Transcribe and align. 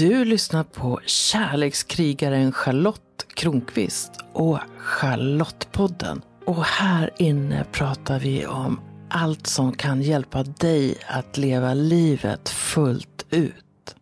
Du 0.00 0.24
lyssnar 0.24 0.64
på 0.64 1.00
kärlekskrigaren 1.06 2.52
Charlotte 2.52 3.26
Kronqvist 3.34 4.12
och 4.32 4.58
Charlottepodden. 4.78 6.22
Och 6.46 6.64
här 6.64 7.10
inne 7.18 7.64
pratar 7.72 8.18
vi 8.18 8.46
om 8.46 8.80
allt 9.10 9.46
som 9.46 9.72
kan 9.72 10.02
hjälpa 10.02 10.42
dig 10.42 10.94
att 11.06 11.36
leva 11.36 11.74
livet 11.74 12.48
fullt 12.48 13.26
ut. 13.30 13.94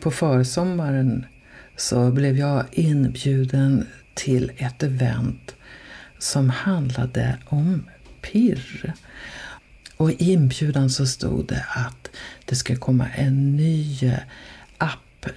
På 0.00 0.10
försommaren 0.10 1.26
så 1.76 2.10
blev 2.10 2.38
jag 2.38 2.64
inbjuden 2.72 3.86
till 4.14 4.52
ett 4.56 4.82
event 4.82 5.54
som 6.18 6.50
handlade 6.50 7.38
om 7.46 7.88
pirr. 8.22 8.94
Och 9.96 10.10
i 10.10 10.32
inbjudan 10.32 10.90
så 10.90 11.06
stod 11.06 11.46
det 11.46 11.66
att 11.74 12.10
det 12.44 12.54
ska 12.56 12.76
komma 12.76 13.08
en 13.08 13.56
ny 13.56 14.12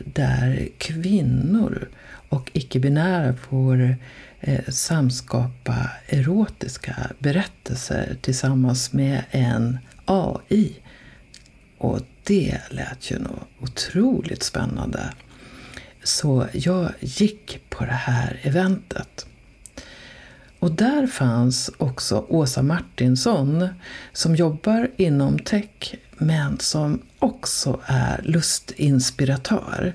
där 0.06 0.70
kvinnor 0.78 1.90
och 2.30 2.52
icke-binära 2.54 3.34
får 3.34 3.96
eh, 4.40 4.66
samskapa 4.70 5.90
erotiska 6.08 6.96
berättelser 7.20 8.18
tillsammans 8.22 8.94
med 8.94 9.24
en 9.32 9.78
AI. 10.06 10.80
Och 11.78 12.00
det 12.24 12.62
lät 12.70 13.12
ju 13.12 13.20
nog 13.20 13.40
otroligt 13.60 14.44
spännande. 14.44 15.14
Så 16.04 16.48
jag 16.54 16.92
gick 17.00 17.60
på 17.70 17.86
det 17.86 17.92
här 17.92 18.40
eventet. 18.44 19.26
Och 20.60 20.72
där 20.72 21.08
fanns 21.08 21.72
också 21.78 22.26
Åsa 22.30 22.64
Martinsson 22.64 23.68
som 24.14 24.36
jobbar 24.36 24.92
inom 24.98 25.40
tech 25.40 25.96
men 26.18 26.60
som 26.60 27.02
också 27.20 27.80
är 27.86 28.22
lustinspiratör. 28.24 29.94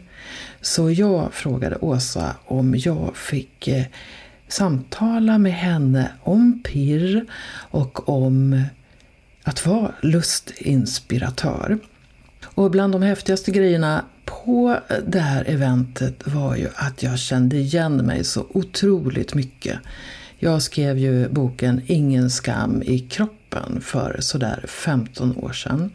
Så 0.61 0.91
jag 0.91 1.33
frågade 1.33 1.77
Åsa 1.77 2.37
om 2.45 2.75
jag 2.77 3.17
fick 3.17 3.69
eh, 3.69 3.85
samtala 4.49 5.39
med 5.39 5.55
henne 5.55 6.13
om 6.23 6.63
pirr 6.65 7.27
och 7.55 8.09
om 8.09 8.65
att 9.43 9.67
vara 9.67 9.93
lustinspiratör. 10.01 11.79
Och 12.45 12.71
bland 12.71 12.93
de 12.93 13.03
häftigaste 13.03 13.51
grejerna 13.51 14.05
på 14.25 14.79
det 15.07 15.21
här 15.21 15.45
eventet 15.49 16.27
var 16.27 16.57
ju 16.57 16.69
att 16.75 17.03
jag 17.03 17.19
kände 17.19 17.57
igen 17.57 17.97
mig 17.97 18.25
så 18.25 18.47
otroligt 18.49 19.35
mycket. 19.35 19.79
Jag 20.39 20.63
skrev 20.63 20.99
ju 20.99 21.29
boken 21.29 21.83
Ingen 21.87 22.31
skam 22.31 22.83
i 22.83 22.99
kroppen 22.99 23.42
för 23.81 24.17
sådär 24.21 24.65
15 24.69 25.37
år 25.37 25.53
sedan. 25.53 25.91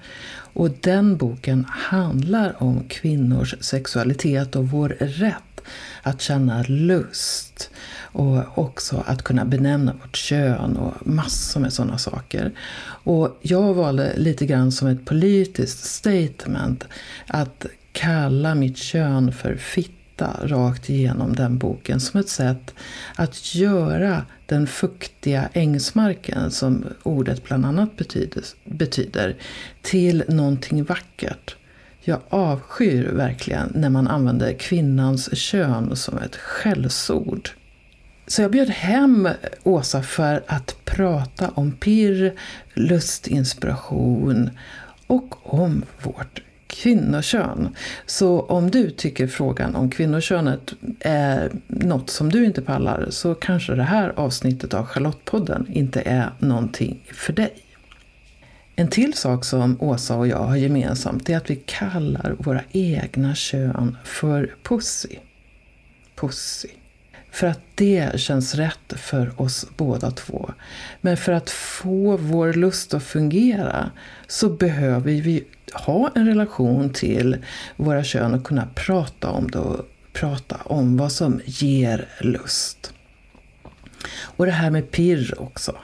Och 0.53 0.69
den 0.81 1.17
boken 1.17 1.65
handlar 1.69 2.63
om 2.63 2.83
kvinnors 2.87 3.55
sexualitet 3.59 4.55
och 4.55 4.69
vår 4.69 4.89
rätt 4.99 5.61
att 6.01 6.21
känna 6.21 6.63
lust. 6.67 7.69
Och 7.99 8.57
också 8.57 9.03
att 9.05 9.23
kunna 9.23 9.45
benämna 9.45 9.93
vårt 10.01 10.15
kön 10.15 10.77
och 10.77 11.07
massor 11.07 11.59
med 11.59 11.73
sådana 11.73 11.97
saker. 11.97 12.51
Och 13.03 13.37
jag 13.41 13.73
valde 13.73 14.13
lite 14.17 14.45
grann 14.45 14.71
som 14.71 14.87
ett 14.87 15.05
politiskt 15.05 15.83
statement 15.83 16.83
att 17.27 17.65
kalla 17.91 18.55
mitt 18.55 18.77
kön 18.77 19.31
för 19.31 19.55
fitta 20.17 20.47
rakt 20.47 20.89
igenom 20.89 21.35
den 21.35 21.57
boken 21.57 21.99
som 21.99 22.19
ett 22.19 22.29
sätt 22.29 22.73
att 23.15 23.55
göra 23.55 24.25
den 24.45 24.67
fuktiga 24.67 25.49
ängsmarken, 25.53 26.51
som 26.51 26.85
ordet 27.03 27.43
bland 27.43 27.65
annat 27.65 27.97
betyder, 27.97 28.43
betyder 28.65 29.35
till 29.81 30.23
någonting 30.27 30.83
vackert. 30.83 31.55
Jag 32.01 32.19
avskyr 32.29 33.11
verkligen 33.11 33.71
när 33.75 33.89
man 33.89 34.07
använder 34.07 34.53
kvinnans 34.53 35.37
kön 35.37 35.95
som 35.95 36.17
ett 36.17 36.35
skällsord. 36.35 37.49
Så 38.27 38.41
jag 38.41 38.51
bjöd 38.51 38.69
hem 38.69 39.29
Åsa 39.63 40.03
för 40.03 40.43
att 40.47 40.75
prata 40.85 41.49
om 41.49 41.71
pirr, 41.71 42.33
lustinspiration 42.73 44.49
och 45.07 45.53
om 45.53 45.83
vårt 46.03 46.41
kvinnokön. 46.67 47.75
Så 48.05 48.39
om 48.39 48.71
du 48.71 48.89
tycker 48.89 49.27
frågan 49.27 49.75
om 49.75 49.89
kvinnokönet 49.89 50.73
är 50.99 51.51
något 51.67 52.09
som 52.09 52.31
du 52.31 52.45
inte 52.45 52.61
pallar 52.61 53.07
så 53.09 53.35
kanske 53.35 53.75
det 53.75 53.83
här 53.83 54.13
avsnittet 54.15 54.73
av 54.73 54.85
Charlottepodden 54.85 55.65
inte 55.69 56.01
är 56.01 56.29
någonting 56.39 57.03
för 57.13 57.33
dig. 57.33 57.53
En 58.75 58.87
till 58.87 59.13
sak 59.13 59.45
som 59.45 59.81
Åsa 59.81 60.15
och 60.15 60.27
jag 60.27 60.43
har 60.43 60.55
gemensamt 60.55 61.29
är 61.29 61.37
att 61.37 61.49
vi 61.49 61.55
kallar 61.55 62.35
våra 62.39 62.61
egna 62.71 63.35
kön 63.35 63.97
för 64.03 64.55
pussy. 64.63 65.15
Pussy. 66.15 66.69
För 67.31 67.47
att 67.47 67.59
det 67.75 68.19
känns 68.19 68.55
rätt 68.55 68.93
för 68.95 69.41
oss 69.41 69.67
båda 69.77 70.11
två. 70.11 70.51
Men 71.01 71.17
för 71.17 71.31
att 71.31 71.49
få 71.49 72.17
vår 72.17 72.53
lust 72.53 72.93
att 72.93 73.03
fungera 73.03 73.91
så 74.27 74.49
behöver 74.49 75.11
vi 75.11 75.43
ha 75.73 76.11
en 76.15 76.25
relation 76.27 76.89
till 76.89 77.37
våra 77.75 78.03
kön 78.03 78.33
och 78.33 78.43
kunna 78.43 78.67
prata 78.75 79.29
om 79.29 79.51
det 79.51 79.59
och 79.59 79.89
prata 80.13 80.55
om 80.63 80.97
vad 80.97 81.11
som 81.11 81.41
ger 81.45 82.07
lust. 82.21 82.93
Och 84.09 84.45
det 84.45 84.51
här 84.51 84.69
med 84.69 84.91
pirr 84.91 85.33
också. 85.37 85.75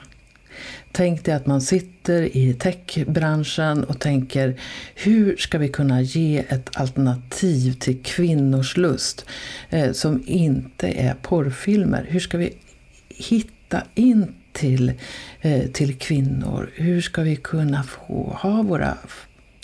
Tänk 0.92 1.24
dig 1.24 1.34
att 1.34 1.46
man 1.46 1.60
sitter 1.60 2.36
i 2.36 2.54
techbranschen 2.54 3.84
och 3.84 4.00
tänker 4.00 4.60
hur 4.94 5.36
ska 5.36 5.58
vi 5.58 5.68
kunna 5.68 6.02
ge 6.02 6.44
ett 6.48 6.70
alternativ 6.76 7.72
till 7.72 8.02
kvinnors 8.02 8.76
lust 8.76 9.26
eh, 9.70 9.92
som 9.92 10.22
inte 10.26 10.88
är 10.88 11.14
porrfilmer? 11.22 12.06
Hur 12.08 12.20
ska 12.20 12.38
vi 12.38 12.54
hitta 13.08 13.82
in 13.94 14.34
till, 14.52 14.92
eh, 15.40 15.66
till 15.70 15.98
kvinnor? 15.98 16.70
Hur 16.74 17.00
ska 17.00 17.22
vi 17.22 17.36
kunna 17.36 17.82
få 17.82 18.38
ha 18.40 18.62
våra 18.62 18.96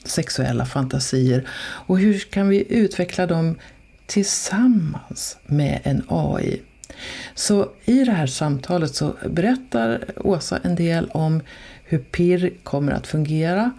sexuella 0.05 0.65
fantasier 0.67 1.49
och 1.87 1.99
hur 1.99 2.19
kan 2.19 2.49
vi 2.49 2.67
utveckla 2.69 3.27
dem 3.27 3.59
tillsammans 4.07 5.37
med 5.47 5.81
en 5.83 6.03
AI? 6.09 6.63
Så 7.35 7.69
i 7.85 8.05
det 8.05 8.13
här 8.13 8.27
samtalet 8.27 8.95
så 8.95 9.15
berättar 9.27 10.05
Åsa 10.17 10.59
en 10.63 10.75
del 10.75 11.11
om 11.11 11.43
hur 11.85 11.99
PIR 11.99 12.53
kommer 12.63 12.93
att 12.93 13.07
fungera 13.07 13.71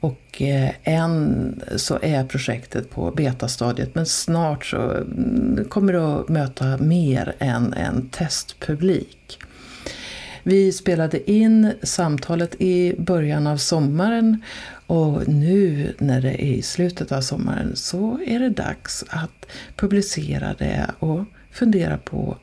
och 0.00 0.42
eh, 0.42 0.70
än 0.84 1.62
så 1.76 1.98
är 2.02 2.24
projektet 2.24 2.90
på 2.90 3.10
betastadiet 3.10 3.94
men 3.94 4.06
snart 4.06 4.64
så 4.64 4.76
mm, 4.76 5.64
kommer 5.68 5.92
det 5.92 6.14
att 6.14 6.28
möta 6.28 6.76
mer 6.76 7.34
än 7.38 7.72
en 7.72 8.08
testpublik. 8.08 9.38
Vi 10.42 10.72
spelade 10.72 11.30
in 11.30 11.72
samtalet 11.82 12.54
i 12.58 12.94
början 12.98 13.46
av 13.46 13.56
sommaren 13.56 14.42
och 14.88 15.28
nu 15.28 15.94
när 15.98 16.20
det 16.20 16.44
är 16.44 16.54
i 16.54 16.62
slutet 16.62 17.12
av 17.12 17.20
sommaren 17.20 17.76
så 17.76 18.20
är 18.26 18.38
det 18.38 18.48
dags 18.48 19.04
att 19.08 19.46
publicera 19.76 20.54
det 20.54 20.90
och 20.98 21.24
fundera 21.50 21.98
på 21.98 22.36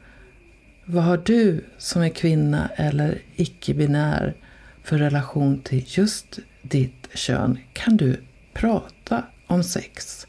vad 0.86 1.04
har 1.04 1.18
du 1.18 1.66
som 1.78 2.02
är 2.02 2.10
kvinna 2.10 2.70
eller 2.76 3.22
icke-binär 3.36 4.36
för 4.84 4.98
relation 4.98 5.60
till 5.60 5.84
just 5.88 6.40
ditt 6.62 7.08
kön? 7.14 7.60
Kan 7.74 7.98
du 7.98 8.18
prata 8.54 9.24
om 9.48 9.64
sex? 9.64 10.28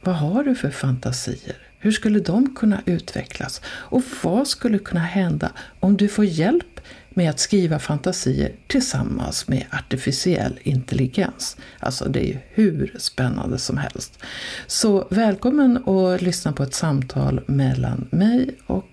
Vad 0.00 0.14
har 0.14 0.44
du 0.44 0.54
för 0.54 0.70
fantasier? 0.70 1.56
Hur 1.78 1.92
skulle 1.92 2.20
de 2.20 2.54
kunna 2.54 2.82
utvecklas? 2.86 3.60
Och 3.66 4.02
vad 4.22 4.48
skulle 4.48 4.78
kunna 4.78 5.00
hända 5.00 5.52
om 5.80 5.96
du 5.96 6.08
får 6.08 6.24
hjälp 6.24 6.69
med 7.10 7.30
att 7.30 7.38
skriva 7.38 7.78
fantasier 7.78 8.52
tillsammans 8.66 9.48
med 9.48 9.66
artificiell 9.70 10.58
intelligens? 10.62 11.56
Alltså 11.78 12.08
det 12.08 12.20
är 12.20 12.26
ju 12.26 12.38
hur 12.50 12.94
spännande 12.98 13.58
som 13.58 13.76
helst. 13.76 14.18
Så 14.66 15.08
välkommen 15.10 15.88
att 15.88 16.22
lyssna 16.22 16.52
på 16.52 16.62
ett 16.62 16.74
samtal 16.74 17.40
mellan 17.46 18.08
mig 18.10 18.58
och 18.66 18.86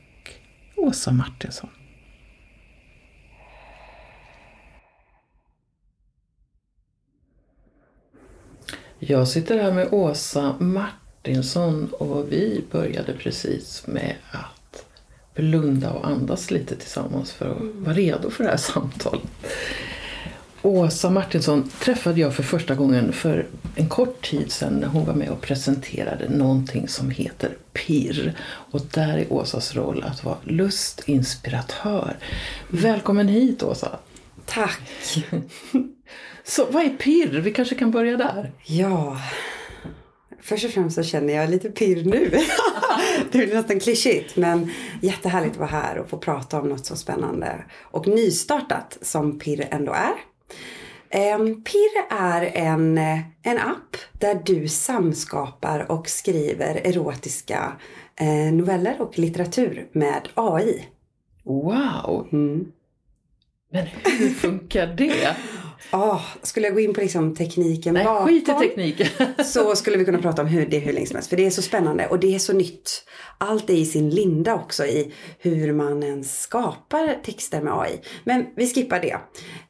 Åsa 0.75 1.11
Martinsson. 1.11 1.69
Jag 8.99 9.27
sitter 9.27 9.57
här 9.63 9.71
med 9.71 9.87
Åsa 9.91 10.55
Martinsson 10.59 11.93
och 11.93 12.31
vi 12.31 12.65
började 12.71 13.13
precis 13.13 13.87
med 13.87 14.15
att 14.31 14.56
blunda 15.37 15.91
och 15.91 16.07
andas 16.07 16.51
lite 16.51 16.75
tillsammans 16.75 17.31
för 17.31 17.51
att 17.51 17.85
vara 17.85 17.95
redo 17.95 18.29
för 18.29 18.43
det 18.43 18.49
här 18.49 18.57
samtalet. 18.73 19.21
Åsa 20.61 21.09
Martinsson 21.09 21.69
träffade 21.79 22.19
jag 22.19 22.35
för 22.35 22.43
första 22.43 22.75
gången 22.75 23.13
för 23.13 23.45
en 23.75 23.89
kort 23.89 24.29
tid 24.29 24.51
sedan 24.51 24.73
när 24.73 24.87
hon 24.87 25.05
var 25.05 25.13
med 25.13 25.29
och 25.29 25.41
presenterade 25.41 26.29
någonting 26.29 26.87
som 26.87 27.09
heter 27.09 27.57
PIR. 27.73 28.33
Och 28.47 28.81
där 28.93 29.17
är 29.17 29.33
Åsas 29.33 29.75
roll 29.75 30.03
att 30.03 30.23
vara 30.23 30.37
lustinspiratör. 30.43 32.17
Välkommen 32.67 33.27
hit 33.27 33.63
Åsa! 33.63 33.99
Tack! 34.45 34.81
Så 36.43 36.65
vad 36.71 36.85
är 36.85 36.89
PIR? 36.89 37.39
Vi 37.39 37.51
kanske 37.51 37.75
kan 37.75 37.91
börja 37.91 38.17
där? 38.17 38.51
Ja, 38.65 39.17
Först 40.41 40.65
och 40.65 40.71
främst 40.71 40.95
så 40.95 41.03
känner 41.03 41.33
jag 41.33 41.49
lite 41.49 41.69
pirr 41.69 42.03
nu. 42.03 42.29
det 43.31 43.43
är 43.43 43.55
nästan 43.55 43.79
klyschigt 43.79 44.35
men 44.35 44.71
jättehärligt 45.01 45.51
att 45.51 45.59
vara 45.59 45.69
här 45.69 45.97
och 45.97 46.09
få 46.09 46.17
prata 46.17 46.61
om 46.61 46.69
något 46.69 46.85
så 46.85 46.95
spännande 46.95 47.63
och 47.81 48.07
nystartat 48.07 48.97
som 49.01 49.39
pirr 49.39 49.67
ändå 49.71 49.93
är. 49.93 50.13
Um, 51.35 51.63
Pirr 51.63 52.05
är 52.09 52.41
en, 52.41 52.97
en 53.41 53.57
app 53.57 53.97
där 54.11 54.41
du 54.45 54.67
samskapar 54.67 55.91
och 55.91 56.09
skriver 56.09 56.75
erotiska 56.75 57.73
eh, 58.15 58.53
noveller 58.53 59.01
och 59.01 59.19
litteratur 59.19 59.87
med 59.91 60.29
AI. 60.33 60.85
Wow! 61.43 62.27
Mm. 62.31 62.71
Men 63.71 63.87
hur 64.03 64.29
funkar 64.29 64.87
det? 64.87 65.35
Oh, 65.91 66.21
skulle 66.43 66.67
jag 66.67 66.73
gå 66.73 66.79
in 66.79 66.93
på 66.93 67.01
liksom 67.01 67.35
tekniken 67.35 67.93
Nej, 67.93 68.05
bakom 68.05 68.27
skit 68.27 68.49
i 68.49 68.53
tekniken. 68.53 69.07
så 69.45 69.75
skulle 69.75 69.97
vi 69.97 70.05
kunna 70.05 70.17
prata 70.17 70.41
om 70.41 70.47
hur 70.47 70.65
det 70.65 70.79
hur 70.79 70.93
länge 70.93 71.07
som 71.07 71.15
helst. 71.15 71.29
För 71.29 71.37
det 71.37 71.45
är 71.45 71.49
så 71.49 71.61
spännande 71.61 72.07
och 72.07 72.19
det 72.19 72.35
är 72.35 72.39
så 72.39 72.53
nytt. 72.53 73.03
Allt 73.37 73.69
är 73.69 73.73
i 73.73 73.85
sin 73.85 74.09
linda 74.09 74.55
också 74.55 74.85
i 74.85 75.13
hur 75.39 75.73
man 75.73 76.03
ens 76.03 76.41
skapar 76.41 77.17
texter 77.23 77.61
med 77.61 77.73
AI. 77.73 78.01
Men 78.23 78.45
vi 78.55 78.67
skippar 78.67 78.99
det. 78.99 79.17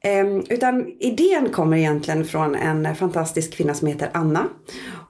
Ehm, 0.01 0.43
utan 0.49 0.87
idén 0.99 1.49
kommer 1.49 1.77
egentligen 1.77 2.25
från 2.25 2.55
en 2.55 2.95
fantastisk 2.95 3.53
kvinna 3.53 3.73
som 3.73 3.87
heter 3.87 4.09
Anna. 4.13 4.47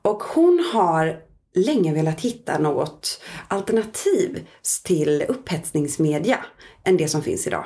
Och 0.02 0.24
hon 0.24 0.66
har 0.74 1.16
länge 1.56 1.94
velat 1.94 2.22
hitta 2.22 2.60
något 2.60 3.22
alternativ 3.48 4.48
till 4.84 5.26
upphetsningsmedia 5.28 6.46
än 6.84 6.98
det 6.98 7.08
som 7.08 7.22
finns 7.22 7.48
idag. 7.48 7.66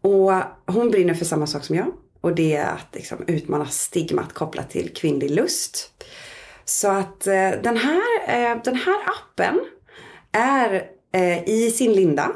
Och 0.00 0.32
hon 0.74 0.90
brinner 0.90 1.14
för 1.14 1.24
samma 1.24 1.46
sak 1.46 1.64
som 1.64 1.76
jag. 1.76 1.86
Och 2.20 2.34
det 2.34 2.56
är 2.56 2.66
att 2.66 2.94
liksom 2.94 3.24
utmana 3.26 3.66
stigmat 3.66 4.32
kopplat 4.32 4.70
till 4.70 4.94
kvinnlig 4.94 5.30
lust. 5.30 6.04
Så 6.64 6.88
att 6.88 7.26
eh, 7.26 7.50
den, 7.62 7.76
här, 7.76 8.02
eh, 8.28 8.62
den 8.64 8.76
här 8.76 8.98
appen 9.06 9.60
är 10.32 10.90
eh, 11.12 11.48
i 11.48 11.70
sin 11.70 11.92
linda. 11.92 12.32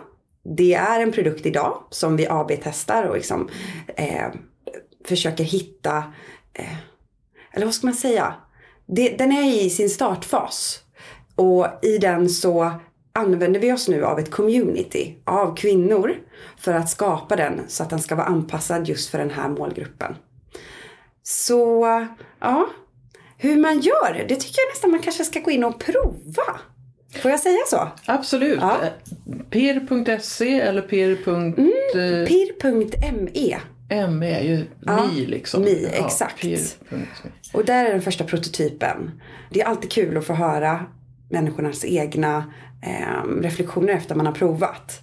Det 0.56 0.74
är 0.74 1.00
en 1.00 1.12
produkt 1.12 1.46
idag 1.46 1.84
som 1.90 2.16
vi 2.16 2.26
AB-testar 2.26 3.04
och 3.04 3.16
liksom, 3.16 3.48
eh, 3.96 4.28
försöker 5.04 5.44
hitta, 5.44 5.96
eh, 6.52 6.76
eller 7.52 7.66
vad 7.66 7.74
ska 7.74 7.86
man 7.86 7.94
säga? 7.94 8.34
Det, 8.86 9.08
den 9.08 9.32
är 9.32 9.64
i 9.64 9.70
sin 9.70 9.90
startfas. 9.90 10.80
Och 11.34 11.66
i 11.82 11.98
den 11.98 12.28
så 12.28 12.70
använder 13.18 13.60
vi 13.60 13.72
oss 13.72 13.88
nu 13.88 14.04
av 14.04 14.18
ett 14.18 14.30
community 14.30 15.14
av 15.24 15.56
kvinnor 15.56 16.14
för 16.58 16.74
att 16.74 16.90
skapa 16.90 17.36
den 17.36 17.60
så 17.68 17.82
att 17.82 17.90
den 17.90 17.98
ska 17.98 18.14
vara 18.14 18.26
anpassad 18.26 18.88
just 18.88 19.10
för 19.10 19.18
den 19.18 19.30
här 19.30 19.48
målgruppen. 19.48 20.14
Så 21.22 21.86
ja, 22.40 22.66
hur 23.36 23.56
man 23.56 23.80
gör, 23.80 24.24
det 24.28 24.36
tycker 24.36 24.60
jag 24.60 24.72
nästan 24.74 24.90
man 24.90 25.00
kanske 25.00 25.24
ska 25.24 25.40
gå 25.40 25.50
in 25.50 25.64
och 25.64 25.80
prova. 25.80 26.60
Får 27.22 27.30
jag 27.30 27.40
säga 27.40 27.58
så? 27.66 27.88
Absolut. 28.06 28.58
Ja. 28.60 28.78
Pir.se 29.50 30.60
eller 30.60 30.82
pir. 30.82 31.28
Mm, 31.28 32.26
Pir.me 32.26 33.58
M 33.88 34.22
är 34.22 34.40
ju 34.40 34.64
Ja, 34.80 35.06
mi 35.06 35.26
liksom. 35.26 35.62
mi, 35.62 35.88
exakt. 35.92 36.40
pir.me. 36.40 36.98
och 37.52 37.64
där 37.64 37.84
är 37.84 37.92
den 37.92 38.02
första 38.02 38.24
prototypen. 38.24 39.10
Det 39.50 39.60
är 39.60 39.66
alltid 39.66 39.92
kul 39.92 40.16
att 40.16 40.26
få 40.26 40.32
höra 40.32 40.86
människornas 41.30 41.84
egna 41.84 42.52
eh, 42.86 43.40
reflektioner 43.42 43.92
efter 43.92 44.14
man 44.14 44.26
har 44.26 44.32
provat. 44.32 45.00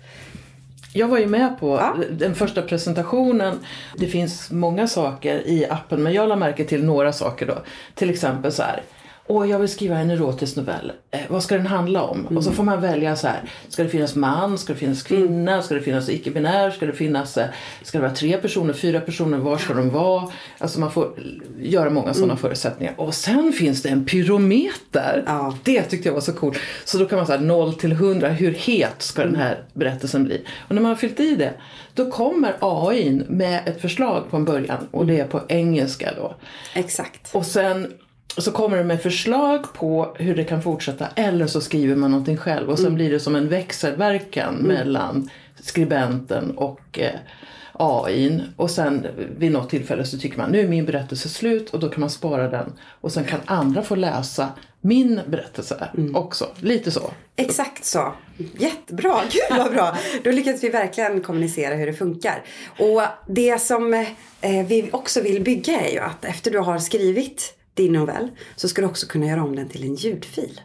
Jag 0.93 1.07
var 1.07 1.17
ju 1.19 1.27
med 1.27 1.59
på 1.59 1.67
Ja. 1.75 1.95
den 2.11 2.35
första 2.35 2.61
presentationen. 2.61 3.59
Det 3.97 4.07
finns 4.07 4.51
många 4.51 4.87
saker 4.87 5.47
i 5.47 5.65
appen 5.69 6.03
men 6.03 6.13
jag 6.13 6.29
la 6.29 6.35
märke 6.35 6.65
till 6.65 6.85
några 6.85 7.13
saker 7.13 7.45
då. 7.45 7.57
Till 7.95 8.09
exempel 8.09 8.51
så 8.51 8.63
här. 8.63 8.81
Åh, 9.27 9.49
jag 9.49 9.59
vill 9.59 9.69
skriva 9.69 9.97
en 9.97 10.09
erotisk 10.09 10.55
novell. 10.55 10.91
Eh, 11.11 11.19
vad 11.29 11.43
ska 11.43 11.55
den 11.57 11.67
handla 11.67 12.03
om? 12.03 12.25
Och 12.25 12.31
Mm. 12.31 12.43
så 12.43 12.51
får 12.51 12.63
man 12.63 12.81
välja 12.81 13.15
så 13.15 13.27
här. 13.27 13.41
Ska 13.69 13.83
det 13.83 13.89
finnas 13.89 14.15
man? 14.15 14.57
Ska 14.57 14.73
det 14.73 14.79
finnas 14.79 15.03
kvinna? 15.03 15.51
Mm. 15.51 15.63
Ska 15.63 15.75
det 15.75 15.81
finnas 15.81 16.09
icke-binär? 16.09 16.71
Ska 16.71 16.85
det 16.85 16.93
finnas... 16.93 17.37
eh, 17.37 17.47
Ska 17.83 17.97
det 17.97 18.01
vara 18.01 18.15
tre 18.15 18.37
personer? 18.37 18.73
Fyra 18.73 18.99
personer? 18.99 19.37
Var 19.37 19.57
ska 19.57 19.73
de 19.73 19.89
vara? 19.89 20.31
Alltså 20.57 20.79
man 20.79 20.91
får 20.91 21.11
göra 21.59 21.89
många 21.89 22.13
sådana 22.13 22.35
förutsättningar. 22.37 22.93
Och 22.97 23.13
sen 23.13 23.53
finns 23.53 23.81
det 23.81 23.89
en 23.89 24.05
pyrometer. 24.05 25.13
Mm. 25.13 25.23
Ja. 25.27 25.57
Det 25.63 25.81
tyckte 25.83 26.09
jag 26.09 26.13
var 26.13 26.21
så 26.21 26.33
coolt. 26.33 26.57
Så 26.85 26.97
då 26.97 27.05
kan 27.05 27.17
man 27.17 27.27
säga 27.27 27.39
0 27.41 27.73
till 27.73 27.91
100. 27.91 28.29
Hur 28.29 28.51
het 28.53 28.95
ska 29.01 29.23
den 29.25 29.35
här 29.35 29.63
berättelsen 29.73 30.23
bli? 30.23 30.45
Och 30.67 30.75
när 30.75 30.81
man 30.81 30.89
har 30.89 30.95
fyllt 30.95 31.19
i 31.19 31.35
det. 31.35 31.53
Då 31.93 32.11
kommer 32.11 32.55
AI 32.59 33.21
med 33.29 33.61
ett 33.67 33.81
förslag 33.81 34.23
på 34.29 34.37
en 34.37 34.45
början. 34.45 34.87
Och 34.91 35.05
det 35.05 35.19
är 35.19 35.25
på 35.27 35.41
engelska 35.47 36.09
då. 36.17 36.35
Exakt. 36.73 37.35
Och 37.35 37.45
sen 37.45 37.93
så 38.37 38.51
kommer 38.51 38.77
det 38.77 38.83
med 38.83 39.01
förslag 39.01 39.73
på 39.73 40.15
hur 40.19 40.35
det 40.35 40.43
kan 40.43 40.61
fortsätta 40.61 41.07
eller 41.15 41.47
så 41.47 41.61
skriver 41.61 41.95
man 41.95 42.11
någonting 42.11 42.37
själv 42.37 42.69
och 42.69 42.79
sen 42.79 42.95
blir 42.95 43.11
det 43.11 43.19
som 43.19 43.35
en 43.35 43.49
växelverkan 43.49 44.55
mellan 44.55 45.29
skribenten 45.59 46.51
och 46.57 46.99
eh, 46.99 47.19
AIn 47.73 48.41
och 48.55 48.71
sen 48.71 49.07
vid 49.37 49.51
något 49.51 49.69
tillfälle 49.69 50.05
så 50.05 50.17
tycker 50.17 50.37
man 50.37 50.51
nu 50.51 50.59
är 50.59 50.67
min 50.67 50.85
berättelse 50.85 51.29
slut 51.29 51.69
och 51.69 51.79
då 51.79 51.89
kan 51.89 51.99
man 51.99 52.09
spara 52.09 52.49
den 52.49 52.73
och 53.01 53.11
sen 53.11 53.23
kan 53.23 53.39
andra 53.45 53.81
få 53.81 53.95
läsa 53.95 54.49
min 54.81 55.21
berättelse 55.27 55.89
också. 56.13 56.47
Lite 56.59 56.91
så. 56.91 57.11
Exakt 57.35 57.85
så. 57.85 58.13
Jättebra, 58.57 59.21
gud 59.31 59.57
vad 59.57 59.71
bra. 59.71 59.97
Då 60.23 60.31
lyckades 60.31 60.63
vi 60.63 60.69
verkligen 60.69 61.21
kommunicera 61.21 61.75
hur 61.75 61.85
det 61.85 61.93
funkar. 61.93 62.43
Och 62.79 63.01
det 63.27 63.61
som 63.61 63.93
eh, 64.41 64.65
vi 64.67 64.89
också 64.91 65.21
vill 65.21 65.43
bygga 65.43 65.81
är 65.81 65.91
ju 65.91 65.99
att 65.99 66.25
efter 66.25 66.51
du 66.51 66.59
har 66.59 66.79
skrivit 66.79 67.57
din 67.73 67.93
novell 67.93 68.31
så 68.55 68.67
ska 68.67 68.81
du 68.81 68.87
också 68.87 69.07
kunna 69.07 69.25
göra 69.25 69.43
om 69.43 69.55
den 69.55 69.69
till 69.69 69.83
en 69.83 69.95
ljudfil. 69.95 70.61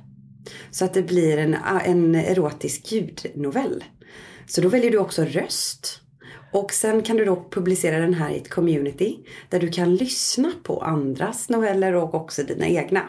Så 0.70 0.84
att 0.84 0.94
det 0.94 1.02
blir 1.02 1.38
en, 1.38 1.54
en 1.84 2.14
erotisk 2.14 2.92
ljudnovell. 2.92 3.84
Så 4.46 4.60
då 4.60 4.68
väljer 4.68 4.90
du 4.90 4.98
också 4.98 5.24
röst. 5.24 6.00
Och 6.52 6.72
sen 6.72 7.02
kan 7.02 7.16
du 7.16 7.24
då 7.24 7.48
publicera 7.50 7.98
den 7.98 8.14
här 8.14 8.30
i 8.30 8.36
ett 8.36 8.50
community 8.50 9.18
där 9.48 9.60
du 9.60 9.68
kan 9.68 9.96
lyssna 9.96 10.52
på 10.62 10.80
andras 10.80 11.48
noveller 11.48 11.92
och 11.94 12.14
också 12.14 12.42
dina 12.42 12.66
egna. 12.66 13.08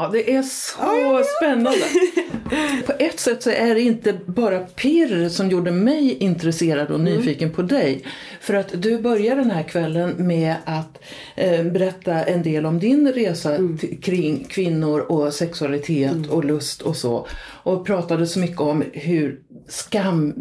Ja, 0.00 0.08
det 0.12 0.34
är 0.34 0.42
så 0.42 1.22
spännande. 1.36 1.84
På 2.86 2.92
ett 2.98 3.20
sätt 3.20 3.42
så 3.42 3.50
är 3.50 3.74
det 3.74 3.80
inte 3.80 4.18
bara 4.26 4.58
pirr 4.58 5.28
som 5.28 5.50
gjorde 5.50 5.70
mig 5.70 6.16
intresserad 6.18 6.90
och 6.90 7.00
nyfiken 7.00 7.50
på 7.50 7.62
dig. 7.62 8.04
För 8.40 8.54
att 8.54 8.82
du 8.82 8.98
börjar 8.98 9.36
den 9.36 9.50
här 9.50 9.62
kvällen 9.62 10.14
med 10.26 10.54
att 10.64 10.98
eh, 11.36 11.64
berätta 11.64 12.12
en 12.24 12.42
del 12.42 12.66
om 12.66 12.78
din 12.78 13.12
resa 13.12 13.56
t- 13.80 13.96
kring 14.02 14.44
kvinnor 14.44 15.00
och 15.00 15.34
sexualitet 15.34 16.26
och 16.30 16.44
lust 16.44 16.82
och 16.82 16.96
så. 16.96 17.26
Och 17.62 17.86
pratade 17.86 18.26
så 18.26 18.38
mycket 18.38 18.60
om 18.60 18.84
hur 18.92 19.40
skam, 19.68 20.34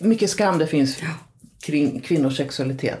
mycket 0.00 0.30
skam 0.30 0.58
det 0.58 0.66
finns 0.66 0.96
kring 1.66 2.00
kvinnors 2.00 2.36
sexualitet. 2.36 2.98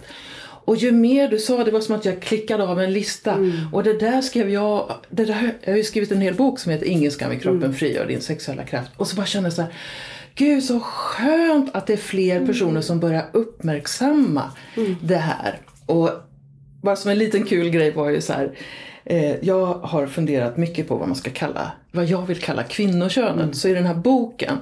Och 0.64 0.76
ju 0.76 0.92
mer 0.92 1.28
du 1.28 1.38
sa, 1.38 1.64
det 1.64 1.70
var 1.70 1.80
som 1.80 1.94
att 1.94 2.04
jag 2.04 2.22
klickade 2.22 2.64
av 2.64 2.80
en 2.80 2.92
lista. 2.92 3.36
Och 3.72 3.84
det 3.84 3.98
där 3.98 4.20
skrev 4.20 4.50
jag, 4.50 4.94
det 5.10 5.24
där, 5.24 5.54
jag 5.62 5.72
har 5.72 5.76
ju 5.76 5.84
skrivit 5.84 6.12
en 6.12 6.20
hel 6.20 6.34
bok 6.34 6.58
som 6.58 6.72
heter 6.72 6.86
Ingen 6.86 7.10
skam 7.10 7.32
i 7.32 7.38
kroppen, 7.38 7.74
frigör 7.74 8.06
din 8.06 8.20
sexuella 8.20 8.64
kraft. 8.64 8.90
Och 8.96 9.06
så 9.06 9.16
bara 9.16 9.26
kände 9.26 9.46
jag 9.46 9.54
så 9.54 9.62
här, 9.62 9.72
gud 10.34 10.64
så 10.64 10.80
skönt 10.80 11.74
att 11.74 11.86
det 11.86 11.92
är 11.92 11.96
fler 11.96 12.46
personer 12.46 12.80
som 12.80 13.00
börjar 13.00 13.24
uppmärksamma 13.32 14.50
det 15.00 15.16
här. 15.16 15.58
Och 15.86 16.10
bara 16.82 16.96
som 16.96 17.10
en 17.10 17.18
liten 17.18 17.44
kul 17.44 17.70
grej 17.70 17.90
var 17.90 18.10
ju 18.10 18.20
så 18.20 18.32
här, 18.32 18.58
eh, 19.04 19.34
jag 19.44 19.66
har 19.66 20.06
funderat 20.06 20.56
mycket 20.56 20.88
på 20.88 20.96
vad 20.96 21.08
man 21.08 21.16
ska 21.16 21.30
kalla, 21.30 21.72
vad 21.92 22.04
jag 22.04 22.26
vill 22.26 22.38
kalla 22.40 22.62
kvinnokönet. 22.62 23.56
Så 23.56 23.68
i 23.68 23.74
den 23.74 23.86
här 23.86 23.94
boken 23.94 24.58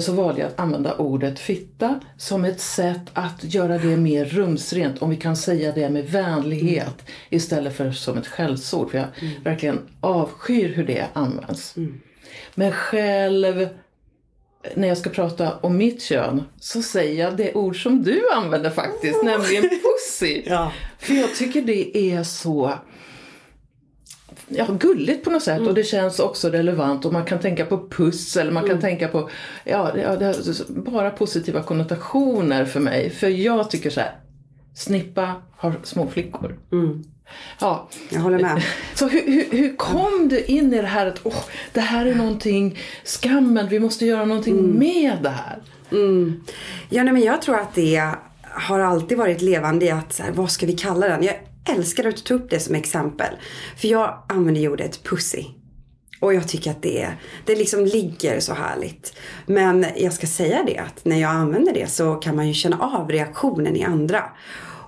så 0.00 0.12
valde 0.12 0.40
jag 0.40 0.48
att 0.48 0.60
använda 0.60 0.96
ordet 0.96 1.38
fitta 1.38 2.00
som 2.16 2.44
ett 2.44 2.60
sätt 2.60 3.10
att 3.12 3.44
göra 3.44 3.78
det 3.78 3.96
mer 3.96 4.24
rumsrent, 4.24 5.02
om 5.02 5.10
vi 5.10 5.16
kan 5.16 5.36
säga 5.36 5.72
det 5.72 5.90
med 5.90 6.04
vänlighet 6.04 7.02
istället 7.30 7.76
för 7.76 7.92
som 7.92 8.18
ett 8.18 8.26
skällsord. 8.26 8.90
För 8.90 8.98
jag 8.98 9.08
verkligen 9.44 9.80
avskyr 10.00 10.68
hur 10.68 10.86
det 10.86 11.06
används. 11.12 11.74
Men 12.54 12.72
själv 12.72 13.68
när 14.74 14.88
jag 14.88 14.98
ska 14.98 15.10
prata 15.10 15.56
om 15.60 15.76
mitt 15.76 16.02
kön 16.02 16.42
så 16.60 16.82
säger 16.82 17.24
jag 17.24 17.36
det 17.36 17.54
ord 17.54 17.82
som 17.82 18.02
du 18.02 18.22
använder 18.34 18.70
faktiskt, 18.70 19.22
nämligen 19.22 19.62
pussy. 19.62 20.42
Ja. 20.46 20.72
För 20.98 21.14
jag 21.14 21.34
tycker 21.34 21.62
det 21.62 21.96
är 21.96 22.22
så 22.22 22.72
ja, 24.56 24.66
gulligt 24.80 25.24
på 25.24 25.30
något 25.30 25.42
sätt 25.42 25.60
och 25.60 25.74
det 25.74 25.84
känns 25.84 26.18
också 26.18 26.48
relevant 26.48 27.04
och 27.04 27.12
man 27.12 27.24
kan 27.24 27.38
tänka 27.38 27.66
på 27.66 27.88
puss 27.88 28.36
eller 28.36 28.52
man 28.52 28.68
kan 28.68 28.80
tänka 28.80 29.08
på 29.08 29.30
ja, 29.64 29.98
ja, 29.98 30.34
bara 30.68 31.10
positiva 31.10 31.62
konnotationer 31.62 32.64
för 32.64 32.80
mig. 32.80 33.10
För 33.10 33.28
jag 33.28 33.70
tycker 33.70 33.90
så 33.90 34.00
här, 34.00 34.12
snippa 34.74 35.34
har 35.56 35.74
små 35.82 36.08
flickor. 36.08 36.58
Ja, 37.60 37.88
Jag 38.10 38.20
håller 38.20 38.38
med. 38.38 38.62
så 38.94 39.08
hur, 39.08 39.26
hur, 39.26 39.58
hur 39.58 39.76
kom 39.76 40.28
du 40.28 40.44
in 40.44 40.74
i 40.74 40.80
det 40.80 40.86
här 40.86 41.06
att 41.06 41.20
åh, 41.22 41.44
det 41.72 41.80
här 41.80 42.06
är 42.06 42.14
någonting, 42.14 42.78
skammen, 43.04 43.68
vi 43.68 43.80
måste 43.80 44.06
göra 44.06 44.24
någonting 44.24 44.78
med 44.78 45.18
det 45.22 45.28
här? 45.28 45.58
Ja, 46.88 47.02
nej, 47.02 47.12
men 47.12 47.22
jag 47.22 47.42
tror 47.42 47.56
att 47.56 47.74
det 47.74 48.10
har 48.42 48.78
alltid 48.78 49.18
varit 49.18 49.42
levande 49.42 49.86
i 49.86 49.90
att 49.90 50.12
så 50.12 50.22
här, 50.22 50.30
vad 50.32 50.50
ska 50.50 50.66
vi 50.66 50.72
kalla 50.72 51.08
den? 51.08 51.22
Jag, 51.22 51.34
älskar 51.68 52.04
att 52.04 52.24
ta 52.24 52.34
upp 52.34 52.50
det 52.50 52.60
som 52.60 52.74
exempel. 52.74 53.34
För 53.76 53.88
jag 53.88 54.22
använder 54.28 54.68
ordet 54.68 55.04
pussy. 55.04 55.44
Och 56.20 56.34
jag 56.34 56.48
tycker 56.48 56.70
att 56.70 56.82
det, 56.82 57.12
det 57.46 57.54
liksom 57.54 57.84
ligger 57.84 58.40
så 58.40 58.54
härligt. 58.54 59.16
Men 59.46 59.86
jag 59.96 60.12
ska 60.12 60.26
säga 60.26 60.62
det 60.66 60.78
att 60.78 61.04
när 61.04 61.16
jag 61.16 61.30
använder 61.30 61.74
det 61.74 61.90
så 61.90 62.14
kan 62.14 62.36
man 62.36 62.48
ju 62.48 62.54
känna 62.54 62.78
av 62.78 63.10
reaktionen 63.10 63.76
i 63.76 63.84
andra. 63.84 64.24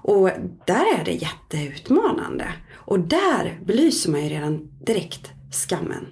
Och 0.03 0.31
där 0.67 1.01
är 1.01 1.05
det 1.05 1.13
jätteutmanande. 1.13 2.49
Och 2.75 3.01
där 3.01 3.61
belyser 3.65 4.11
man 4.11 4.23
ju 4.23 4.29
redan 4.29 4.69
direkt 4.87 5.31
skammen. 5.51 6.07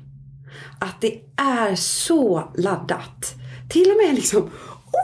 Att 0.80 1.00
det 1.00 1.20
är 1.36 1.74
så 1.74 2.52
laddat. 2.56 3.34
Till 3.70 3.90
och 3.90 3.96
med 4.06 4.14
liksom 4.14 4.50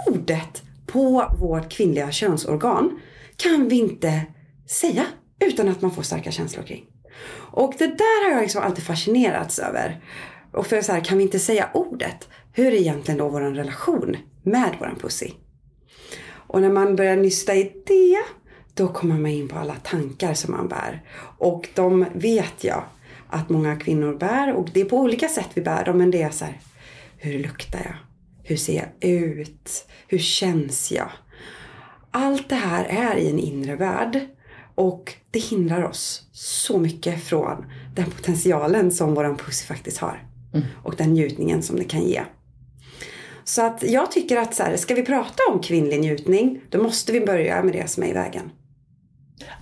ordet 0.07 0.63
på 0.87 1.35
vårt 1.39 1.69
kvinnliga 1.69 2.11
könsorgan 2.11 3.01
kan 3.37 3.69
vi 3.69 3.77
inte 3.79 4.23
säga 4.67 5.05
utan 5.41 5.69
att 5.69 5.83
man 5.83 5.91
får 5.91 6.03
starka 6.03 6.31
känslor 6.31 6.63
kring. 6.63 6.87
Och 7.53 7.75
det 7.79 7.87
där 7.87 8.25
har 8.25 8.33
jag 8.33 8.43
liksom 8.43 8.63
alltid 8.63 8.85
fascinerats 8.85 9.59
över. 9.59 10.01
Och 10.53 10.67
för 10.67 10.83
så 10.83 10.93
här, 10.93 11.05
kan 11.05 11.19
vi 11.19 11.25
inte 11.25 11.39
säga 11.39 11.69
ordet? 11.75 12.29
Hur 12.53 12.67
är 12.67 12.77
egentligen 12.77 13.19
då 13.19 13.29
vår 13.29 13.41
relation 13.41 14.17
med 14.43 14.77
våran 14.81 14.97
pussy? 14.97 15.31
Och 16.31 16.61
när 16.61 16.71
man 16.71 16.97
börjar 16.97 17.17
nysta 17.17 17.55
i 17.55 17.73
det, 17.87 18.19
då 18.75 18.89
kommer 18.89 19.15
man 19.15 19.31
in 19.31 19.49
på 19.49 19.59
alla 19.59 19.75
tankar 19.75 20.35
som 20.35 20.55
man 20.55 20.69
bär. 20.69 21.03
Och 21.39 21.69
de 21.75 22.07
vet 22.15 22.65
jag 22.65 22.85
att 23.29 23.49
många 23.49 23.77
kvinnor 23.77 24.15
bär. 24.15 24.53
Och 24.53 24.69
det 24.75 24.81
är 24.81 24.85
på 24.85 24.97
olika 24.97 25.29
sätt 25.29 25.49
vi 25.55 25.63
bär 25.63 25.85
dem. 25.85 25.99
Men 25.99 26.11
det 26.11 26.23
är 26.23 26.31
så 26.31 26.45
här, 26.45 26.61
hur 27.17 27.39
luktar 27.39 27.81
jag? 27.85 27.95
Hur 28.43 28.57
ser 28.57 28.75
jag 28.77 29.11
ut? 29.11 29.87
Hur 30.07 30.19
känns 30.19 30.93
jag? 30.93 31.11
Allt 32.11 32.49
det 32.49 32.55
här 32.55 32.85
är 32.85 33.17
i 33.17 33.31
en 33.31 33.39
inre 33.39 33.77
värld. 33.77 34.21
Och 34.79 35.15
det 35.31 35.39
hindrar 35.39 35.83
oss 35.83 36.23
så 36.33 36.79
mycket 36.79 37.25
från 37.25 37.67
den 37.95 38.11
potentialen 38.11 38.91
som 38.91 39.15
våran 39.15 39.37
pussy 39.37 39.67
faktiskt 39.67 39.99
har. 39.99 40.23
Mm. 40.55 40.67
Och 40.83 40.95
den 40.97 41.13
njutningen 41.13 41.63
som 41.63 41.77
det 41.77 41.85
kan 41.85 42.03
ge. 42.03 42.23
Så 43.45 43.67
att 43.67 43.83
jag 43.83 44.13
tycker 44.13 44.37
att 44.37 44.55
så 44.55 44.63
här, 44.63 44.77
ska 44.77 44.95
vi 44.95 45.03
prata 45.03 45.43
om 45.53 45.61
kvinnlig 45.61 46.01
njutning, 46.01 46.61
då 46.71 46.83
måste 46.83 47.13
vi 47.13 47.21
börja 47.21 47.63
med 47.63 47.73
det 47.73 47.91
som 47.91 48.03
är 48.03 48.09
i 48.09 48.13
vägen. 48.13 48.51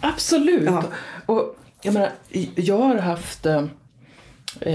Absolut! 0.01 0.65
Ja. 0.67 0.85
Och 1.27 1.57
jag 1.83 1.95
menar, 1.95 2.11
jag 2.55 2.79
har 2.79 2.97
haft 2.97 3.47
eh, 3.47 3.67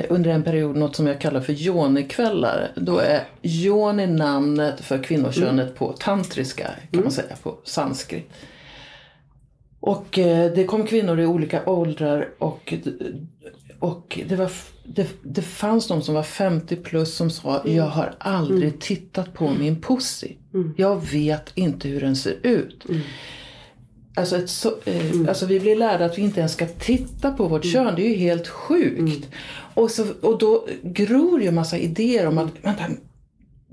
under 0.10 0.30
en 0.32 0.44
period 0.44 0.76
något 0.76 0.96
som 0.96 1.08
jag 1.08 1.22
kallar 1.22 1.42
för 1.42 1.54
yonikvällar. 1.54 2.72
Då 2.76 2.98
är 2.98 3.24
yoni 3.44 4.08
namnet 4.08 4.80
för 4.82 5.04
kvinnokönet 5.04 5.66
mm. 5.66 5.76
på 5.76 5.94
tantriska, 5.94 6.64
kan 6.64 6.76
mm. 6.94 7.04
man 7.04 7.12
säga, 7.12 7.36
på 7.44 7.58
sanskrit. 7.64 8.32
Och 9.82 10.20
eh, 10.20 10.54
det 10.54 10.64
kom 10.64 10.86
kvinnor 10.86 11.20
i 11.20 11.26
olika 11.26 11.66
åldrar 11.66 12.30
och, 12.38 12.74
och 13.80 14.20
det, 14.30 14.36
var, 14.36 14.52
det, 14.84 15.08
det 15.24 15.42
fanns 15.42 15.88
de 15.88 16.02
som 16.02 16.16
var 16.16 16.24
50 16.24 16.76
plus 16.76 17.16
som 17.16 17.30
sa 17.30 17.60
mm. 17.60 17.76
Jag 17.76 17.84
har 17.84 18.16
aldrig 18.18 18.64
mm. 18.64 18.80
tittat 18.80 19.34
på 19.34 19.52
min 19.60 19.82
pussy. 19.82 20.32
Mm. 20.54 20.74
Jag 20.78 21.12
vet 21.12 21.52
inte 21.56 21.88
hur 21.88 22.02
den 22.02 22.16
ser 22.16 22.38
ut. 22.44 22.86
Mm. 22.90 23.02
Alltså, 24.16 24.38
ett 24.38 24.50
så, 24.50 24.74
eh, 24.86 25.12
mm. 25.12 25.30
alltså 25.30 25.46
vi 25.46 25.60
blir 25.60 25.76
lärda 25.76 26.06
att 26.06 26.18
vi 26.18 26.22
inte 26.22 26.40
ens 26.40 26.54
ska 26.54 26.66
titta 26.66 27.32
på 27.32 27.48
vårt 27.48 27.64
mm. 27.64 27.74
kön. 27.74 27.96
Det 27.96 28.02
är 28.02 28.10
ju 28.10 28.16
helt 28.16 28.48
sjukt. 28.48 29.28
Och, 29.74 29.92
så, 29.92 30.06
och 30.22 30.38
då 30.38 30.68
gror 30.84 31.42
ju 31.42 31.48
en 31.48 31.56
massa 31.56 31.78
idéer 31.78 32.28
om 32.28 32.38
att 32.38 32.50
vänta, 32.62 32.84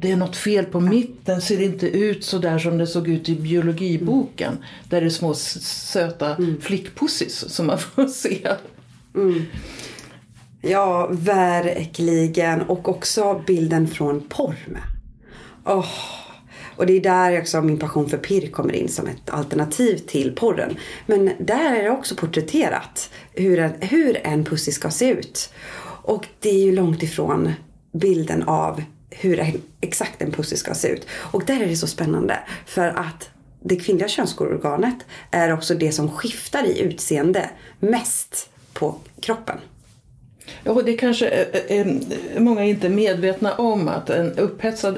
det 0.01 0.13
är 0.13 0.17
något 0.17 0.37
fel 0.37 0.65
på 0.65 0.81
mitt, 0.81 1.27
den 1.27 1.41
ser 1.41 1.61
inte 1.61 1.87
ut 1.87 2.25
så 2.25 2.39
där 2.39 2.59
som 2.59 2.79
det 2.79 2.87
såg 2.87 3.09
ut 3.09 3.29
i 3.29 3.35
biologiboken. 3.35 4.53
Mm. 4.53 4.65
Där 4.89 5.01
det 5.01 5.07
är 5.07 5.11
små 5.11 5.35
söta 5.35 6.35
mm. 6.37 6.61
flickpussis 6.61 7.45
som 7.49 7.67
man 7.67 7.79
får 7.79 8.07
se. 8.09 8.49
Mm. 9.15 9.43
Ja, 10.61 11.09
verkligen. 11.11 12.63
Och 12.63 12.89
också 12.89 13.43
bilden 13.47 13.89
från 13.89 14.21
porr 14.29 14.57
med. 14.67 14.83
Oh. 15.65 15.89
Och 16.77 16.87
det 16.87 16.93
är 16.93 17.01
där 17.01 17.41
också 17.41 17.63
min 17.63 17.79
passion 17.79 18.09
för 18.09 18.19
pirr 18.19 18.51
kommer 18.51 18.73
in 18.73 18.89
som 18.89 19.07
ett 19.07 19.31
alternativ 19.31 19.97
till 19.97 20.33
porren. 20.37 20.77
Men 21.07 21.31
där 21.39 21.77
är 21.77 21.83
det 21.83 21.91
också 21.91 22.15
porträtterat 22.15 23.11
hur 23.33 23.59
en, 23.59 23.73
hur 23.81 24.27
en 24.27 24.45
pussy 24.45 24.73
ska 24.73 24.91
se 24.91 25.11
ut. 25.11 25.53
Och 26.03 26.27
det 26.41 26.51
är 26.51 26.65
ju 26.65 26.75
långt 26.75 27.03
ifrån 27.03 27.53
bilden 27.93 28.43
av 28.43 28.83
hur 29.11 29.61
exakt 29.81 30.23
en 30.23 30.33
pussy 30.33 30.57
ska 30.57 30.75
se 30.75 30.89
ut. 30.89 31.07
Och 31.11 31.45
där 31.45 31.61
är 31.61 31.67
det 31.67 31.77
så 31.77 31.87
spännande 31.87 32.39
för 32.67 32.89
att 32.89 33.31
det 33.61 33.77
kvinnliga 33.77 34.09
könsorganet 34.09 34.97
är 35.31 35.53
också 35.53 35.75
det 35.75 35.93
som 35.93 36.11
skiftar 36.11 36.65
i 36.65 36.81
utseende 36.81 37.51
mest 37.81 38.51
på 38.73 38.97
kroppen. 39.21 39.59
Ja, 40.65 40.73
och 40.73 40.85
det 40.85 40.93
kanske 40.93 41.29
är, 41.29 41.47
är 41.69 42.01
många 42.41 42.65
är 42.65 42.69
inte 42.69 42.89
medvetna 42.89 43.53
om 43.55 43.89
att 43.89 44.11
en 44.11 44.39
upphetsad, 44.39 44.95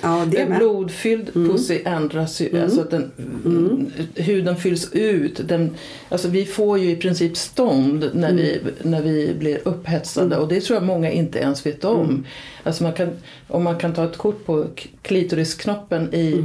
ja, 0.00 0.26
blodfylld 0.58 1.30
mm. 1.36 1.50
pussy 1.50 1.80
ändras 1.84 2.40
ju. 2.40 2.48
Mm. 2.48 2.62
Alltså 2.62 2.80
att 2.80 2.90
den, 2.90 3.10
mm. 3.44 3.90
huden 4.14 4.56
fylls 4.56 4.92
ut. 4.92 5.48
Den, 5.48 5.74
alltså 6.08 6.28
vi 6.28 6.44
får 6.44 6.78
ju 6.78 6.90
i 6.90 6.96
princip 6.96 7.36
stånd 7.36 8.10
när, 8.14 8.32
vi, 8.32 8.58
mm. 8.58 8.74
när 8.82 9.02
vi 9.02 9.34
blir 9.38 9.60
upphetsade 9.64 10.26
mm. 10.26 10.38
och 10.38 10.48
det 10.48 10.60
tror 10.60 10.76
jag 10.76 10.86
många 10.86 11.10
inte 11.10 11.38
ens 11.38 11.66
vet 11.66 11.84
om. 11.84 12.04
Mm. 12.04 12.24
Alltså 12.62 12.82
man 12.82 12.92
kan, 12.92 13.10
om 13.48 13.64
man 13.64 13.78
kan 13.78 13.94
ta 13.94 14.04
ett 14.04 14.16
kort 14.16 14.46
på 14.46 14.66
klitorisknoppen 15.02 16.14
i 16.14 16.44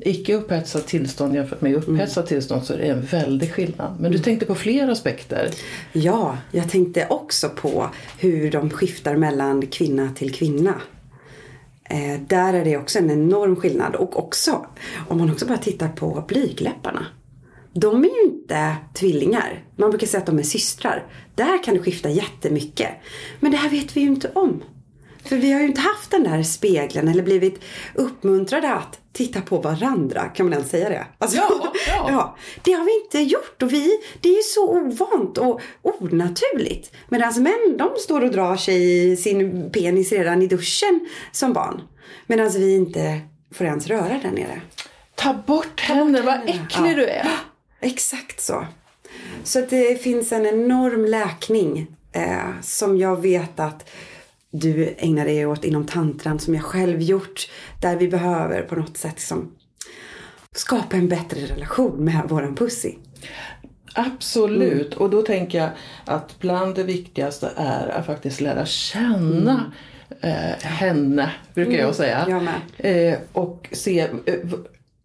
icke 0.00 0.34
upphetsat 0.34 0.86
tillstånd 0.86 1.34
jämfört 1.34 1.60
med 1.60 1.74
upphetsat 1.74 2.16
mm. 2.16 2.28
tillstånd 2.28 2.64
så 2.64 2.72
är 2.72 2.78
det 2.78 2.86
en 2.86 3.02
väldig 3.02 3.52
skillnad. 3.52 3.92
Men 4.00 4.10
du 4.10 4.16
mm. 4.16 4.22
tänkte 4.22 4.46
på 4.46 4.54
fler 4.54 4.88
aspekter? 4.88 5.50
Ja, 5.92 6.38
jag 6.52 6.70
tänkte 6.70 7.06
också 7.10 7.48
på 7.48 7.88
hur 8.18 8.50
de 8.50 8.70
skiftar 8.70 9.16
mellan 9.16 9.66
kvinna 9.66 10.10
till 10.14 10.34
kvinna. 10.34 10.74
Eh, 11.90 12.20
där 12.26 12.54
är 12.54 12.64
det 12.64 12.76
också 12.76 12.98
en 12.98 13.10
enorm 13.10 13.56
skillnad 13.56 13.94
och 13.94 14.18
också 14.18 14.66
om 15.08 15.18
man 15.18 15.30
också 15.30 15.46
bara 15.46 15.58
tittar 15.58 15.88
på 15.88 16.24
blygläpparna. 16.28 17.06
De 17.72 18.04
är 18.04 18.08
ju 18.08 18.22
inte 18.22 18.76
tvillingar. 18.94 19.64
Man 19.76 19.90
brukar 19.90 20.06
säga 20.06 20.20
att 20.20 20.26
de 20.26 20.38
är 20.38 20.42
systrar. 20.42 21.06
Där 21.34 21.64
kan 21.64 21.74
det 21.74 21.80
skifta 21.80 22.10
jättemycket. 22.10 22.88
Men 23.40 23.50
det 23.50 23.56
här 23.56 23.70
vet 23.70 23.96
vi 23.96 24.00
ju 24.00 24.06
inte 24.06 24.30
om. 24.34 24.62
För 25.28 25.36
vi 25.36 25.52
har 25.52 25.60
ju 25.60 25.66
inte 25.66 25.80
haft 25.80 26.10
den 26.10 26.24
där 26.24 26.42
spegeln 26.42 27.08
eller 27.08 27.22
blivit 27.22 27.60
uppmuntrade 27.94 28.72
att 28.72 29.00
titta 29.12 29.40
på 29.40 29.58
varandra. 29.58 30.22
Kan 30.22 30.46
man 30.46 30.52
ens 30.52 30.70
säga 30.70 30.88
det? 30.88 31.06
Alltså, 31.18 31.36
ja, 31.36 31.72
ja. 31.86 32.06
ja, 32.10 32.36
Det 32.64 32.72
har 32.72 32.84
vi 32.84 33.04
inte 33.04 33.32
gjort 33.32 33.62
och 33.62 33.72
vi, 33.72 33.90
det 34.20 34.28
är 34.28 34.36
ju 34.36 34.42
så 34.42 34.68
ovant 34.70 35.38
och 35.38 35.60
onaturligt. 35.82 36.92
Medan 37.08 37.42
män 37.42 37.76
de 37.78 37.90
står 37.98 38.24
och 38.24 38.30
drar 38.30 38.56
sig 38.56 39.10
i 39.12 39.16
sin 39.16 39.70
penis 39.72 40.12
redan 40.12 40.42
i 40.42 40.46
duschen 40.46 41.08
som 41.32 41.52
barn. 41.52 41.82
Medan 42.26 42.50
vi 42.50 42.74
inte 42.74 43.20
får 43.54 43.66
ens 43.66 43.86
röra 43.86 44.20
där 44.22 44.30
nere. 44.30 44.60
Ta 45.14 45.34
bort 45.46 45.80
händerna, 45.80 46.26
vad 46.26 46.40
äcklig 46.48 46.90
ja. 46.90 46.94
du 46.94 47.06
är. 47.06 47.28
Exakt 47.80 48.40
så. 48.40 48.66
Så 49.44 49.60
det 49.60 50.02
finns 50.02 50.32
en 50.32 50.46
enorm 50.46 51.04
läkning 51.04 51.86
eh, 52.12 52.60
som 52.62 52.98
jag 52.98 53.22
vet 53.22 53.60
att 53.60 53.90
du 54.50 54.94
ägnar 54.98 55.24
dig 55.24 55.46
åt 55.46 55.64
inom 55.64 55.86
tantran 55.86 56.38
som 56.38 56.54
jag 56.54 56.64
själv 56.64 57.02
gjort. 57.02 57.50
Där 57.80 57.96
vi 57.96 58.08
behöver 58.08 58.62
på 58.62 58.76
något 58.76 58.96
sätt 58.96 59.14
liksom 59.14 59.52
skapa 60.52 60.96
en 60.96 61.08
bättre 61.08 61.40
relation 61.40 62.04
med 62.04 62.22
våran 62.28 62.54
pussy. 62.54 62.94
Absolut, 63.94 64.92
mm. 64.92 64.98
och 64.98 65.10
då 65.10 65.22
tänker 65.22 65.58
jag 65.58 65.70
att 66.04 66.38
bland 66.38 66.74
det 66.74 66.82
viktigaste 66.82 67.52
är 67.56 67.88
att 67.88 68.06
faktiskt 68.06 68.40
lära 68.40 68.66
känna 68.66 69.72
mm. 70.22 70.34
eh, 70.34 70.58
henne, 70.62 71.30
brukar 71.54 71.72
mm. 71.72 71.84
jag 71.84 71.94
säga. 71.94 72.26
Jag 72.28 73.10
eh, 73.10 73.18
och 73.32 73.68
se 73.72 74.00
eh, 74.00 74.34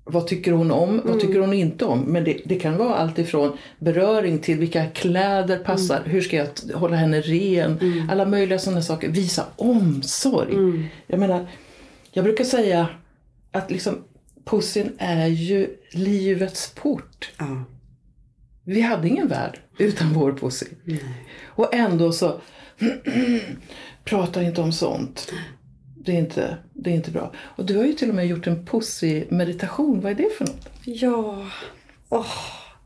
vad 0.06 0.28
tycker 0.28 0.52
hon 0.52 0.72
om, 0.72 0.90
mm. 0.90 1.02
vad 1.06 1.20
tycker 1.20 1.40
hon 1.40 1.54
inte 1.54 1.86
om? 1.86 2.00
Men 2.00 2.24
det, 2.24 2.42
det, 2.46 2.56
kan 2.56 2.78
vara 2.78 2.96
allt 2.96 3.20
ifrån 3.20 3.58
beröring 3.80 4.40
till 4.40 4.58
vilka 4.58 4.86
kläder 4.86 5.58
passar, 5.58 5.98
mm. 5.98 6.10
hur 6.10 6.22
ska 6.22 6.36
jag 6.36 6.48
hålla 6.74 6.96
henne 6.96 7.22
ren, 7.22 7.80
mm. 7.82 8.10
alla 8.10 8.26
möjliga 8.26 8.60
sådana 8.60 8.82
saker. 8.82 9.10
Visa 9.10 9.46
omsorg. 9.56 10.54
Mm. 10.54 10.86
Jag 11.08 11.20
menar, 11.20 11.48
jag 12.12 12.26
brukar 12.26 12.44
säga 12.44 12.88
att 13.52 13.72
liksom 13.72 14.04
pussen 14.46 14.92
är 14.98 15.28
ju 15.28 15.70
livets 15.92 16.72
port. 16.76 17.32
Ja. 17.38 17.64
Vi 18.64 18.82
hade 18.82 19.08
ingen 19.08 19.28
värld 19.28 19.60
utan 19.78 20.14
vår 20.14 20.34
pussy. 20.34 20.66
Och 21.46 21.74
ändå 21.74 22.12
så 22.12 22.42
prata 24.04 24.44
inte 24.44 24.62
om 24.62 24.72
sånt 24.72 25.34
det 26.06 26.12
är, 26.12 26.20
inte, 26.20 26.58
det 26.74 26.90
är 26.90 26.94
inte 26.94 27.12
bra. 27.12 27.32
Och 27.56 27.66
du 27.66 27.78
har 27.78 27.86
ju 27.86 27.94
till 27.94 28.10
och 28.10 28.16
med 28.16 28.28
gjort 28.28 28.48
en 28.48 28.66
pussy-meditation. 28.66 30.02
Vad 30.02 30.12
är 30.12 30.16
det 30.16 30.30
för 30.38 30.46
något? 30.46 30.70
Ja, 30.84 31.48
oh, 32.10 32.36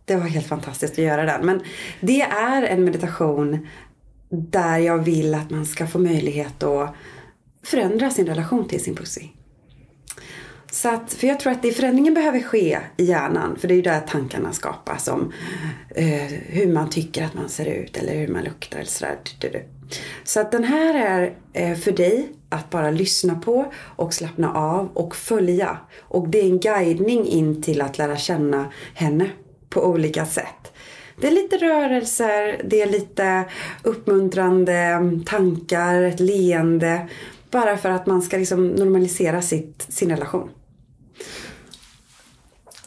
det 0.06 0.16
var 0.16 0.24
helt 0.24 0.48
fantastiskt 0.48 0.94
att 0.94 1.06
göra 1.06 1.26
den. 1.26 1.46
Men 1.46 1.62
det 2.02 2.22
är 2.22 2.64
en 2.64 2.84
meditation 2.84 3.68
där 4.30 4.78
jag 4.78 4.98
vill 4.98 5.36
att 5.36 5.50
man 5.50 5.66
ska 5.66 5.88
få 5.88 6.00
möjlighet 6.00 6.64
att 6.64 6.96
förändra 7.64 8.10
sin 8.10 8.26
relation 8.26 8.68
till 8.68 8.84
sin 8.84 8.96
pussy. 8.96 9.22
Så 10.72 10.90
att, 10.90 11.14
för 11.14 11.28
jag 11.28 11.40
tror 11.40 11.52
att 11.54 11.62
det 11.62 11.72
förändringen 11.72 12.14
behöver 12.14 12.40
ske 12.40 12.80
i 12.98 13.04
hjärnan. 13.04 13.56
För 13.60 13.68
det 13.68 13.74
är 13.74 13.76
ju 13.76 13.82
där 13.82 14.00
tankarna 14.00 14.54
skapas 14.54 15.08
om 15.08 15.34
eh, 15.96 16.32
hur 16.46 16.74
man 16.74 16.90
tycker 16.90 17.24
att 17.24 17.34
man 17.34 17.50
ser 17.50 17.66
ut 17.66 17.98
eller 17.98 18.16
hur 18.16 18.28
man 18.28 18.44
luktar 18.44 18.80
eller 18.80 18.90
sådär. 18.90 19.18
Så 20.24 20.39
att 20.39 20.51
den 20.51 20.63
här 20.63 20.94
är 20.94 21.34
eh, 21.53 21.77
för 21.77 21.91
dig 21.91 22.29
att 22.50 22.70
bara 22.70 22.91
lyssna 22.91 23.36
på 23.36 23.72
och 23.96 24.13
slappna 24.13 24.53
av 24.53 24.89
och 24.94 25.15
följa. 25.15 25.77
Och 26.01 26.29
det 26.29 26.39
är 26.39 26.46
en 26.46 26.60
guidning 26.60 27.27
in 27.27 27.62
till 27.62 27.82
att 27.82 27.98
lära 27.98 28.17
känna 28.17 28.72
henne 28.94 29.29
på 29.70 29.86
olika 29.86 30.25
sätt. 30.25 30.74
Det 31.22 31.27
är 31.27 31.32
lite 31.32 31.58
rörelser, 31.58 32.62
det 32.65 32.82
är 32.82 32.89
lite 32.89 33.44
uppmuntrande 33.84 35.00
tankar, 35.25 36.01
ett 36.01 36.20
leende. 36.20 37.08
Bara 37.51 37.77
för 37.77 37.89
att 37.89 38.06
man 38.06 38.22
ska 38.22 38.38
liksom 38.38 38.67
normalisera 38.67 39.41
sitt, 39.41 39.86
sin 39.89 40.10
relation. 40.10 40.50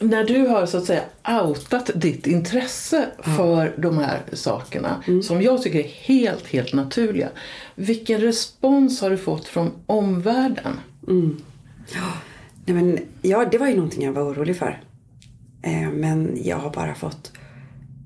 När 0.01 0.23
du 0.23 0.47
har 0.47 0.65
så 0.65 0.77
att 0.77 0.85
säga 0.85 1.03
outat 1.43 1.89
ditt 1.95 2.27
intresse 2.27 3.07
för 3.23 3.67
mm. 3.67 3.81
de 3.81 3.97
här 3.97 4.19
sakerna 4.33 5.03
mm. 5.07 5.23
som 5.23 5.41
jag 5.41 5.61
tycker 5.61 5.79
är 5.79 5.87
helt, 5.87 6.47
helt 6.47 6.73
naturliga. 6.73 7.29
Vilken 7.75 8.21
respons 8.21 9.01
har 9.01 9.09
du 9.09 9.17
fått 9.17 9.47
från 9.47 9.71
omvärlden? 9.85 10.79
Mm. 11.07 11.37
Ja, 11.93 12.13
nej 12.65 12.75
men, 12.75 12.99
ja, 13.21 13.45
det 13.51 13.57
var 13.57 13.67
ju 13.67 13.75
någonting 13.75 14.05
jag 14.05 14.13
var 14.13 14.21
orolig 14.21 14.57
för. 14.57 14.81
Eh, 15.61 15.89
men 15.89 16.37
jag 16.43 16.57
har 16.57 16.69
bara 16.69 16.95
fått 16.95 17.31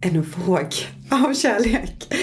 en 0.01 0.21
våg 0.21 0.73
av 1.09 1.33
kärlek. 1.33 2.13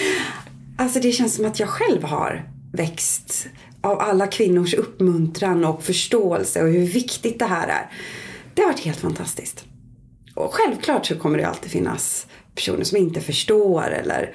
Alltså 0.79 1.01
det 1.01 1.13
känns 1.13 1.35
som 1.35 1.45
att 1.45 1.61
jag 1.61 1.69
själv 1.69 2.05
har 2.05 2.49
växt 2.73 3.49
av 3.81 4.01
alla 4.01 4.27
kvinnors 4.27 4.75
uppmuntran 4.75 5.65
och 5.65 5.83
förståelse 5.83 6.63
och 6.63 6.69
hur 6.69 6.87
viktigt 6.87 7.39
det 7.39 7.45
här 7.45 7.69
är. 7.69 7.91
Det 8.55 8.63
har 8.63 8.69
varit 8.69 8.81
helt 8.81 9.01
fantastiskt. 9.01 9.65
Och 10.35 10.55
självklart 10.55 11.07
så 11.07 11.19
kommer 11.19 11.39
det 11.39 11.49
alltid 11.49 11.71
finnas 11.71 12.27
personer 12.55 12.85
som 12.85 12.99
inte 12.99 13.21
förstår 13.21 13.91
eller 13.91 14.35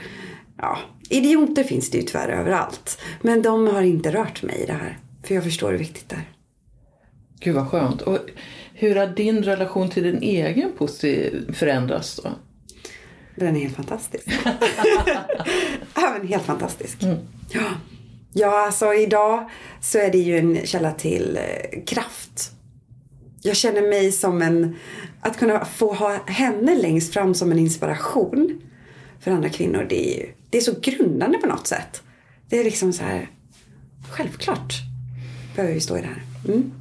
ja, 0.57 0.79
idioter 1.09 1.63
finns 1.63 1.91
det 1.91 1.97
ju 1.97 2.03
tyvärr 2.03 2.29
överallt. 2.29 3.01
Men 3.21 3.41
de 3.41 3.67
har 3.67 3.81
inte 3.81 4.11
rört 4.11 4.43
mig 4.43 4.55
i 4.55 4.65
det 4.65 4.73
här. 4.73 4.97
För 5.23 5.35
jag 5.35 5.43
förstår 5.43 5.71
hur 5.71 5.77
viktigt 5.77 6.09
det 6.09 6.15
är. 6.15 6.29
Gud 7.39 7.55
vad 7.55 7.69
skönt. 7.69 8.01
Och 8.01 8.19
hur 8.73 8.95
har 8.95 9.07
din 9.07 9.43
relation 9.43 9.89
till 9.89 10.03
din 10.03 10.21
egen 10.21 10.71
pussy 10.77 11.29
förändrats 11.53 12.15
då? 12.23 12.29
Den 13.35 13.55
är 13.55 13.59
helt 13.59 13.75
fantastisk. 13.75 14.27
ja, 15.95 16.17
men 16.19 16.27
helt 16.27 16.43
fantastisk. 16.43 17.03
Mm. 17.03 17.17
Ja. 17.49 17.61
ja, 18.33 18.65
alltså 18.65 18.93
idag 18.93 19.49
så 19.81 19.97
är 19.99 20.11
det 20.11 20.17
ju 20.17 20.37
en 20.37 20.65
källa 20.65 20.91
till 20.91 21.37
eh, 21.37 21.83
kraft. 21.85 22.51
Jag 23.41 23.55
känner 23.55 23.81
mig 23.81 24.11
som 24.11 24.41
en, 24.41 24.75
att 25.21 25.37
kunna 25.37 25.65
få 25.65 25.93
ha 25.93 26.19
henne 26.25 26.75
längst 26.75 27.13
fram 27.13 27.33
som 27.33 27.51
en 27.51 27.59
inspiration 27.59 28.61
för 29.19 29.31
andra 29.31 29.49
kvinnor. 29.49 29.85
Det 29.89 30.15
är 30.15 30.19
ju, 30.19 30.31
det 30.49 30.57
är 30.57 30.61
så 30.61 30.73
grundande 30.81 31.37
på 31.37 31.47
något 31.47 31.67
sätt. 31.67 32.01
Det 32.49 32.59
är 32.59 32.63
liksom 32.63 32.93
så 32.93 33.03
här, 33.03 33.29
självklart 34.09 34.73
behöver 35.55 35.73
vi 35.73 35.79
stå 35.79 35.97
i 35.97 36.01
det 36.01 36.07
här. 36.07 36.23
Mm. 36.53 36.71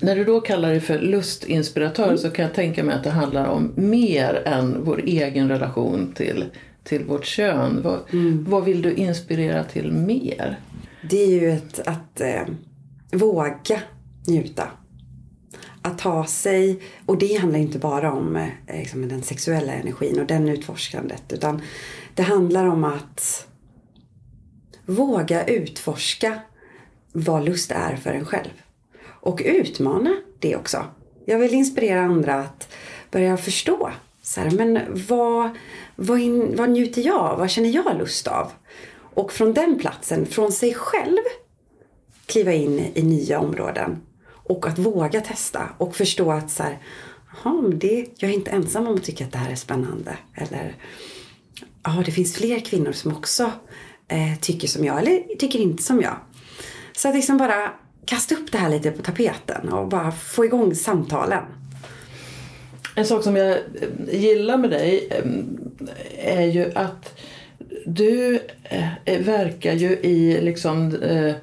När 0.00 0.16
du 0.16 0.24
då 0.24 0.40
kallar 0.40 0.70
dig 0.70 0.80
för 0.80 0.98
lustinspiratör 0.98 2.04
mm. 2.04 2.18
så 2.18 2.30
kan 2.30 2.44
jag 2.44 2.54
tänka 2.54 2.84
mig 2.84 2.94
att 2.94 3.04
det 3.04 3.10
handlar 3.10 3.46
om 3.46 3.72
mer 3.76 4.42
än 4.46 4.84
vår 4.84 5.00
egen 5.04 5.48
relation 5.48 6.12
till, 6.14 6.44
till 6.84 7.04
vårt 7.04 7.24
kön. 7.24 7.82
Vad, 7.82 8.00
mm. 8.12 8.44
vad 8.48 8.64
vill 8.64 8.82
du 8.82 8.94
inspirera 8.94 9.64
till 9.64 9.92
mer? 9.92 10.60
Det 11.10 11.22
är 11.22 11.40
ju 11.40 11.50
ett, 11.50 11.80
att 11.86 12.20
eh, 12.20 12.42
våga 13.12 13.80
njuta. 14.26 14.68
Att 15.86 15.98
ta 15.98 16.26
sig, 16.26 16.82
och 17.06 17.18
det 17.18 17.34
handlar 17.34 17.58
inte 17.58 17.78
bara 17.78 18.12
om 18.12 18.36
eh, 18.36 18.48
liksom 18.66 19.08
den 19.08 19.22
sexuella 19.22 19.72
energin 19.72 20.20
och 20.20 20.26
den 20.26 20.48
utforskandet. 20.48 21.32
Utan 21.32 21.62
det 22.14 22.22
handlar 22.22 22.64
om 22.64 22.84
att 22.84 23.46
våga 24.86 25.44
utforska 25.44 26.40
vad 27.12 27.44
lust 27.44 27.70
är 27.70 27.96
för 27.96 28.10
en 28.10 28.24
själv 28.24 28.50
och 29.06 29.42
utmana 29.44 30.16
det 30.38 30.56
också. 30.56 30.84
Jag 31.24 31.38
vill 31.38 31.54
inspirera 31.54 32.02
andra 32.02 32.34
att 32.34 32.74
börja 33.10 33.36
förstå. 33.36 33.90
Så 34.22 34.40
här, 34.40 34.50
men 34.50 34.80
vad, 35.08 35.50
vad, 35.96 36.20
in, 36.20 36.56
vad 36.56 36.70
njuter 36.70 37.02
jag 37.02 37.36
Vad 37.36 37.50
känner 37.50 37.68
jag 37.68 37.98
lust 37.98 38.26
av? 38.26 38.52
Och 39.14 39.32
från 39.32 39.54
den 39.54 39.78
platsen, 39.78 40.26
från 40.26 40.52
sig 40.52 40.74
själv, 40.74 41.22
kliva 42.26 42.52
in 42.52 42.92
i 42.94 43.02
nya 43.02 43.40
områden. 43.40 44.00
Och 44.44 44.66
att 44.66 44.78
våga 44.78 45.20
testa 45.20 45.68
och 45.78 45.96
förstå 45.96 46.32
att 46.32 46.50
så 46.50 46.62
här, 46.62 46.78
det, 47.74 48.06
jag 48.18 48.30
är 48.30 48.34
inte 48.34 48.50
ensam 48.50 48.86
om 48.86 48.94
att 48.94 49.04
tycka 49.04 49.24
att 49.24 49.32
det 49.32 49.38
här 49.38 49.50
är 49.50 49.56
spännande. 49.56 50.16
Eller 50.34 50.76
ja, 51.82 52.02
det 52.06 52.12
finns 52.12 52.34
fler 52.34 52.60
kvinnor 52.60 52.92
som 52.92 53.12
också 53.12 53.50
eh, 54.08 54.38
tycker 54.40 54.68
som 54.68 54.84
jag 54.84 54.98
eller 54.98 55.36
tycker 55.38 55.58
inte 55.58 55.82
som 55.82 56.00
jag. 56.00 56.16
Så 56.92 57.08
att 57.08 57.14
liksom 57.14 57.38
bara 57.38 57.72
kasta 58.06 58.34
upp 58.34 58.52
det 58.52 58.58
här 58.58 58.70
lite 58.70 58.90
på 58.90 59.02
tapeten 59.02 59.68
och 59.68 59.88
bara 59.88 60.12
få 60.12 60.44
igång 60.44 60.74
samtalen. 60.74 61.42
En 62.96 63.06
sak 63.06 63.22
som 63.22 63.36
jag 63.36 63.50
eh, 63.50 63.58
gillar 64.12 64.56
med 64.56 64.70
dig 64.70 65.08
eh, 65.10 66.38
är 66.38 66.46
ju 66.46 66.72
att 66.74 67.20
du 67.86 68.40
eh, 69.04 69.18
verkar 69.20 69.72
ju 69.72 69.90
i 69.90 70.40
liksom 70.40 70.94
eh, 71.02 71.34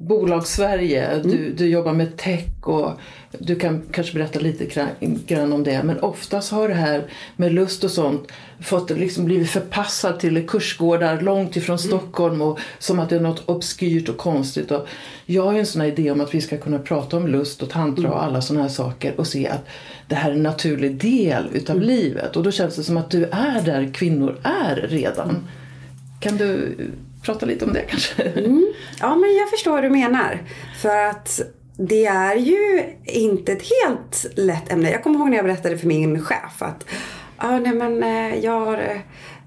Bolagssverige. 0.00 1.06
Mm. 1.06 1.30
Du, 1.30 1.52
du 1.52 1.66
jobbar 1.66 1.92
med 1.92 2.16
tech 2.16 2.44
och 2.62 2.92
du 3.38 3.56
kan 3.56 3.82
kanske 3.92 4.14
berätta 4.14 4.38
lite 4.38 4.90
grann 5.26 5.52
om 5.52 5.64
det. 5.64 5.82
Men 5.82 6.00
oftast 6.00 6.52
har 6.52 6.68
det 6.68 6.74
här 6.74 7.04
med 7.36 7.52
lust 7.52 7.84
och 7.84 7.90
sånt 7.90 8.28
fått 8.60 8.90
liksom 8.90 9.24
blivit 9.24 9.50
förpassat 9.50 10.20
till 10.20 10.48
kursgårdar 10.48 11.20
långt 11.20 11.56
ifrån 11.56 11.76
mm. 11.76 11.88
Stockholm 11.88 12.42
och 12.42 12.58
som 12.78 12.98
att 12.98 13.08
det 13.08 13.16
är 13.16 13.20
något 13.20 13.48
obskyrt 13.48 14.08
och 14.08 14.16
konstigt. 14.16 14.70
Och 14.70 14.86
jag 15.26 15.42
har 15.42 15.52
ju 15.52 15.58
en 15.58 15.66
sån 15.66 15.80
här 15.80 15.88
idé 15.88 16.10
om 16.10 16.20
att 16.20 16.34
vi 16.34 16.40
ska 16.40 16.58
kunna 16.58 16.78
prata 16.78 17.16
om 17.16 17.26
lust 17.26 17.62
och 17.62 17.70
tantra 17.70 18.08
och 18.08 18.18
mm. 18.18 18.28
alla 18.28 18.42
såna 18.42 18.62
här 18.62 18.68
saker 18.68 19.20
och 19.20 19.26
se 19.26 19.48
att 19.48 19.66
det 20.08 20.14
här 20.14 20.30
är 20.30 20.34
en 20.34 20.42
naturlig 20.42 20.94
del 20.96 21.48
utav 21.52 21.76
mm. 21.76 21.88
livet. 21.88 22.36
Och 22.36 22.42
då 22.42 22.50
känns 22.50 22.76
det 22.76 22.82
som 22.82 22.96
att 22.96 23.10
du 23.10 23.24
är 23.24 23.62
där 23.64 23.94
kvinnor 23.94 24.40
är 24.42 24.76
redan. 24.76 25.30
Mm. 25.30 25.42
Kan 26.20 26.36
du 26.36 26.76
prata 27.22 27.46
lite 27.46 27.64
om 27.64 27.72
det 27.72 27.82
kanske? 27.88 28.22
Mm. 28.22 28.72
Ja, 29.00 29.16
men 29.16 29.36
jag 29.36 29.50
förstår 29.50 29.72
vad 29.72 29.82
du 29.82 29.90
menar. 29.90 30.42
För 30.82 30.96
att 30.96 31.40
det 31.76 32.06
är 32.06 32.36
ju 32.36 32.84
inte 33.04 33.52
ett 33.52 33.62
helt 33.62 34.26
lätt 34.34 34.72
ämne. 34.72 34.90
Jag 34.90 35.02
kommer 35.02 35.18
ihåg 35.18 35.30
när 35.30 35.36
jag 35.36 35.44
berättade 35.46 35.78
för 35.78 35.86
min 35.86 36.22
chef 36.22 36.62
att 36.62 36.84
ah, 37.36 37.58
nej, 37.58 37.72
men, 37.72 38.02
eh, 38.02 38.44
jag, 38.44 38.80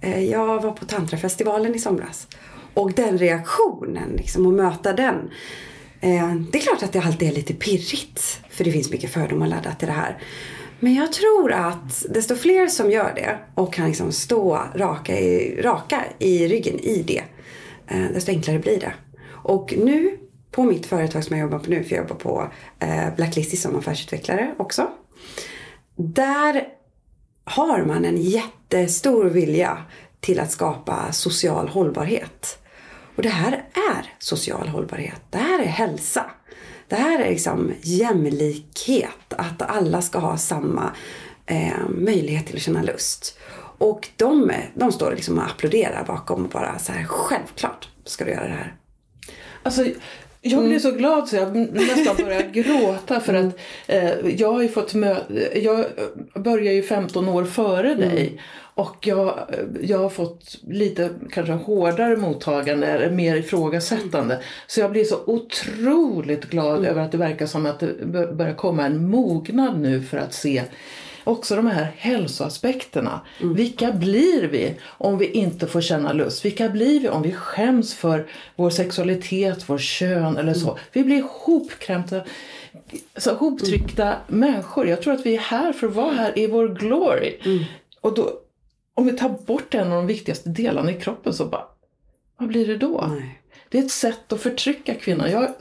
eh, 0.01 0.23
jag 0.23 0.61
var 0.61 0.71
på 0.71 0.85
tantrafestivalen 0.85 1.75
i 1.75 1.79
somras. 1.79 2.27
Och 2.73 2.93
den 2.93 3.17
reaktionen, 3.17 4.09
liksom, 4.17 4.47
att 4.47 4.53
möta 4.53 4.93
den. 4.93 5.29
Eh, 6.01 6.35
det 6.51 6.57
är 6.57 6.61
klart 6.61 6.83
att 6.83 6.93
det 6.93 6.99
alltid 6.99 7.27
är 7.27 7.33
lite 7.33 7.53
pirrigt. 7.53 8.41
För 8.49 8.63
det 8.63 8.71
finns 8.71 8.91
mycket 8.91 9.13
fördomar 9.13 9.47
laddat 9.47 9.79
till 9.79 9.87
det 9.87 9.93
här. 9.93 10.17
Men 10.79 10.95
jag 10.95 11.13
tror 11.13 11.51
att 11.51 12.05
desto 12.09 12.35
fler 12.35 12.67
som 12.67 12.91
gör 12.91 13.13
det 13.15 13.37
och 13.55 13.73
kan 13.73 13.87
liksom 13.87 14.11
stå 14.11 14.61
raka 14.75 15.19
i, 15.19 15.61
raka 15.61 16.03
i 16.19 16.47
ryggen 16.47 16.79
i 16.79 17.03
det 17.07 17.23
Eh, 17.91 18.11
desto 18.13 18.31
enklare 18.31 18.59
blir 18.59 18.79
det. 18.79 18.93
Och 19.29 19.73
nu 19.77 20.17
på 20.51 20.63
mitt 20.63 20.85
företag 20.85 21.23
som 21.23 21.37
jag 21.37 21.43
jobbar 21.43 21.59
på 21.59 21.69
nu, 21.69 21.83
för 21.83 21.95
jag 21.95 22.03
jobbar 22.03 22.15
på 22.15 22.51
eh, 22.79 23.15
Blacklisty 23.15 23.57
som 23.57 23.75
affärsutvecklare 23.75 24.55
också. 24.57 24.87
Där 25.95 26.67
har 27.43 27.85
man 27.85 28.05
en 28.05 28.17
jättestor 28.17 29.25
vilja 29.25 29.77
till 30.19 30.39
att 30.39 30.51
skapa 30.51 31.11
social 31.11 31.67
hållbarhet. 31.67 32.57
Och 33.15 33.23
det 33.23 33.29
här 33.29 33.53
är 33.73 34.15
social 34.19 34.67
hållbarhet. 34.67 35.21
Det 35.29 35.37
här 35.37 35.59
är 35.59 35.67
hälsa. 35.67 36.25
Det 36.87 36.95
här 36.95 37.19
är 37.19 37.29
liksom 37.29 37.73
jämlikhet. 37.81 39.33
Att 39.37 39.61
alla 39.61 40.01
ska 40.01 40.19
ha 40.19 40.37
samma 40.37 40.91
eh, 41.45 41.89
möjlighet 41.89 42.47
till 42.47 42.55
att 42.55 42.61
känna 42.61 42.81
lust. 42.81 43.37
Och 43.81 44.09
de, 44.17 44.51
de 44.73 44.91
står 44.91 45.11
liksom 45.11 45.37
och 45.37 45.43
applåderar 45.43 46.03
bakom 46.07 46.43
och 46.43 46.49
bara 46.49 46.79
så 46.79 46.91
här, 46.91 47.03
självklart 47.03 47.89
ska 48.05 48.25
du 48.25 48.31
göra 48.31 48.43
det 48.43 48.49
här. 48.49 48.75
Alltså, 49.63 49.85
jag 50.41 50.59
blir 50.59 50.69
mm. 50.69 50.79
så 50.79 50.91
glad 50.91 51.27
så 51.27 51.35
jag 51.35 51.55
nästan 51.55 52.15
börjar 52.25 52.41
gråta 52.53 53.19
för 53.19 53.33
att 53.33 53.59
eh, 53.87 54.27
jag 54.27 54.51
har 54.51 54.67
fått 54.67 54.93
jag 55.55 55.85
börjar 56.43 56.73
ju 56.73 56.83
15 56.83 57.29
år 57.29 57.45
före 57.45 57.91
mm. 57.91 57.99
dig 57.99 58.41
och 58.75 58.97
jag, 59.01 59.39
jag 59.81 59.97
har 59.97 60.09
fått 60.09 60.57
lite 60.67 61.09
kanske 61.31 61.53
hårdare 61.53 62.17
mottagande, 62.17 63.09
mer 63.11 63.35
ifrågasättande. 63.35 64.33
Mm. 64.33 64.45
Så 64.67 64.79
jag 64.79 64.91
blir 64.91 65.03
så 65.03 65.19
otroligt 65.25 66.49
glad 66.49 66.77
mm. 66.77 66.91
över 66.91 67.01
att 67.01 67.11
det 67.11 67.17
verkar 67.17 67.45
som 67.45 67.65
att 67.65 67.79
det 67.79 68.05
börjar 68.33 68.53
komma 68.53 68.85
en 68.85 69.09
mognad 69.09 69.79
nu 69.79 70.01
för 70.01 70.17
att 70.17 70.33
se 70.33 70.63
också 71.31 71.55
de 71.55 71.67
här 71.67 71.91
hälsoaspekterna. 71.97 73.21
Vilka 73.41 73.91
blir 73.91 74.47
vi 74.47 74.75
om 74.85 75.17
vi 75.17 75.31
inte 75.31 75.67
får 75.67 75.81
känna 75.81 76.13
lust? 76.13 76.45
Vilka 76.45 76.69
blir 76.69 76.99
vi 76.99 77.09
om 77.09 77.21
vi 77.21 77.31
skäms 77.31 77.93
för 77.93 78.27
vår 78.55 78.69
sexualitet, 78.69 79.69
vår 79.69 79.77
kön 79.77 80.37
eller 80.37 80.53
så? 80.53 80.77
Vi 80.91 81.03
blir 81.03 81.23
hopkrämta, 81.45 82.21
så 83.17 83.33
hoptryckta 83.33 84.15
människor. 84.27 84.87
Jag 84.87 85.01
tror 85.01 85.13
att 85.13 85.25
vi 85.25 85.35
är 85.35 85.39
här 85.39 85.73
för 85.73 85.87
att 85.87 85.95
vara 85.95 86.13
här 86.13 86.39
i 86.39 86.47
vår 86.47 86.67
glory. 86.67 87.37
Och 88.01 88.15
då, 88.15 88.31
om 88.93 89.05
vi 89.05 89.11
tar 89.11 89.29
bort 89.29 89.73
en 89.73 89.87
av 89.87 89.97
de 89.97 90.07
viktigaste 90.07 90.49
delarna 90.49 90.91
i 90.91 91.01
kroppen 91.01 91.33
så 91.33 91.45
bara, 91.45 91.65
vad 92.37 92.49
blir 92.49 92.67
det 92.67 92.77
då? 92.77 93.05
Nej. 93.09 93.41
Det 93.69 93.77
är 93.77 93.83
ett 93.83 93.91
sätt 93.91 94.33
att 94.33 94.41
förtrycka 94.41 94.95
kvinnor. 94.95 95.27
Jag 95.27 95.39
har 95.39 95.55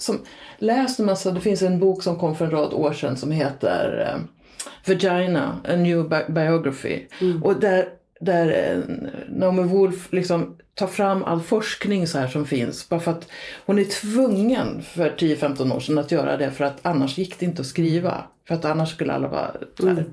läst 0.58 0.98
en 0.98 1.06
massa, 1.06 1.30
det 1.30 1.40
finns 1.40 1.62
en 1.62 1.78
bok 1.78 2.02
som 2.02 2.18
kom 2.18 2.36
för 2.36 2.44
en 2.44 2.50
rad 2.50 2.72
år 2.72 2.92
sedan 2.92 3.16
som 3.16 3.30
heter 3.30 4.08
eh, 4.08 4.39
Vagina, 4.86 5.60
a 5.68 5.76
new 5.76 6.08
bi- 6.08 6.32
biography. 6.32 7.06
Och 7.42 7.60
där, 7.60 7.88
där 8.20 8.72
eh, 8.72 8.94
Naomi 9.28 9.62
Wolf 9.62 10.12
liksom 10.12 10.56
tar 10.74 10.86
fram 10.86 11.24
all 11.24 11.40
forskning 11.42 12.06
så 12.06 12.18
här 12.18 12.28
som 12.28 12.46
finns. 12.46 12.88
Bara 12.88 13.00
för 13.00 13.10
att 13.10 13.28
hon 13.66 13.78
är 13.78 13.84
tvungen 13.84 14.82
för 14.82 15.10
10-15 15.10 15.74
år 15.76 15.80
sedan 15.80 15.98
att 15.98 16.12
göra 16.12 16.36
det 16.36 16.50
för 16.50 16.64
att 16.64 16.78
annars 16.86 17.18
gick 17.18 17.38
det 17.38 17.46
inte 17.46 17.62
att 17.62 17.68
skriva. 17.68 18.24
För 18.48 18.54
att 18.54 18.64
annars 18.64 18.90
skulle 18.94 19.12
alla 19.12 19.28
vara 19.28 19.50
där. 19.76 20.04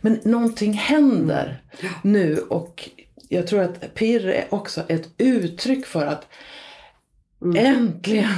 Men 0.00 0.20
någonting 0.24 0.72
händer 0.72 1.62
nu 2.02 2.38
och 2.38 2.90
jag 3.28 3.46
tror 3.46 3.60
att 3.60 3.94
pirr 3.94 4.26
är 4.28 4.46
också 4.50 4.82
ett 4.88 5.08
uttryck 5.18 5.86
för 5.86 6.06
att 6.06 6.26
äntligen 7.56 8.28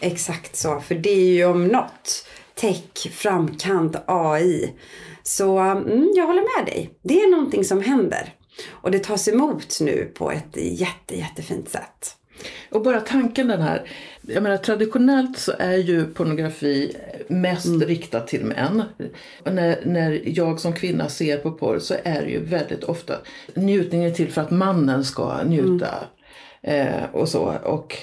Exakt 0.00 0.56
så, 0.56 0.80
för 0.80 0.94
det 0.94 1.10
är 1.10 1.34
ju 1.34 1.44
om 1.44 1.66
något 1.68 2.26
tech, 2.54 3.12
framkant, 3.12 3.96
AI. 4.06 4.74
Så 5.22 5.58
mm, 5.58 6.12
jag 6.16 6.26
håller 6.26 6.58
med 6.58 6.74
dig. 6.74 6.90
Det 7.02 7.20
är 7.20 7.30
någonting 7.30 7.64
som 7.64 7.82
händer. 7.82 8.34
Och 8.70 8.90
det 8.90 8.98
tas 8.98 9.28
emot 9.28 9.80
nu 9.80 10.12
på 10.14 10.30
ett 10.30 10.56
jätte, 10.56 11.18
jättefint 11.18 11.68
sätt. 11.68 12.16
Och 12.70 12.82
bara 12.82 13.00
tanken 13.00 13.48
den 13.48 13.62
här, 13.62 13.90
jag 14.22 14.42
menar 14.42 14.56
traditionellt 14.56 15.38
så 15.38 15.52
är 15.58 15.76
ju 15.76 16.06
pornografi 16.06 16.96
mest 17.28 17.82
riktad 17.82 18.20
till 18.20 18.44
män. 18.44 18.82
Och 19.44 19.54
när, 19.54 19.78
när 19.84 20.22
jag 20.24 20.60
som 20.60 20.72
kvinna 20.72 21.08
ser 21.08 21.36
på 21.36 21.52
porr 21.52 21.78
så 21.78 21.94
är 22.04 22.22
det 22.22 22.30
ju 22.30 22.44
väldigt 22.44 22.84
ofta 22.84 23.14
njutningen 23.54 24.14
till 24.14 24.32
för 24.32 24.42
att 24.42 24.50
mannen 24.50 25.04
ska 25.04 25.42
njuta. 25.42 25.94
Eh, 26.62 27.04
och 27.12 27.28
så. 27.28 27.58
Och 27.64 27.96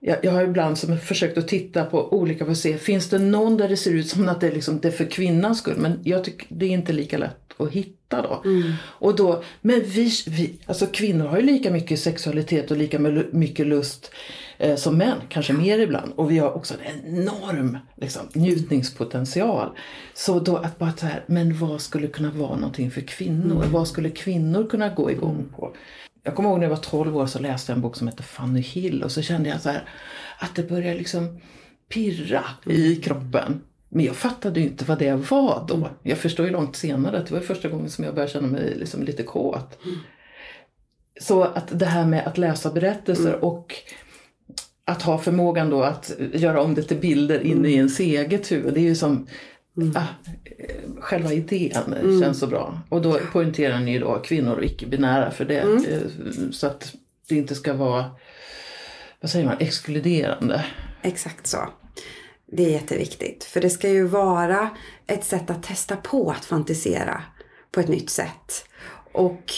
jag, 0.00 0.18
jag 0.22 0.32
har 0.32 0.42
ibland 0.42 0.78
som 0.78 0.98
försökt 0.98 1.38
att 1.38 1.48
titta 1.48 1.84
på 1.84 2.12
olika 2.12 2.44
för 2.44 2.52
att 2.52 2.58
se, 2.58 2.78
finns 2.78 3.08
det 3.08 3.18
någon 3.18 3.56
där 3.56 3.68
det 3.68 3.76
ser 3.76 3.90
ut 3.90 4.08
som 4.08 4.28
att 4.28 4.40
det 4.40 4.46
är, 4.46 4.52
liksom, 4.52 4.80
det 4.80 4.88
är 4.88 4.92
för 4.92 5.04
kvinnans 5.04 5.58
skull? 5.58 5.76
Men 5.78 6.00
jag 6.04 6.24
tycker 6.24 6.46
det 6.50 6.66
är 6.66 6.70
inte 6.70 6.92
lika 6.92 7.18
lätt 7.18 7.46
att 7.56 7.72
hitta 7.72 8.22
då. 8.22 8.42
Och 8.82 9.16
då 9.16 9.42
men 9.60 9.82
vi, 9.84 10.10
vi, 10.26 10.58
alltså 10.66 10.86
kvinnor 10.86 11.26
har 11.26 11.36
ju 11.36 11.42
lika 11.42 11.70
mycket 11.70 12.00
sexualitet 12.00 12.70
och 12.70 12.76
lika 12.76 12.98
mycket 13.30 13.66
lust 13.66 14.10
eh, 14.58 14.76
som 14.76 14.98
män, 14.98 15.18
kanske 15.28 15.52
mer 15.52 15.78
ibland. 15.78 16.12
Och 16.16 16.30
vi 16.30 16.38
har 16.38 16.52
också 16.52 16.74
en 16.74 17.14
enorm 17.14 17.78
liksom, 17.96 18.22
njutningspotential. 18.32 19.70
Så 20.14 20.40
då 20.40 20.56
att 20.56 20.78
bara 20.78 20.92
så 20.92 21.06
här, 21.06 21.24
men 21.26 21.58
vad 21.58 21.80
skulle 21.80 22.08
kunna 22.08 22.30
vara 22.30 22.56
någonting 22.56 22.90
för 22.90 23.00
kvinnor? 23.00 23.64
Vad 23.70 23.88
skulle 23.88 24.10
kvinnor 24.10 24.66
kunna 24.66 24.88
gå 24.88 25.10
igång 25.10 25.48
på? 25.56 25.72
Jag 26.26 26.34
kommer 26.34 26.48
ihåg 26.48 26.58
när 26.58 26.64
jag 26.64 26.70
var 26.70 26.82
12 26.82 27.16
år 27.16 27.26
så 27.26 27.38
läste 27.38 27.72
jag 27.72 27.76
en 27.76 27.82
bok 27.82 27.96
som 27.96 28.08
heter 28.08 28.22
Fanny 28.22 28.60
Hill 28.60 29.02
och 29.02 29.12
så 29.12 29.22
kände 29.22 29.48
jag 29.48 29.60
så 29.60 29.68
här 29.68 29.88
att 30.38 30.54
det 30.54 30.62
började 30.62 30.98
liksom 30.98 31.40
pirra 31.88 32.44
i 32.64 32.96
kroppen. 32.96 33.60
Men 33.88 34.04
jag 34.04 34.16
fattade 34.16 34.60
ju 34.60 34.66
inte 34.66 34.84
vad 34.84 34.98
det 34.98 35.14
var 35.30 35.64
då. 35.68 35.88
Jag 36.02 36.18
förstår 36.18 36.46
ju 36.46 36.52
långt 36.52 36.76
senare 36.76 37.18
att 37.18 37.26
det 37.26 37.34
var 37.34 37.40
första 37.40 37.68
gången 37.68 37.90
som 37.90 38.04
jag 38.04 38.14
började 38.14 38.32
känna 38.32 38.46
mig 38.46 38.74
liksom 38.76 39.02
lite 39.02 39.22
kåt. 39.22 39.78
Så 41.20 41.42
att 41.42 41.78
det 41.78 41.86
här 41.86 42.06
med 42.06 42.26
att 42.26 42.38
läsa 42.38 42.70
berättelser 42.70 43.44
och 43.44 43.74
att 44.84 45.02
ha 45.02 45.18
förmågan 45.18 45.70
då 45.70 45.82
att 45.82 46.12
göra 46.32 46.62
om 46.62 46.74
det 46.74 46.82
till 46.82 46.96
bilder 46.96 47.40
inne 47.40 47.68
i 47.68 47.74
ens 47.74 48.00
eget 48.00 48.52
huvud. 48.52 48.74
Det 48.74 48.80
är 48.80 48.84
ju 48.84 48.94
som 48.94 49.26
ah, 49.94 50.00
eh, 50.58 50.75
själva 51.00 51.32
idén 51.32 52.20
känns 52.22 52.38
så 52.40 52.46
bra. 52.46 52.80
Och 52.88 53.02
då 53.02 53.18
poängterar 53.32 53.80
ni 53.80 53.98
då 53.98 54.18
kvinnor 54.18 54.56
och 54.56 54.64
icke-binära 54.64 55.30
för 55.30 55.44
det. 55.44 55.60
eh, 55.60 56.50
Så 56.52 56.66
att 56.66 56.94
det 57.28 57.36
inte 57.36 57.54
ska 57.54 57.74
vara, 57.74 58.04
vad 59.20 59.30
säger 59.30 59.46
man, 59.46 59.56
exkluderande. 59.60 60.64
Exakt 61.02 61.46
så. 61.46 61.58
Det 62.52 62.64
är 62.64 62.70
jätteviktigt. 62.70 63.44
För 63.44 63.60
det 63.60 63.70
ska 63.70 63.88
ju 63.88 64.06
vara 64.06 64.70
ett 65.06 65.24
sätt 65.24 65.50
att 65.50 65.62
testa 65.62 65.96
på 65.96 66.30
att 66.30 66.44
fantisera 66.44 67.22
på 67.72 67.80
ett 67.80 67.88
nytt 67.88 68.10
sätt. 68.10 68.66
Och 69.12 69.52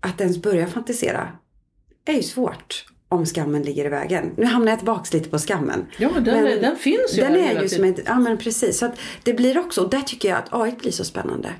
att 0.00 0.20
ens 0.20 0.42
börja 0.42 0.66
fantisera 0.66 1.28
är 2.04 2.12
ju 2.12 2.22
svårt 2.22 2.84
om 3.10 3.26
skammen 3.26 3.62
ligger 3.62 3.84
i 3.84 3.88
vägen. 3.88 4.30
Nu 4.36 4.44
hamnar 4.44 4.72
jag 4.72 4.78
tillbaka 4.78 5.16
lite 5.16 5.28
på 5.30 5.38
skammen. 5.38 5.86
Ja, 5.98 6.10
den, 6.20 6.46
är- 6.46 6.60
den 6.60 6.76
finns 6.76 7.18
ju 7.18 7.22
Den 7.22 7.36
är 7.36 7.62
ju 7.62 7.68
som 7.68 7.84
ett, 7.84 8.00
ja 8.06 8.18
men 8.18 8.38
precis. 8.38 8.78
Så 8.78 8.86
att 8.86 8.98
det 9.22 9.32
blir 9.34 9.58
också, 9.58 9.82
och 9.84 9.90
där 9.90 10.00
tycker 10.00 10.28
jag 10.28 10.38
att 10.38 10.48
AI 10.52 10.72
blir 10.72 10.92
så 10.92 11.04
spännande. 11.04 11.52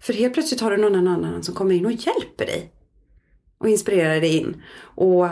För 0.00 0.12
helt 0.12 0.34
plötsligt 0.34 0.60
har 0.60 0.70
du 0.70 0.76
någon 0.76 1.06
annan 1.08 1.42
som 1.42 1.54
kommer 1.54 1.74
in 1.74 1.86
och 1.86 1.92
hjälper 1.92 2.46
dig. 2.46 2.72
Och 3.58 3.68
inspirerar 3.68 4.20
dig 4.20 4.36
in. 4.36 4.62
Och 4.82 5.26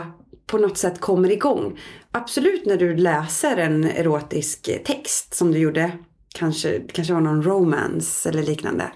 på 0.47 0.57
något 0.57 0.77
sätt 0.77 0.99
kommer 0.99 1.31
igång. 1.31 1.79
Absolut 2.11 2.65
när 2.65 2.77
du 2.77 2.95
läser 2.97 3.57
en 3.57 3.83
erotisk 3.83 4.69
text 4.85 5.33
som 5.33 5.51
du 5.51 5.59
gjorde. 5.59 5.91
Kanske, 6.35 6.79
kanske 6.93 7.13
var 7.13 7.21
någon 7.21 7.43
romance 7.43 8.29
eller 8.29 8.43
liknande. 8.43 8.91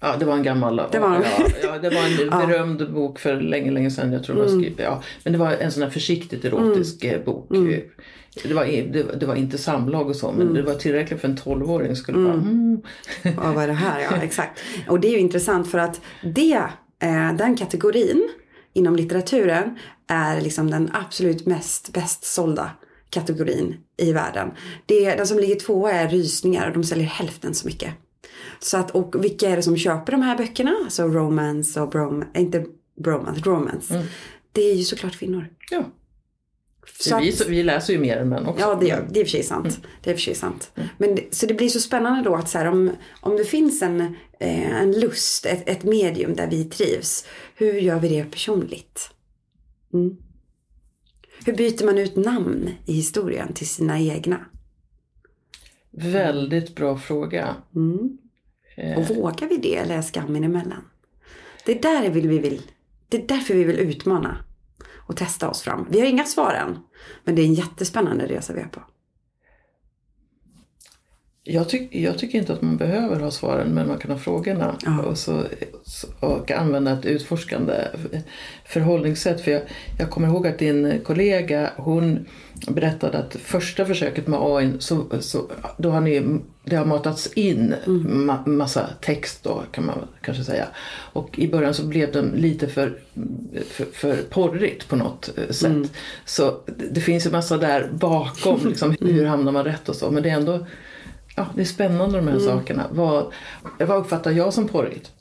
Ja, 0.00 0.16
det 0.18 0.24
var 0.24 0.34
en 0.36 0.42
gammal. 0.42 0.76
Det 0.92 0.98
var- 0.98 1.14
ja, 1.38 1.46
ja, 1.62 1.78
det 1.78 1.90
var 1.90 2.22
en 2.36 2.46
berömd 2.48 2.92
bok 2.92 3.18
för 3.18 3.40
länge, 3.40 3.70
länge 3.70 3.90
sedan. 3.90 4.12
Jag 4.12 4.24
tror 4.24 4.36
Mm. 4.36 4.48
skrivet. 4.60 4.78
Ja, 4.78 5.02
men 5.24 5.32
det 5.32 5.38
var 5.38 5.52
en 5.52 5.72
sån 5.72 5.82
här 5.82 5.90
försiktigt 5.90 6.44
erotisk 6.44 7.04
eh, 7.04 7.24
bok. 7.24 7.50
Mm. 7.50 7.80
Det, 8.42 8.54
var, 8.54 8.64
det, 8.64 9.02
det 9.20 9.26
var 9.26 9.34
inte 9.34 9.58
samlag 9.58 10.08
och 10.08 10.16
så, 10.16 10.32
men 10.32 10.54
det 10.54 10.62
var 10.62 10.74
tillräckligt 10.74 11.20
för 11.20 11.28
en 11.28 11.36
tolvåring 11.36 11.96
skulle 11.96 12.18
bara 12.24 12.34
mm. 12.34 12.80
Ja, 13.22 13.52
vad 13.54 13.64
är 13.64 13.66
det 13.68 13.72
här? 13.72 14.00
Ja, 14.00 14.16
exakt. 14.22 14.60
Och 14.88 15.00
det 15.00 15.08
är 15.08 15.12
ju 15.12 15.18
intressant 15.18 15.70
för 15.70 15.78
att 15.78 16.00
det, 16.22 16.62
eh, 17.02 17.32
den 17.38 17.56
kategorin 17.56 18.28
inom 18.72 18.96
litteraturen 18.96 19.78
är 20.06 20.40
liksom 20.40 20.70
den 20.70 20.90
absolut 20.92 21.46
mest 21.46 21.92
bäst 21.92 22.24
sålda 22.24 22.70
kategorin 23.10 23.76
i 23.96 24.12
världen. 24.12 24.50
Det, 24.86 25.14
den 25.14 25.26
som 25.26 25.38
ligger 25.38 25.54
tvåa 25.56 25.92
är 25.92 26.08
rysningar 26.08 26.66
och 26.68 26.72
de 26.74 26.84
säljer 26.84 27.06
hälften 27.06 27.54
så 27.54 27.66
mycket. 27.66 27.90
Så 28.62 28.76
att, 28.76 28.90
och 28.90 29.24
vilka 29.24 29.48
är 29.48 29.56
det 29.56 29.62
som 29.62 29.76
köper 29.76 30.12
de 30.12 30.22
här 30.22 30.38
böckerna? 30.38 30.76
Alltså 30.84 31.02
romance 31.02 31.80
och 31.80 31.90
brom, 31.90 32.24
inte 32.34 32.66
bromance, 32.96 33.40
romance. 33.40 34.06
Det 34.52 34.62
är 34.62 34.74
ju 34.74 34.84
såklart 34.84 35.18
kvinnor. 35.18 35.48
Ja. 35.70 35.84
Så 36.98 37.18
vi, 37.18 37.32
så, 37.32 37.48
vi 37.48 37.62
läser 37.62 37.92
ju 37.92 37.98
mer 37.98 38.16
än 38.16 38.28
män 38.28 38.46
också. 38.46 38.60
Ja, 38.60 38.74
det, 38.74 38.86
gör, 38.86 39.08
det 39.10 39.20
är 39.20 39.24
för 39.24 39.30
sig 39.30 39.42
sant. 39.42 39.80
Det 40.02 40.10
är 40.10 40.14
för 40.14 40.20
sig 40.20 40.34
sant. 40.34 40.72
Men 40.98 41.14
det, 41.14 41.34
så 41.34 41.46
det 41.46 41.54
blir 41.54 41.68
så 41.68 41.80
spännande 41.80 42.22
då 42.22 42.34
att 42.34 42.48
så 42.48 42.58
här, 42.58 42.66
om, 42.66 42.90
om 43.20 43.36
det 43.36 43.44
finns 43.44 43.82
en, 43.82 44.00
eh, 44.40 44.80
en 44.80 45.00
lust, 45.00 45.46
ett, 45.46 45.68
ett 45.68 45.82
medium 45.82 46.34
där 46.34 46.50
vi 46.50 46.64
trivs. 46.64 47.26
Hur 47.54 47.72
gör 47.72 47.98
vi 47.98 48.08
det 48.08 48.24
personligt? 48.24 49.10
Mm. 49.92 50.16
Hur 51.44 51.52
byter 51.52 51.84
man 51.84 51.98
ut 51.98 52.16
namn 52.16 52.70
i 52.86 52.92
historien 52.92 53.52
till 53.52 53.68
sina 53.68 54.00
egna? 54.00 54.40
Väldigt 55.90 56.74
bra 56.74 56.98
fråga. 56.98 57.56
Eh. 58.80 58.98
Och 58.98 59.16
vågar 59.16 59.48
vi 59.48 59.56
det 59.56 59.76
eller 59.76 59.98
är 59.98 60.02
skammen 60.02 60.44
emellan? 60.44 60.84
Det 61.66 61.72
är, 61.78 61.82
där 61.82 62.10
vill 62.10 62.28
vi 62.28 62.38
vill, 62.38 62.62
det 63.08 63.16
är 63.16 63.26
därför 63.26 63.54
vi 63.54 63.64
vill 63.64 63.78
utmana 63.78 64.44
och 64.96 65.16
testa 65.16 65.50
oss 65.50 65.62
fram. 65.62 65.86
Vi 65.90 66.00
har 66.00 66.06
inga 66.06 66.24
svar 66.24 66.54
än. 66.54 66.78
Men 67.24 67.34
det 67.34 67.42
är 67.42 67.46
en 67.46 67.54
jättespännande 67.54 68.26
resa 68.26 68.52
vi 68.52 68.60
är 68.60 68.68
på. 68.68 68.80
Jag, 71.44 71.68
tyck, 71.68 71.94
jag 71.94 72.18
tycker 72.18 72.38
inte 72.38 72.52
att 72.52 72.62
man 72.62 72.76
behöver 72.76 73.20
ha 73.20 73.30
svaren 73.30 73.74
men 73.74 73.88
man 73.88 73.98
kan 73.98 74.10
ha 74.10 74.18
frågorna 74.18 74.76
Ja. 74.84 75.02
och, 75.02 75.18
så, 75.18 75.42
och 76.20 76.50
använda 76.50 76.92
ett 76.92 77.04
utforskande 77.04 77.74
förhållningssätt. 78.64 79.40
För 79.40 79.50
jag, 79.50 79.62
jag 79.98 80.10
kommer 80.10 80.28
ihåg 80.28 80.46
att 80.46 80.58
din 80.58 81.00
kollega 81.04 81.70
hon 81.76 82.26
berättade 82.68 83.18
att 83.18 83.34
första 83.34 83.84
försöket 83.86 84.26
med 84.26 84.38
AI 84.42 84.72
så, 84.78 85.06
så 85.20 85.50
då 85.76 85.90
har 85.90 86.00
ni, 86.00 86.40
det 86.64 86.76
har 86.76 86.84
matats 86.84 87.32
in 87.32 87.74
ma, 87.86 88.46
massa 88.46 88.86
text 89.00 89.44
då 89.44 89.62
kan 89.72 89.86
man 89.86 89.98
kanske 90.22 90.44
säga. 90.44 90.66
Och 91.12 91.38
i 91.38 91.48
början 91.48 91.74
så 91.74 91.86
blev 91.86 92.12
den 92.12 92.32
lite 92.36 92.68
för, 92.68 92.98
för, 93.70 93.84
för 93.84 94.16
porrigt 94.16 94.88
på 94.88 94.96
något 94.96 95.30
eh, 95.36 95.50
sätt. 95.50 95.92
Så 96.24 96.60
det, 96.66 96.86
det 96.90 97.00
finns 97.00 97.26
ju 97.26 97.30
massa 97.30 97.56
där 97.56 97.90
bakom, 97.92 98.68
liksom, 98.68 98.96
hur 99.00 99.24
hamnar 99.24 99.52
man 99.52 99.64
rätt 99.64 99.88
och 99.88 99.96
så. 99.96 100.10
Men 100.10 100.22
det 100.22 100.30
är 100.30 100.34
ändå 100.36 100.66
Ja, 101.40 101.46
det 101.54 101.60
är 101.60 101.64
spännande 101.64 102.16
de 102.18 102.28
här 102.28 102.38
sakerna. 102.38 102.86
Vad, 102.92 103.32
vad 103.78 103.98
uppfattar 103.98 104.30
jag 104.30 104.54
som 104.54 104.68
porrigt? 104.68 105.12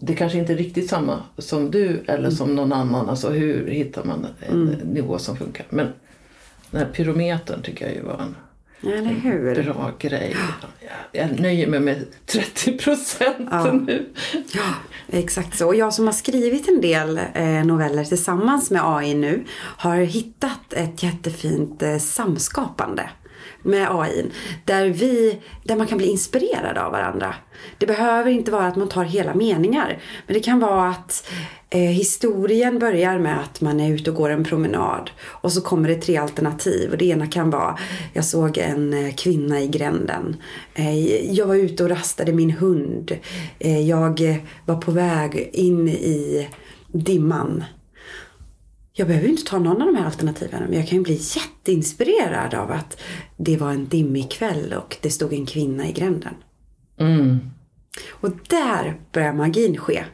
Det 0.00 0.14
kanske 0.14 0.38
inte 0.38 0.52
är 0.52 0.56
riktigt 0.56 0.90
samma 0.90 1.22
som 1.38 1.70
du 1.70 2.02
eller 2.06 2.30
som 2.30 2.54
någon 2.56 2.72
annan. 2.72 3.08
Alltså 3.08 3.28
hur 3.30 3.70
hittar 3.70 4.04
man 4.04 4.26
en 4.40 4.64
nivå 4.64 5.18
som 5.18 5.36
funkar? 5.36 5.66
Men 5.70 5.86
den 6.70 6.80
här 6.80 6.88
pyrometern 6.92 7.62
tycker 7.62 7.86
jag 7.86 7.94
ju 7.94 8.02
var 8.02 8.18
en... 8.18 8.34
Hur? 9.22 9.62
Bra 9.62 9.92
grej. 9.98 10.36
Jag, 11.12 11.28
jag 11.30 11.40
nöjer 11.40 11.66
mig 11.66 11.80
med 11.80 12.04
30 12.26 12.78
procent 12.78 13.48
Ja. 13.50 13.72
nu. 13.72 14.06
Ja, 14.54 14.74
exakt 15.08 15.58
så. 15.58 15.66
Och 15.66 15.74
jag 15.74 15.94
som 15.94 16.06
har 16.06 16.12
skrivit 16.12 16.68
en 16.68 16.80
del 16.80 17.20
eh, 17.34 17.64
noveller 17.64 18.04
tillsammans 18.04 18.70
med 18.70 18.82
AI 18.84 19.14
nu 19.14 19.44
har 19.56 19.96
hittat 19.96 20.72
ett 20.72 21.02
jättefint 21.02 21.82
eh, 21.82 21.98
samskapande 21.98 23.10
med 23.62 23.88
AI. 23.90 24.26
Där, 24.64 24.86
vi, 24.86 25.38
där 25.64 25.76
man 25.76 25.86
kan 25.86 25.98
bli 25.98 26.06
inspirerad 26.06 26.78
av 26.78 26.92
varandra. 26.92 27.34
Det 27.78 27.86
behöver 27.86 28.30
inte 28.30 28.50
vara 28.50 28.66
att 28.66 28.76
man 28.76 28.88
tar 28.88 29.04
hela 29.04 29.34
meningar. 29.34 29.98
Men 30.26 30.34
det 30.34 30.40
kan 30.40 30.60
vara 30.60 30.88
att 30.88 31.30
eh, 31.70 31.80
historien 31.80 32.78
börjar 32.78 33.18
med 33.18 33.40
att 33.40 33.60
man 33.60 33.80
är 33.80 33.92
ute 33.92 34.10
och 34.10 34.16
går 34.16 34.30
en 34.30 34.44
promenad. 34.44 35.10
Och 35.22 35.52
så 35.52 35.60
kommer 35.60 35.88
det 35.88 35.94
tre 35.94 36.16
alternativ. 36.16 36.90
Och 36.90 36.98
det 36.98 37.04
ena 37.04 37.26
kan 37.26 37.50
vara, 37.50 37.78
jag 38.12 38.24
såg 38.24 38.58
en 38.58 38.94
eh, 38.94 39.14
kvinna 39.14 39.60
i 39.60 39.68
gränden. 39.68 40.36
Eh, 40.74 41.24
jag 41.34 41.46
var 41.46 41.54
ute 41.54 41.84
och 41.84 41.90
rastade 41.90 42.32
min 42.32 42.50
hund. 42.50 43.18
Eh, 43.58 43.88
jag 43.88 44.20
eh, 44.20 44.36
var 44.66 44.76
på 44.76 44.90
väg 44.90 45.50
in 45.52 45.88
i 45.88 46.48
dimman. 46.92 47.64
Jag 49.00 49.08
behöver 49.08 49.28
inte 49.28 49.44
ta 49.44 49.58
någon 49.58 49.82
av 49.82 49.86
de 49.86 49.96
här 49.96 50.04
alternativen 50.04 50.62
men 50.62 50.78
jag 50.78 50.88
kan 50.88 50.98
ju 50.98 51.04
bli 51.04 51.20
jätteinspirerad 51.36 52.54
av 52.54 52.70
att 52.70 53.00
det 53.36 53.56
var 53.56 53.70
en 53.70 53.88
dimmig 53.88 54.30
kväll 54.30 54.74
och 54.78 54.96
det 55.00 55.10
stod 55.10 55.32
en 55.32 55.46
kvinna 55.46 55.88
i 55.88 55.92
gränden. 55.92 56.34
Mm. 56.98 57.38
Och 58.10 58.30
där 58.48 59.00
börjar 59.12 59.32
magin 59.32 59.76
ske. 59.76 60.04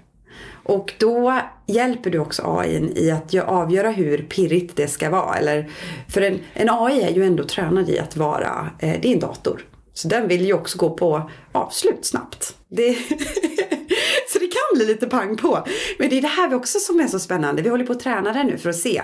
Och 0.64 0.94
då 0.98 1.40
hjälper 1.66 2.10
du 2.10 2.18
också 2.18 2.42
AI 2.58 2.92
i 2.96 3.10
att 3.10 3.34
avgöra 3.34 3.90
hur 3.90 4.18
pirrigt 4.18 4.76
det 4.76 4.88
ska 4.88 5.10
vara. 5.10 5.34
Eller, 5.34 5.70
för 6.08 6.20
en, 6.20 6.38
en 6.54 6.70
AI 6.70 7.02
är 7.02 7.10
ju 7.10 7.24
ändå 7.24 7.44
tränad 7.44 7.88
i 7.88 7.98
att 7.98 8.16
vara, 8.16 8.70
eh, 8.78 9.00
det 9.02 9.08
är 9.08 9.12
en 9.12 9.20
dator. 9.20 9.64
Så 9.94 10.08
den 10.08 10.28
vill 10.28 10.46
ju 10.46 10.52
också 10.52 10.78
gå 10.78 10.90
på 10.90 11.30
avslut 11.52 12.04
snabbt. 12.04 12.56
Det, 12.68 12.96
så 14.32 14.38
det 14.38 14.46
kan 14.46 14.78
bli 14.78 14.86
lite 14.86 15.06
pang 15.06 15.36
på. 15.36 15.66
Men 15.98 16.08
det 16.08 16.18
är 16.18 16.22
det 16.22 16.28
här 16.28 16.54
också 16.54 16.78
som 16.78 17.00
är 17.00 17.06
så 17.06 17.18
spännande. 17.18 17.62
Vi 17.62 17.68
håller 17.68 17.86
på 17.86 17.92
att 17.92 18.00
träna 18.00 18.32
den 18.32 18.46
nu 18.46 18.58
för 18.58 18.70
att 18.70 18.76
se. 18.76 19.02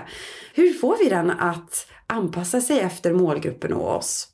Hur 0.54 0.72
får 0.72 0.98
vi 0.98 1.08
den 1.08 1.30
att 1.30 1.86
anpassa 2.06 2.60
sig 2.60 2.80
efter 2.80 3.12
målgruppen 3.12 3.72
och 3.72 3.96
oss? 3.96 4.28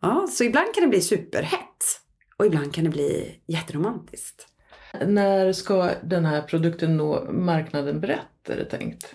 Ja, 0.00 0.26
så 0.30 0.44
ibland 0.44 0.74
kan 0.74 0.82
det 0.82 0.88
bli 0.88 1.00
superhett. 1.00 2.00
Och 2.36 2.46
ibland 2.46 2.74
kan 2.74 2.84
det 2.84 2.90
bli 2.90 3.40
jätteromantiskt. 3.46 4.46
När 5.06 5.52
ska 5.52 5.90
den 6.04 6.24
här 6.24 6.42
produkten 6.42 6.96
nå 6.96 7.32
marknaden 7.32 8.00
brett 8.00 8.48
är 8.48 8.56
det 8.56 8.64
tänkt? 8.64 9.14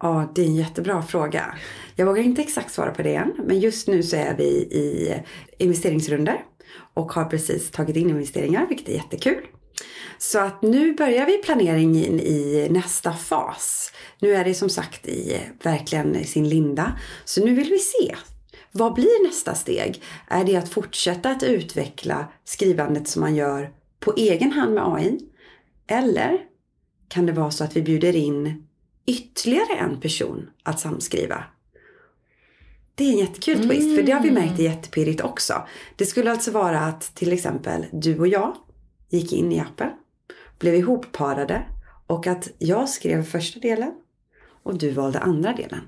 Ja, 0.00 0.32
det 0.34 0.42
är 0.42 0.46
en 0.46 0.56
jättebra 0.56 1.02
fråga. 1.02 1.54
Jag 1.96 2.06
vågar 2.06 2.22
inte 2.22 2.42
exakt 2.42 2.72
svara 2.72 2.90
på 2.90 3.02
det 3.02 3.14
än, 3.14 3.34
men 3.46 3.60
just 3.60 3.88
nu 3.88 4.02
så 4.02 4.16
är 4.16 4.36
vi 4.36 4.44
i 4.54 5.14
investeringsrunder 5.58 6.44
och 6.94 7.12
har 7.12 7.24
precis 7.24 7.70
tagit 7.70 7.96
in 7.96 8.10
investeringar, 8.10 8.66
vilket 8.66 8.88
är 8.88 8.92
jättekul. 8.92 9.46
Så 10.18 10.38
att 10.38 10.62
nu 10.62 10.92
börjar 10.92 11.26
vi 11.26 11.38
planeringen 11.38 12.20
i 12.20 12.68
nästa 12.70 13.12
fas. 13.12 13.92
Nu 14.18 14.34
är 14.34 14.44
det 14.44 14.54
som 14.54 14.68
sagt 14.68 15.06
i 15.06 15.40
verkligen 15.62 16.16
i 16.16 16.24
sin 16.24 16.48
linda. 16.48 16.98
Så 17.24 17.44
nu 17.44 17.54
vill 17.54 17.70
vi 17.70 17.78
se. 17.78 18.16
Vad 18.72 18.94
blir 18.94 19.26
nästa 19.26 19.54
steg? 19.54 20.02
Är 20.28 20.44
det 20.44 20.56
att 20.56 20.68
fortsätta 20.68 21.30
att 21.30 21.42
utveckla 21.42 22.32
skrivandet 22.44 23.08
som 23.08 23.20
man 23.20 23.36
gör 23.36 23.70
på 24.00 24.14
egen 24.16 24.52
hand 24.52 24.74
med 24.74 24.94
AI? 24.94 25.18
Eller 25.86 26.38
kan 27.08 27.26
det 27.26 27.32
vara 27.32 27.50
så 27.50 27.64
att 27.64 27.76
vi 27.76 27.82
bjuder 27.82 28.16
in 28.16 28.66
ytterligare 29.06 29.76
en 29.78 30.00
person 30.00 30.50
att 30.62 30.80
samskriva. 30.80 31.44
Det 32.94 33.04
är 33.04 33.12
en 33.12 33.18
jättekul 33.18 33.68
twist, 33.68 33.96
för 33.96 34.02
det 34.02 34.12
har 34.12 34.22
vi 34.22 34.30
märkt 34.30 34.58
är 34.58 34.62
jättepirrigt 34.62 35.20
också. 35.20 35.66
Det 35.96 36.06
skulle 36.06 36.30
alltså 36.30 36.50
vara 36.50 36.80
att 36.80 37.14
till 37.14 37.32
exempel 37.32 37.86
du 37.92 38.18
och 38.18 38.28
jag 38.28 38.56
gick 39.08 39.32
in 39.32 39.52
i 39.52 39.60
appen, 39.60 39.90
blev 40.58 40.74
ihopparade 40.74 41.62
och 42.06 42.26
att 42.26 42.48
jag 42.58 42.88
skrev 42.88 43.24
första 43.24 43.60
delen 43.60 43.92
och 44.62 44.78
du 44.78 44.90
valde 44.90 45.18
andra 45.18 45.52
delen. 45.52 45.80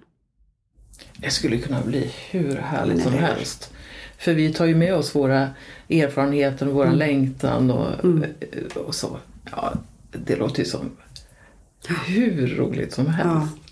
Det 1.17 1.31
skulle 1.31 1.59
kunna 1.59 1.81
bli 1.81 2.13
hur 2.31 2.57
härligt 2.57 3.03
som 3.03 3.13
helst. 3.13 3.73
För 4.19 4.35
vi 4.35 4.53
tar 4.53 4.67
ju 4.67 4.75
med 4.75 4.95
oss 4.95 5.15
våra 5.15 5.51
erfarenheter, 5.89 6.67
våra 6.67 6.87
Mm. 6.87 6.99
längtan 6.99 7.71
och, 7.71 7.89
och 8.87 8.95
så. 8.95 9.17
Ja, 9.51 9.73
det 10.13 10.37
låter 10.37 10.59
ju 10.59 10.65
som 10.65 10.91
hur 12.07 12.57
roligt 12.57 12.93
som 12.93 13.07
helst. 13.07 13.57
Ja. 13.57 13.63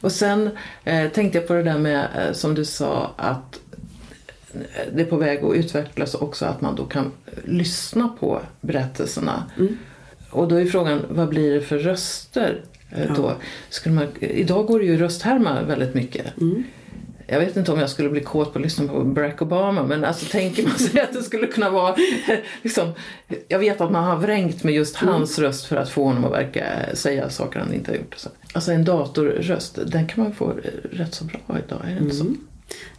Och 0.00 0.12
sen 0.12 0.50
eh, 0.84 1.10
tänkte 1.10 1.38
jag 1.38 1.48
på 1.48 1.54
det 1.54 1.62
där 1.62 1.78
med, 1.78 2.08
eh, 2.16 2.32
som 2.32 2.54
du 2.54 2.64
sa, 2.64 3.10
att 3.16 3.60
det 4.94 5.02
är 5.02 5.06
på 5.06 5.16
väg 5.16 5.44
att 5.44 5.54
utvecklas 5.54 6.14
också 6.14 6.44
att 6.46 6.60
man 6.60 6.76
då 6.76 6.84
kan 6.84 7.04
eh, 7.04 7.32
lyssna 7.44 8.08
på 8.20 8.40
berättelserna. 8.60 9.50
Mm. 9.58 9.78
Och 10.30 10.48
då 10.48 10.56
är 10.56 10.64
frågan, 10.66 11.00
vad 11.10 11.28
blir 11.28 11.54
det 11.54 11.60
för 11.60 11.78
röster 11.78 12.60
eh, 12.90 13.14
då? 13.16 13.32
Skulle 13.68 13.94
man, 13.94 14.06
idag 14.20 14.66
går 14.66 14.78
det 14.78 14.84
ju 14.84 14.96
rösthärma 14.96 15.62
väldigt 15.62 15.94
mycket. 15.94 16.40
Mm. 16.40 16.64
Jag 17.26 17.40
vet 17.40 17.56
inte 17.56 17.72
om 17.72 17.78
jag 17.80 17.90
skulle 17.90 18.08
bli 18.10 18.20
kåt 18.20 18.52
på 18.52 18.58
att 18.58 18.64
lyssna 18.64 18.88
på 18.92 19.04
Barack 19.04 19.42
Obama 19.42 19.82
men 19.82 20.04
alltså 20.04 20.26
tänker 20.26 20.62
man 20.62 20.78
sig 20.78 21.00
att 21.02 21.12
det 21.12 21.22
skulle 21.22 21.46
kunna 21.46 21.70
vara 21.70 21.96
liksom, 22.62 22.92
Jag 23.48 23.58
vet 23.58 23.80
att 23.80 23.90
man 23.90 24.04
har 24.04 24.16
vrängt 24.16 24.64
med 24.64 24.74
just 24.74 25.02
Mm. 25.02 25.14
hans 25.14 25.38
röst 25.38 25.64
för 25.66 25.76
att 25.76 25.88
få 25.88 26.04
honom 26.04 26.24
att 26.24 26.32
verka 26.32 26.64
säga 26.94 27.30
saker 27.30 27.60
han 27.60 27.74
inte 27.74 27.90
har 27.90 27.96
gjort. 27.98 28.14
Så. 28.16 28.28
Alltså 28.52 28.72
en 28.72 28.84
datorröst, 28.84 29.78
den 29.86 30.06
kan 30.06 30.24
man 30.24 30.34
få 30.34 30.50
eh, 30.50 30.56
rätt 30.90 31.14
så 31.14 31.24
bra 31.24 31.40
idag, 31.66 31.80
är 31.84 31.94
det 31.94 32.00
inte 32.00 32.16
så? 32.16 32.24
Mm. 32.24 32.38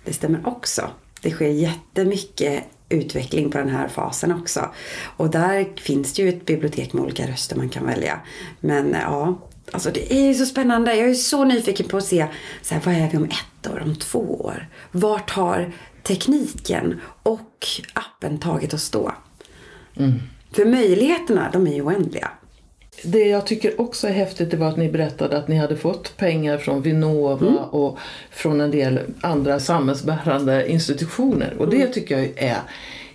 Det 0.06 0.14
stämmer 0.14 0.40
också. 0.44 0.82
Det 1.24 1.32
sker 1.32 1.48
jättemycket 1.48 2.64
utveckling 2.90 3.52
på 3.52 3.58
den 3.58 3.70
här 3.70 3.88
fasen 3.88 4.32
också. 4.32 4.70
Och 5.18 5.30
där 5.30 5.68
finns 5.76 6.14
det 6.14 6.22
ju 6.22 6.30
ett 6.30 6.46
bibliotek 6.46 6.94
med 6.94 7.04
olika 7.04 7.28
röster 7.28 7.56
man 7.56 7.70
kan 7.70 7.86
välja. 7.86 8.20
Men 8.60 8.96
ja, 9.02 9.40
alltså 9.72 9.92
det 9.92 10.14
är 10.14 10.28
ju 10.28 10.34
så 10.34 10.46
spännande. 10.46 10.96
Jag 10.96 11.10
är 11.10 11.14
så 11.14 11.44
nyfiken 11.44 11.88
på 11.88 11.98
att 11.98 12.06
se 12.06 12.28
så 12.62 12.74
här, 12.74 12.82
vad 12.86 12.96
är 12.96 13.10
vi 13.10 13.18
om 13.18 13.24
ett 13.24 13.72
år, 13.72 13.82
om 13.86 13.96
två 13.96 14.20
år? 14.20 14.70
Vart 14.92 15.30
har 15.30 15.74
tekniken 16.04 17.02
och 17.24 17.68
appen 17.94 18.40
tagit 18.40 18.74
oss 18.74 18.90
då? 18.90 19.14
För 20.52 20.66
möjligheterna, 20.66 21.50
de 21.54 21.68
är 21.68 21.74
ju 21.74 21.82
oändliga. 21.82 22.32
Det 23.04 23.26
jag 23.26 23.46
tycker 23.48 23.82
också 23.82 24.08
är 24.08 24.12
häftigt 24.12 24.52
det 24.52 24.58
var 24.58 24.68
att 24.68 24.78
ni 24.78 24.90
berättade 24.90 25.38
att 25.38 25.48
ni 25.48 25.56
hade 25.56 25.76
fått 25.76 26.18
pengar 26.18 26.58
från 26.58 26.82
Vinnova 26.82 27.48
Mm. 27.48 27.58
och 27.64 27.98
från 28.32 28.62
en 28.62 28.72
del 28.72 29.00
andra 29.22 29.60
samhällsbärande 29.60 30.72
institutioner. 30.72 31.54
Och 31.60 31.66
Mm. 31.74 31.80
det 31.80 31.88
tycker 31.88 32.18
jag 32.18 32.30
är 32.36 32.58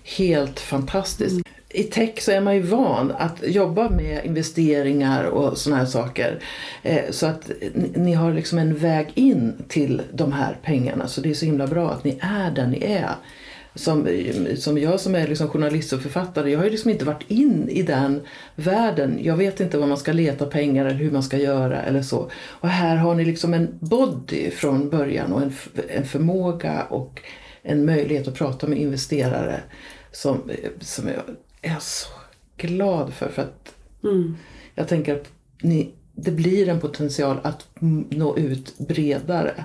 helt 0.04 0.60
fantastiskt. 0.60 1.40
I 1.70 1.82
tech 1.82 2.10
så 2.22 2.32
är 2.32 2.40
man 2.40 2.54
ju 2.54 2.62
van 2.62 3.12
att 3.18 3.36
jobba 3.46 3.90
med 3.90 4.24
investeringar 4.24 5.24
och 5.24 5.58
sådana 5.58 5.80
här 5.82 5.86
saker. 5.88 6.38
Eh, 6.82 7.00
Så 7.10 7.26
att 7.26 7.50
ni 7.94 8.12
har 8.12 8.32
liksom 8.32 8.58
en 8.58 8.74
väg 8.74 9.06
in 9.14 9.52
till 9.68 10.02
de 10.12 10.32
här 10.32 10.56
pengarna. 10.62 11.08
Så 11.08 11.20
det 11.20 11.30
är 11.30 11.34
så 11.34 11.44
himla 11.46 11.66
bra 11.66 11.90
att 11.90 12.04
ni 12.04 12.18
är 12.20 12.50
där 12.50 12.66
ni 12.66 12.84
är. 12.84 13.10
Som, 13.78 14.08
som 14.56 14.78
jag 14.78 15.00
som 15.00 15.14
är 15.14 15.28
liksom 15.28 15.48
journalist 15.48 15.92
och 15.92 16.00
författare, 16.00 16.50
jag 16.50 16.58
har 16.58 16.64
ju 16.64 16.70
liksom 16.70 16.90
inte 16.90 17.04
varit 17.04 17.30
in 17.30 17.68
i 17.68 17.82
den 17.82 18.20
världen. 18.56 19.18
Jag 19.22 19.36
vet 19.36 19.60
inte 19.60 19.78
var 19.78 19.86
man 19.86 19.96
ska 19.96 20.12
leta 20.12 20.46
pengar 20.46 20.86
eller 20.86 20.98
hur 20.98 21.10
man 21.10 21.22
ska 21.22 21.36
göra 21.36 21.82
eller 21.82 22.02
så. 22.02 22.30
Och 22.46 22.68
här 22.68 22.96
har 22.96 23.14
ni 23.14 23.24
liksom 23.24 23.54
en 23.54 23.78
body 23.80 24.50
från 24.50 24.90
början 24.90 25.32
och 25.32 25.42
en, 25.42 25.52
en 25.88 26.04
förmåga 26.04 26.82
och 26.82 27.22
en 27.62 27.84
möjlighet 27.84 28.28
att 28.28 28.34
prata 28.34 28.66
med 28.66 28.78
investerare 28.78 29.60
som, 30.12 30.50
som 30.80 31.08
jag 31.08 31.22
är 31.62 31.78
så 31.80 32.08
glad 32.56 33.12
för. 33.14 33.28
för 33.28 33.42
att 33.42 33.74
Jag 34.74 34.88
tänker 34.88 35.14
att 35.16 35.28
ni, 35.62 35.94
det 36.14 36.30
blir 36.30 36.68
en 36.68 36.80
potential 36.80 37.36
att 37.42 37.66
nå 38.10 38.36
ut 38.36 38.78
bredare. 38.78 39.64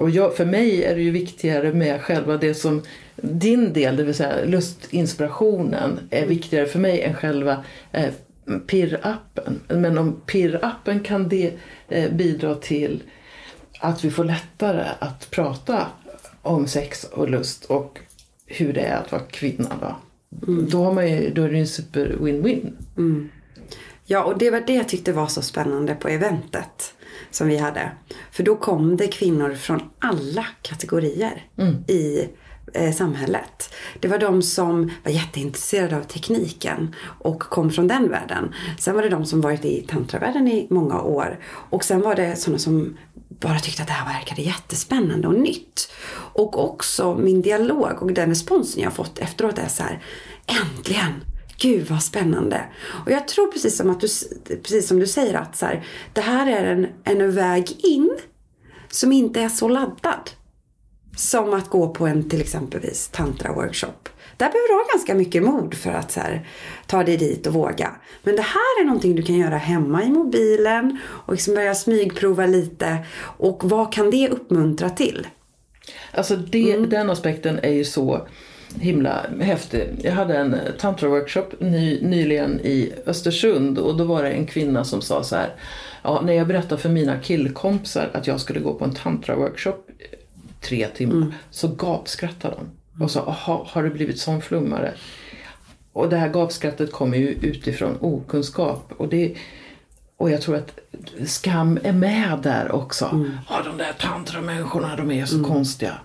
Och 0.00 0.10
jag, 0.10 0.36
för 0.36 0.44
mig 0.44 0.84
är 0.84 0.94
det 0.94 1.02
ju 1.02 1.10
viktigare 1.10 1.72
med 1.72 2.00
själva 2.00 2.36
det 2.36 2.54
som 2.54 2.82
din 3.16 3.72
del, 3.72 3.96
det 3.96 4.02
vill 4.02 4.14
säga 4.14 4.44
lustinspirationen, 4.44 6.00
är 6.10 6.26
viktigare 6.26 6.66
för 6.66 6.78
mig 6.78 7.02
än 7.02 7.14
själva 7.14 7.64
eh, 7.92 8.10
pirrappen. 8.66 9.60
Men 9.68 9.98
om 9.98 10.20
pirrappen 10.26 11.00
kan 11.00 11.28
det 11.28 11.52
eh, 11.88 12.12
bidra 12.12 12.54
till 12.54 13.02
att 13.80 14.04
vi 14.04 14.10
får 14.10 14.24
lättare 14.24 14.84
att 14.98 15.30
prata 15.30 15.86
om 16.42 16.66
sex 16.66 17.04
och 17.04 17.30
lust 17.30 17.64
och 17.64 17.98
hur 18.46 18.72
det 18.72 18.80
är 18.80 18.96
att 18.96 19.12
vara 19.12 19.22
kvinna. 19.22 19.76
Va? 19.80 19.96
Då, 20.70 20.84
har 20.84 20.92
man 20.92 21.10
ju, 21.10 21.30
då 21.30 21.42
är 21.42 21.48
det 21.48 21.54
ju 21.54 21.60
en 21.60 21.66
super 21.66 22.16
win-win. 22.20 22.72
Ja, 24.04 24.24
och 24.24 24.38
det 24.38 24.50
var 24.50 24.62
det 24.66 24.74
jag 24.74 24.88
tyckte 24.88 25.12
var 25.12 25.26
så 25.26 25.42
spännande 25.42 25.94
på 25.94 26.08
eventet 26.08 26.94
som 27.30 27.48
vi 27.48 27.56
hade. 27.56 27.90
För 28.30 28.42
då 28.42 28.56
kom 28.56 28.96
det 28.96 29.08
kvinnor 29.08 29.54
från 29.54 29.82
alla 29.98 30.46
kategorier 30.62 31.46
i 31.86 32.28
eh, 32.72 32.92
samhället. 32.92 33.74
Det 34.00 34.08
var 34.08 34.18
de 34.18 34.42
som 34.42 34.90
var 35.04 35.12
jätteintresserade 35.12 35.96
av 35.96 36.02
tekniken 36.02 36.94
och 37.18 37.40
kom 37.40 37.70
från 37.70 37.88
den 37.88 38.10
världen. 38.10 38.54
Sen 38.78 38.94
var 38.94 39.02
det 39.02 39.08
de 39.08 39.26
som 39.26 39.40
varit 39.40 39.64
i 39.64 39.86
tantravärlden 39.88 40.48
i 40.48 40.66
många 40.70 41.00
år. 41.00 41.38
Och 41.44 41.84
sen 41.84 42.00
var 42.00 42.14
det 42.14 42.36
sådana 42.36 42.58
som 42.58 42.96
bara 43.28 43.58
tyckte 43.58 43.82
att 43.82 43.88
det 43.88 43.94
här 43.94 44.18
verkade 44.18 44.42
jättespännande 44.42 45.28
och 45.28 45.40
nytt. 45.40 45.92
Och 46.32 46.64
också 46.64 47.14
min 47.14 47.42
dialog 47.42 48.02
och 48.02 48.12
den 48.12 48.28
responsen 48.28 48.82
jag 48.82 48.92
fått 48.92 49.18
efteråt 49.18 49.58
är 49.58 49.68
så 49.68 49.82
här, 49.82 50.02
äntligen! 50.46 51.29
Gud 51.60 51.86
vad 51.86 52.02
spännande! 52.02 52.64
Och 53.04 53.10
jag 53.10 53.28
tror 53.28 53.52
precis 53.52 53.76
som, 53.76 53.90
att 53.90 54.00
du, 54.00 54.08
precis 54.62 54.88
som 54.88 55.00
du 55.00 55.06
säger 55.06 55.34
att 55.34 55.56
så 55.56 55.66
här, 55.66 55.86
det 56.12 56.20
här 56.20 56.46
är 56.46 56.64
en, 56.64 56.86
en 57.04 57.32
väg 57.32 57.76
in 57.84 58.18
som 58.88 59.12
inte 59.12 59.40
är 59.40 59.48
så 59.48 59.68
laddad. 59.68 60.30
Som 61.16 61.54
att 61.54 61.70
gå 61.70 61.88
på 61.88 62.06
en 62.06 62.28
till 62.28 62.40
exempelvis 62.40 63.10
tantra-workshop. 63.12 64.08
Där 64.36 64.50
behöver 64.50 64.68
du 64.68 64.74
ha 64.74 64.86
ganska 64.92 65.14
mycket 65.14 65.42
mod 65.42 65.74
för 65.74 65.90
att 65.90 66.12
så 66.12 66.20
här, 66.20 66.48
ta 66.86 67.04
dig 67.04 67.16
dit 67.16 67.46
och 67.46 67.54
våga. 67.54 67.96
Men 68.22 68.36
det 68.36 68.42
här 68.42 68.80
är 68.80 68.84
någonting 68.84 69.16
du 69.16 69.22
kan 69.22 69.36
göra 69.36 69.56
hemma 69.56 70.04
i 70.04 70.10
mobilen 70.10 70.98
och 71.06 71.32
liksom 71.32 71.54
börja 71.54 71.74
smygprova 71.74 72.46
lite. 72.46 72.98
Och 73.20 73.60
vad 73.64 73.92
kan 73.92 74.10
det 74.10 74.28
uppmuntra 74.28 74.90
till? 74.90 75.26
Alltså 76.12 76.36
det, 76.36 76.72
mm. 76.72 76.90
den 76.90 77.10
aspekten 77.10 77.58
är 77.58 77.72
ju 77.72 77.84
så 77.84 78.28
himla 78.78 79.26
häftig. 79.40 79.88
Jag 80.02 80.12
hade 80.12 80.36
en 80.36 80.56
tantra-workshop 80.78 81.46
ny, 81.58 82.00
nyligen 82.02 82.60
i 82.60 82.92
Östersund 83.06 83.78
och 83.78 83.96
då 83.96 84.04
var 84.04 84.22
det 84.22 84.30
en 84.30 84.46
kvinna 84.46 84.84
som 84.84 85.02
sa 85.02 85.22
så 85.22 85.36
här. 85.36 85.54
Ja, 86.02 86.20
när 86.24 86.32
jag 86.32 86.46
berättade 86.46 86.80
för 86.80 86.88
mina 86.88 87.18
killkompisar 87.18 88.10
att 88.12 88.26
jag 88.26 88.40
skulle 88.40 88.60
gå 88.60 88.74
på 88.74 88.84
en 88.84 88.94
tantra-workshop 88.94 89.76
tre 90.60 90.86
timmar 90.86 91.16
mm. 91.16 91.32
så 91.50 91.68
gapskrattade 91.68 92.56
de 92.56 93.02
och 93.04 93.10
sa, 93.10 93.20
aha, 93.20 93.66
har 93.68 93.82
du 93.82 93.90
blivit 93.90 94.18
sån 94.18 94.42
flummare? 94.42 94.94
Och 95.92 96.08
det 96.08 96.16
här 96.16 96.28
gapskrattet 96.28 96.92
kommer 96.92 97.18
ju 97.18 97.28
utifrån 97.28 97.98
okunskap. 98.00 98.92
Och, 98.96 99.08
det, 99.08 99.34
och 100.16 100.30
jag 100.30 100.42
tror 100.42 100.56
att 100.56 100.78
skam 101.26 101.78
är 101.82 101.92
med 101.92 102.38
där 102.42 102.72
också. 102.72 103.04
Mm. 103.06 103.38
Ja, 103.48 103.62
de 103.64 103.78
där 103.78 103.92
tantramänniskorna, 103.92 104.96
de 104.96 105.10
är 105.10 105.24
så 105.24 105.36
mm. 105.36 105.48
konstiga. 105.48 105.98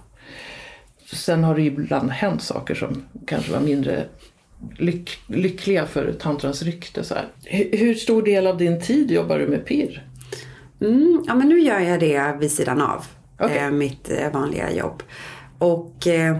Sen 1.05 1.43
har 1.43 1.55
det 1.55 1.61
ju 1.61 1.67
ibland 1.67 2.11
hänt 2.11 2.41
saker 2.41 2.75
som 2.75 3.03
kanske 3.27 3.51
var 3.51 3.59
mindre 3.59 4.05
lyck, 4.77 5.19
lyckliga 5.27 5.85
för 5.85 6.13
tantrans 6.13 6.61
rykte. 6.61 7.03
Så 7.03 7.13
här. 7.13 7.27
Hur 7.71 7.95
stor 7.95 8.23
del 8.23 8.47
av 8.47 8.57
din 8.57 8.81
tid 8.81 9.11
jobbar 9.11 9.39
du 9.39 9.47
med 9.47 9.65
PIR? 9.65 10.07
Mm, 10.81 11.23
ja, 11.27 11.35
men 11.35 11.49
nu 11.49 11.59
gör 11.59 11.79
jag 11.79 11.99
det 11.99 12.35
vid 12.39 12.51
sidan 12.51 12.81
av 12.81 13.05
okay. 13.39 13.57
eh, 13.57 13.71
mitt 13.71 14.09
eh, 14.09 14.31
vanliga 14.31 14.71
jobb. 14.71 15.03
Och 15.57 16.07
eh, 16.07 16.37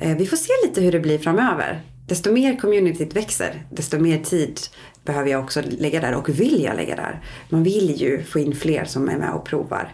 Eh, 0.00 0.16
vi 0.16 0.26
får 0.26 0.36
se 0.36 0.52
lite 0.66 0.80
hur 0.80 0.92
det 0.92 1.00
blir 1.00 1.18
framöver. 1.18 1.80
Desto 2.06 2.32
mer 2.32 2.56
communityt 2.56 3.16
växer, 3.16 3.62
desto 3.70 3.98
mer 3.98 4.18
tid 4.18 4.60
behöver 5.04 5.30
jag 5.30 5.44
också 5.44 5.62
lägga 5.78 6.00
där 6.00 6.14
och 6.14 6.28
vill 6.28 6.64
jag 6.64 6.76
lägga 6.76 6.96
där. 6.96 7.20
Man 7.48 7.62
vill 7.62 8.00
ju 8.00 8.22
få 8.22 8.38
in 8.38 8.54
fler 8.54 8.84
som 8.84 9.08
är 9.08 9.18
med 9.18 9.32
och 9.32 9.44
provar. 9.44 9.92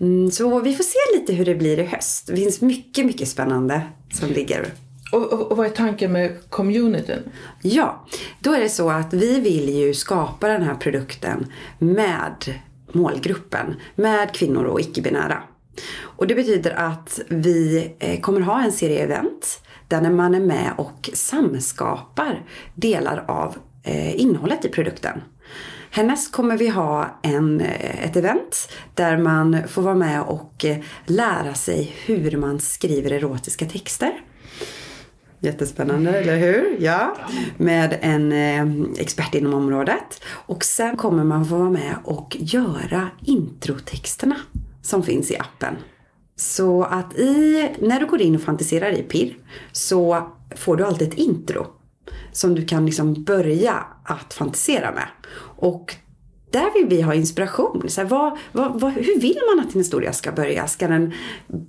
Mm, 0.00 0.30
så 0.30 0.60
vi 0.60 0.74
får 0.74 0.84
se 0.84 1.18
lite 1.18 1.32
hur 1.32 1.44
det 1.44 1.54
blir 1.54 1.78
i 1.78 1.84
höst. 1.84 2.26
Det 2.26 2.36
finns 2.36 2.60
mycket, 2.60 3.06
mycket 3.06 3.28
spännande 3.28 3.82
som 4.12 4.28
ligger. 4.28 4.66
Och, 5.12 5.32
och, 5.32 5.50
och 5.50 5.56
vad 5.56 5.66
är 5.66 5.70
tanken 5.70 6.12
med 6.12 6.50
communityn? 6.50 7.22
Ja, 7.62 8.06
då 8.40 8.52
är 8.54 8.60
det 8.60 8.68
så 8.68 8.90
att 8.90 9.14
vi 9.14 9.40
vill 9.40 9.68
ju 9.68 9.94
skapa 9.94 10.48
den 10.48 10.62
här 10.62 10.74
produkten 10.74 11.52
med 11.78 12.54
målgruppen, 12.92 13.74
med 13.94 14.32
kvinnor 14.32 14.64
och 14.64 14.80
icke-binära. 14.80 15.42
Och 16.00 16.26
det 16.26 16.34
betyder 16.34 16.70
att 16.70 17.20
vi 17.28 17.90
eh, 17.98 18.20
kommer 18.20 18.40
ha 18.40 18.62
en 18.62 18.72
serie 18.72 19.04
event 19.04 19.62
där 19.88 20.10
man 20.10 20.34
är 20.34 20.40
med 20.40 20.72
och 20.78 21.10
samskapar 21.12 22.44
delar 22.74 23.24
av 23.28 23.56
Eh, 23.86 24.20
innehållet 24.20 24.64
i 24.64 24.68
produkten. 24.68 25.20
Härnäst 25.90 26.32
kommer 26.32 26.56
vi 26.56 26.68
ha 26.68 27.18
en, 27.22 27.60
eh, 27.60 28.04
ett 28.04 28.16
event 28.16 28.72
där 28.94 29.16
man 29.18 29.68
får 29.68 29.82
vara 29.82 29.94
med 29.94 30.22
och 30.22 30.64
eh, 30.64 30.76
lära 31.04 31.54
sig 31.54 31.96
hur 32.04 32.36
man 32.36 32.60
skriver 32.60 33.10
erotiska 33.10 33.66
texter. 33.66 34.20
Jättespännande, 35.40 36.18
eller 36.18 36.36
hur? 36.36 36.76
Ja. 36.80 37.16
Med 37.56 37.98
en 38.00 38.32
expert 38.98 39.34
inom 39.34 39.54
området. 39.54 40.24
Och 40.28 40.64
sen 40.64 40.96
kommer 40.96 41.24
man 41.24 41.44
få 41.44 41.56
vara 41.56 41.70
med 41.70 41.96
och 42.04 42.36
göra 42.40 43.08
introtexterna 43.24 44.36
som 44.82 45.02
finns 45.02 45.30
i 45.30 45.36
appen. 45.36 45.76
Så 46.36 46.82
att 46.82 47.18
i, 47.18 47.68
när 47.78 48.00
du 48.00 48.06
går 48.06 48.20
in 48.20 48.34
och 48.34 48.42
fantiserar 48.42 48.90
i 48.90 49.02
PIR 49.02 49.36
så 49.72 50.32
får 50.56 50.76
du 50.76 50.84
alltid 50.84 51.08
ett 51.08 51.18
intro 51.18 51.66
som 52.36 52.54
du 52.54 52.64
kan 52.64 52.86
liksom 52.86 53.24
börja 53.24 53.84
att 54.04 54.34
fantisera 54.34 54.92
med. 54.92 55.08
Och 55.58 55.94
där 56.50 56.74
vill 56.74 56.88
vi 56.88 57.02
ha 57.02 57.14
inspiration. 57.14 57.84
Så 57.88 58.00
här, 58.00 58.08
vad, 58.08 58.38
vad, 58.52 58.80
vad, 58.80 58.92
hur 58.92 59.20
vill 59.20 59.38
man 59.50 59.66
att 59.66 59.72
din 59.72 59.80
historia 59.80 60.12
ska 60.12 60.32
börja? 60.32 60.66
Ska 60.66 60.88
den 60.88 61.12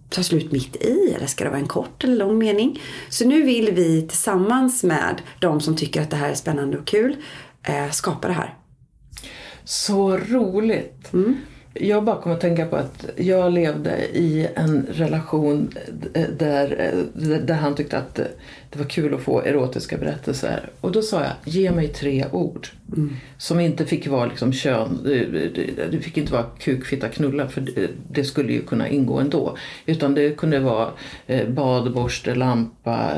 ta 0.09 0.23
slut 0.23 0.51
mitt 0.51 0.75
i 0.75 1.13
eller 1.15 1.27
ska 1.27 1.43
det 1.43 1.49
vara 1.49 1.59
en 1.59 1.67
kort 1.67 2.03
eller 2.03 2.15
lång 2.15 2.37
mening? 2.37 2.81
Så 3.09 3.27
nu 3.27 3.41
vill 3.41 3.71
vi 3.71 4.01
tillsammans 4.01 4.83
med 4.83 5.21
de 5.39 5.61
som 5.61 5.75
tycker 5.75 6.01
att 6.01 6.09
det 6.09 6.15
här 6.15 6.29
är 6.29 6.35
spännande 6.35 6.77
och 6.77 6.87
kul 6.87 7.15
eh, 7.63 7.89
skapa 7.91 8.27
det 8.27 8.33
här. 8.33 8.57
Så 9.63 10.17
roligt! 10.17 11.13
Mm 11.13 11.35
jag 11.79 12.03
bara 12.03 12.21
kommer 12.21 12.35
att 12.35 12.41
tänka 12.41 12.65
på 12.65 12.75
att 12.75 13.09
jag 13.15 13.53
levde 13.53 14.05
i 14.13 14.47
en 14.55 14.87
relation 14.91 15.73
där, 16.37 16.93
där 17.45 17.55
han 17.55 17.75
tyckte 17.75 17.97
att 17.97 18.19
det 18.69 18.79
var 18.79 18.85
kul 18.85 19.13
att 19.13 19.21
få 19.21 19.41
erotiska 19.41 19.97
berättelser. 19.97 20.69
Och 20.81 20.91
då 20.91 21.01
sa 21.01 21.21
jag, 21.21 21.33
ge 21.45 21.71
mig 21.71 21.87
tre 21.87 22.25
ord. 22.31 22.67
Mm. 22.95 23.15
Som 23.37 23.59
inte 23.59 23.85
fick 23.85 24.07
vara 24.07 24.25
liksom 24.25 24.53
kön, 24.53 24.99
det 25.91 25.99
fick 26.01 26.17
inte 26.17 26.33
vara 26.33 26.45
kuk, 26.59 26.85
fitta, 26.85 27.09
knulla 27.09 27.47
för 27.47 27.67
det 28.09 28.23
skulle 28.23 28.53
ju 28.53 28.61
kunna 28.61 28.89
ingå 28.89 29.19
ändå. 29.19 29.57
Utan 29.85 30.15
det 30.15 30.37
kunde 30.37 30.59
vara 30.59 30.89
eh, 31.27 31.49
badborste, 31.49 32.35
lampa, 32.35 33.11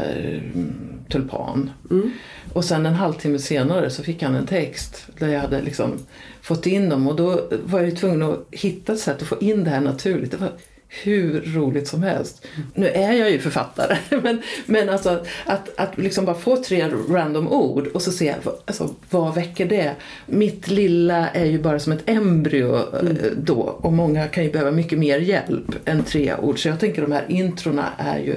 tulpan. 1.10 1.72
Mm. 1.92 2.12
Och 2.54 2.66
sen 2.66 2.86
en 2.86 2.94
halvtimme 2.94 3.40
senare 3.40 3.90
så 3.90 4.04
fick 4.04 4.24
han 4.24 4.36
en 4.36 4.48
text 4.48 5.08
där 5.20 5.28
jag 5.28 5.40
hade 5.40 5.62
liksom 5.62 6.00
fått 6.42 6.66
in 6.66 6.90
dem 6.90 7.08
och 7.08 7.16
då 7.16 7.50
var 7.66 7.82
jag 7.82 7.98
tvungen 7.98 8.24
att 8.24 8.48
hitta 8.52 8.94
ett 8.94 9.00
sätt 9.00 9.22
att 9.22 9.28
få 9.28 9.40
in 9.40 9.64
det 9.64 9.70
här 9.70 9.82
naturligt. 9.82 10.32
Det 10.32 10.38
var 10.38 10.52
hur 10.90 11.42
roligt 11.42 11.88
som 11.88 12.04
helst. 12.04 12.48
Nu 12.74 12.88
är 12.88 13.14
jag 13.14 13.32
ju 13.32 13.40
författare, 13.40 13.98
men, 14.24 14.42
men 14.66 14.90
alltså 14.90 15.26
att, 15.46 15.80
att 15.80 15.98
liksom 15.98 16.26
bara 16.26 16.36
få 16.36 16.64
tre 16.64 16.88
random 17.10 17.48
ord 17.48 17.88
och 17.88 18.02
så 18.02 18.12
se 18.12 18.36
alltså, 18.66 18.96
vad 19.10 19.36
väcker 19.36 19.66
det? 19.66 19.96
Mitt 20.26 20.68
lilla 20.68 21.30
är 21.30 21.46
ju 21.46 21.60
bara 21.60 21.80
som 21.80 21.94
ett 21.94 22.10
embryo 22.10 22.76
eh, 22.76 23.00
mm. 23.00 23.18
då 23.38 23.62
och 23.62 23.94
många 23.94 24.28
kan 24.28 24.44
ju 24.44 24.52
behöva 24.52 24.72
mycket 24.72 25.00
mer 25.00 25.20
hjälp 25.20 25.76
än 25.86 26.04
tre 26.04 26.36
ord. 26.36 26.60
Så 26.60 26.68
jag 26.68 26.80
tänker 26.80 27.02
de 27.02 27.12
här 27.12 27.26
introna 27.28 27.90
är 27.98 28.20
ju 28.20 28.36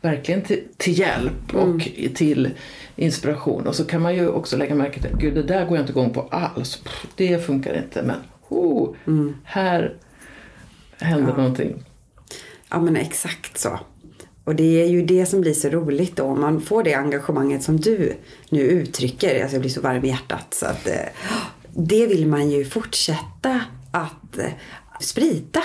verkligen 0.00 0.42
till, 0.42 0.62
till 0.76 0.98
hjälp 0.98 1.54
och 1.54 1.68
mm. 1.68 2.14
till 2.14 2.50
inspiration. 2.96 3.66
Och 3.66 3.74
så 3.74 3.84
kan 3.84 4.02
man 4.02 4.14
ju 4.14 4.28
också 4.28 4.56
lägga 4.56 4.74
märke 4.74 5.00
till, 5.00 5.16
gud 5.18 5.34
det 5.34 5.42
där 5.42 5.64
går 5.64 5.76
jag 5.76 5.82
inte 5.82 5.92
igång 5.92 6.10
på 6.10 6.28
alls. 6.30 6.82
Det 7.16 7.46
funkar 7.46 7.76
inte 7.76 8.02
men 8.02 8.16
oh, 8.48 8.94
mm. 9.06 9.36
här 9.44 9.94
händer 10.98 11.30
ja. 11.30 11.36
någonting. 11.36 11.84
Ja 12.72 12.80
men 12.80 12.96
exakt 12.96 13.58
så. 13.58 13.78
Och 14.44 14.54
det 14.54 14.82
är 14.82 14.86
ju 14.86 15.02
det 15.02 15.26
som 15.26 15.40
blir 15.40 15.54
så 15.54 15.68
roligt 15.68 16.16
då. 16.16 16.24
Om 16.24 16.40
man 16.40 16.60
får 16.60 16.82
det 16.82 16.94
engagemanget 16.94 17.62
som 17.62 17.80
du 17.80 18.14
nu 18.48 18.60
uttrycker. 18.60 19.40
Alltså 19.40 19.54
jag 19.54 19.60
blir 19.60 19.70
så 19.70 19.80
varm 19.80 20.04
i 20.04 20.08
hjärtat. 20.08 20.54
Så 20.54 20.66
att, 20.66 20.86
eh, 20.86 21.08
det 21.74 22.06
vill 22.06 22.26
man 22.26 22.50
ju 22.50 22.64
fortsätta 22.64 23.60
att 23.90 24.34
sprita. 24.34 24.52
sprida. 25.00 25.62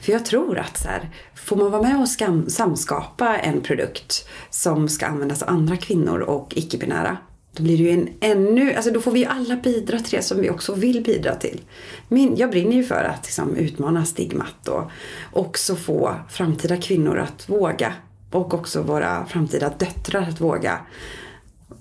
För 0.00 0.12
jag 0.12 0.24
tror 0.24 0.58
att 0.58 0.76
så 0.78 0.88
här, 0.88 1.10
får 1.34 1.56
man 1.56 1.70
vara 1.70 1.82
med 1.82 2.00
och 2.00 2.08
skam, 2.08 2.50
samskapa 2.50 3.36
en 3.36 3.60
produkt 3.60 4.28
som 4.50 4.88
ska 4.88 5.06
användas 5.06 5.42
av 5.42 5.48
andra 5.48 5.76
kvinnor 5.76 6.20
och 6.20 6.52
icke-binära. 6.56 7.16
Då 7.52 7.62
blir 7.62 7.78
det 7.78 7.82
ju 7.82 7.90
en 7.90 8.08
ännu, 8.20 8.74
alltså 8.74 8.90
då 8.90 9.00
får 9.00 9.12
vi 9.12 9.20
ju 9.20 9.26
alla 9.26 9.56
bidra 9.56 9.98
till 9.98 10.16
det 10.16 10.22
som 10.22 10.40
vi 10.40 10.50
också 10.50 10.74
vill 10.74 11.02
bidra 11.02 11.34
till. 11.34 11.60
Min, 12.08 12.36
jag 12.36 12.50
brinner 12.50 12.76
ju 12.76 12.84
för 12.84 13.04
att 13.04 13.24
liksom 13.24 13.56
utmana 13.56 14.04
stigmat 14.04 14.68
och 14.68 14.90
också 15.32 15.76
få 15.76 16.14
framtida 16.28 16.76
kvinnor 16.76 17.18
att 17.18 17.48
våga. 17.48 17.92
Och 18.30 18.54
också 18.54 18.82
våra 18.82 19.26
framtida 19.26 19.72
döttrar 19.78 20.22
att 20.22 20.40
våga. 20.40 20.78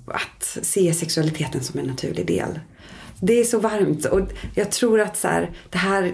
Att 0.05 0.58
se 0.62 0.93
sexualiteten 0.93 1.63
som 1.63 1.79
en 1.79 1.86
naturlig 1.86 2.25
del. 2.25 2.60
Det 3.19 3.34
är 3.34 3.43
så 3.43 3.60
varmt 3.60 4.05
och 4.05 4.21
jag 4.55 4.71
tror 4.71 4.99
att 4.99 5.17
så 5.17 5.27
här, 5.27 5.51
det 5.69 5.77
här, 5.77 6.13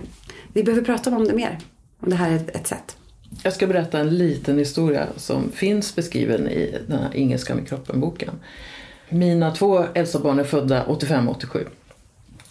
vi 0.54 0.64
behöver 0.64 0.86
prata 0.86 1.16
om 1.16 1.26
det 1.26 1.34
mer. 1.34 1.60
Och 2.00 2.10
det 2.10 2.16
här 2.16 2.32
är 2.32 2.36
ett, 2.36 2.56
ett 2.56 2.68
sätt. 2.68 2.98
Jag 3.44 3.54
ska 3.54 3.68
berätta 3.68 4.00
en 4.00 4.18
liten 4.18 4.58
historia 4.58 5.08
som 5.18 5.52
finns 5.52 5.96
beskriven 5.96 6.48
i 6.48 6.78
den 6.88 7.00
här 7.00 7.12
Ingen 7.14 7.40
skam 7.40 7.60
i 7.60 7.66
kroppen-boken. 7.66 8.40
Mina 9.10 9.52
två 9.52 9.86
äldsta 9.94 10.20
barn 10.20 10.40
är 10.40 10.44
födda 10.44 10.86
85-87. 10.86 11.68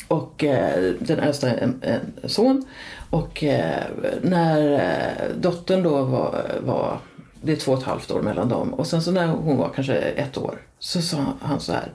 Och 0.08 0.44
eh, 0.44 0.92
den 1.00 1.18
äldsta 1.18 1.50
är 1.50 1.56
en, 1.56 1.80
en 1.82 2.28
son. 2.28 2.64
Och 3.10 3.44
eh, 3.44 3.82
när 4.22 4.72
eh, 4.72 5.36
dottern 5.36 5.82
då 5.82 6.02
var, 6.02 6.44
var, 6.60 6.98
det 7.42 7.52
är 7.52 7.56
två 7.56 7.72
och 7.72 7.78
ett 7.78 7.84
halvt 7.84 8.10
år 8.10 8.22
mellan 8.22 8.48
dem. 8.48 8.74
Och 8.74 8.86
sen 8.86 9.02
så 9.02 9.10
när 9.10 9.26
hon 9.26 9.56
var 9.56 9.68
kanske 9.74 9.94
ett 9.94 10.38
år 10.38 10.58
så 10.78 11.02
sa 11.02 11.34
han 11.40 11.60
så 11.60 11.72
här. 11.72 11.92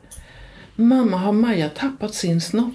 Mamma, 0.75 1.17
har 1.17 1.31
Maja 1.31 1.69
tappat 1.69 2.13
sin 2.13 2.41
snopp? 2.41 2.73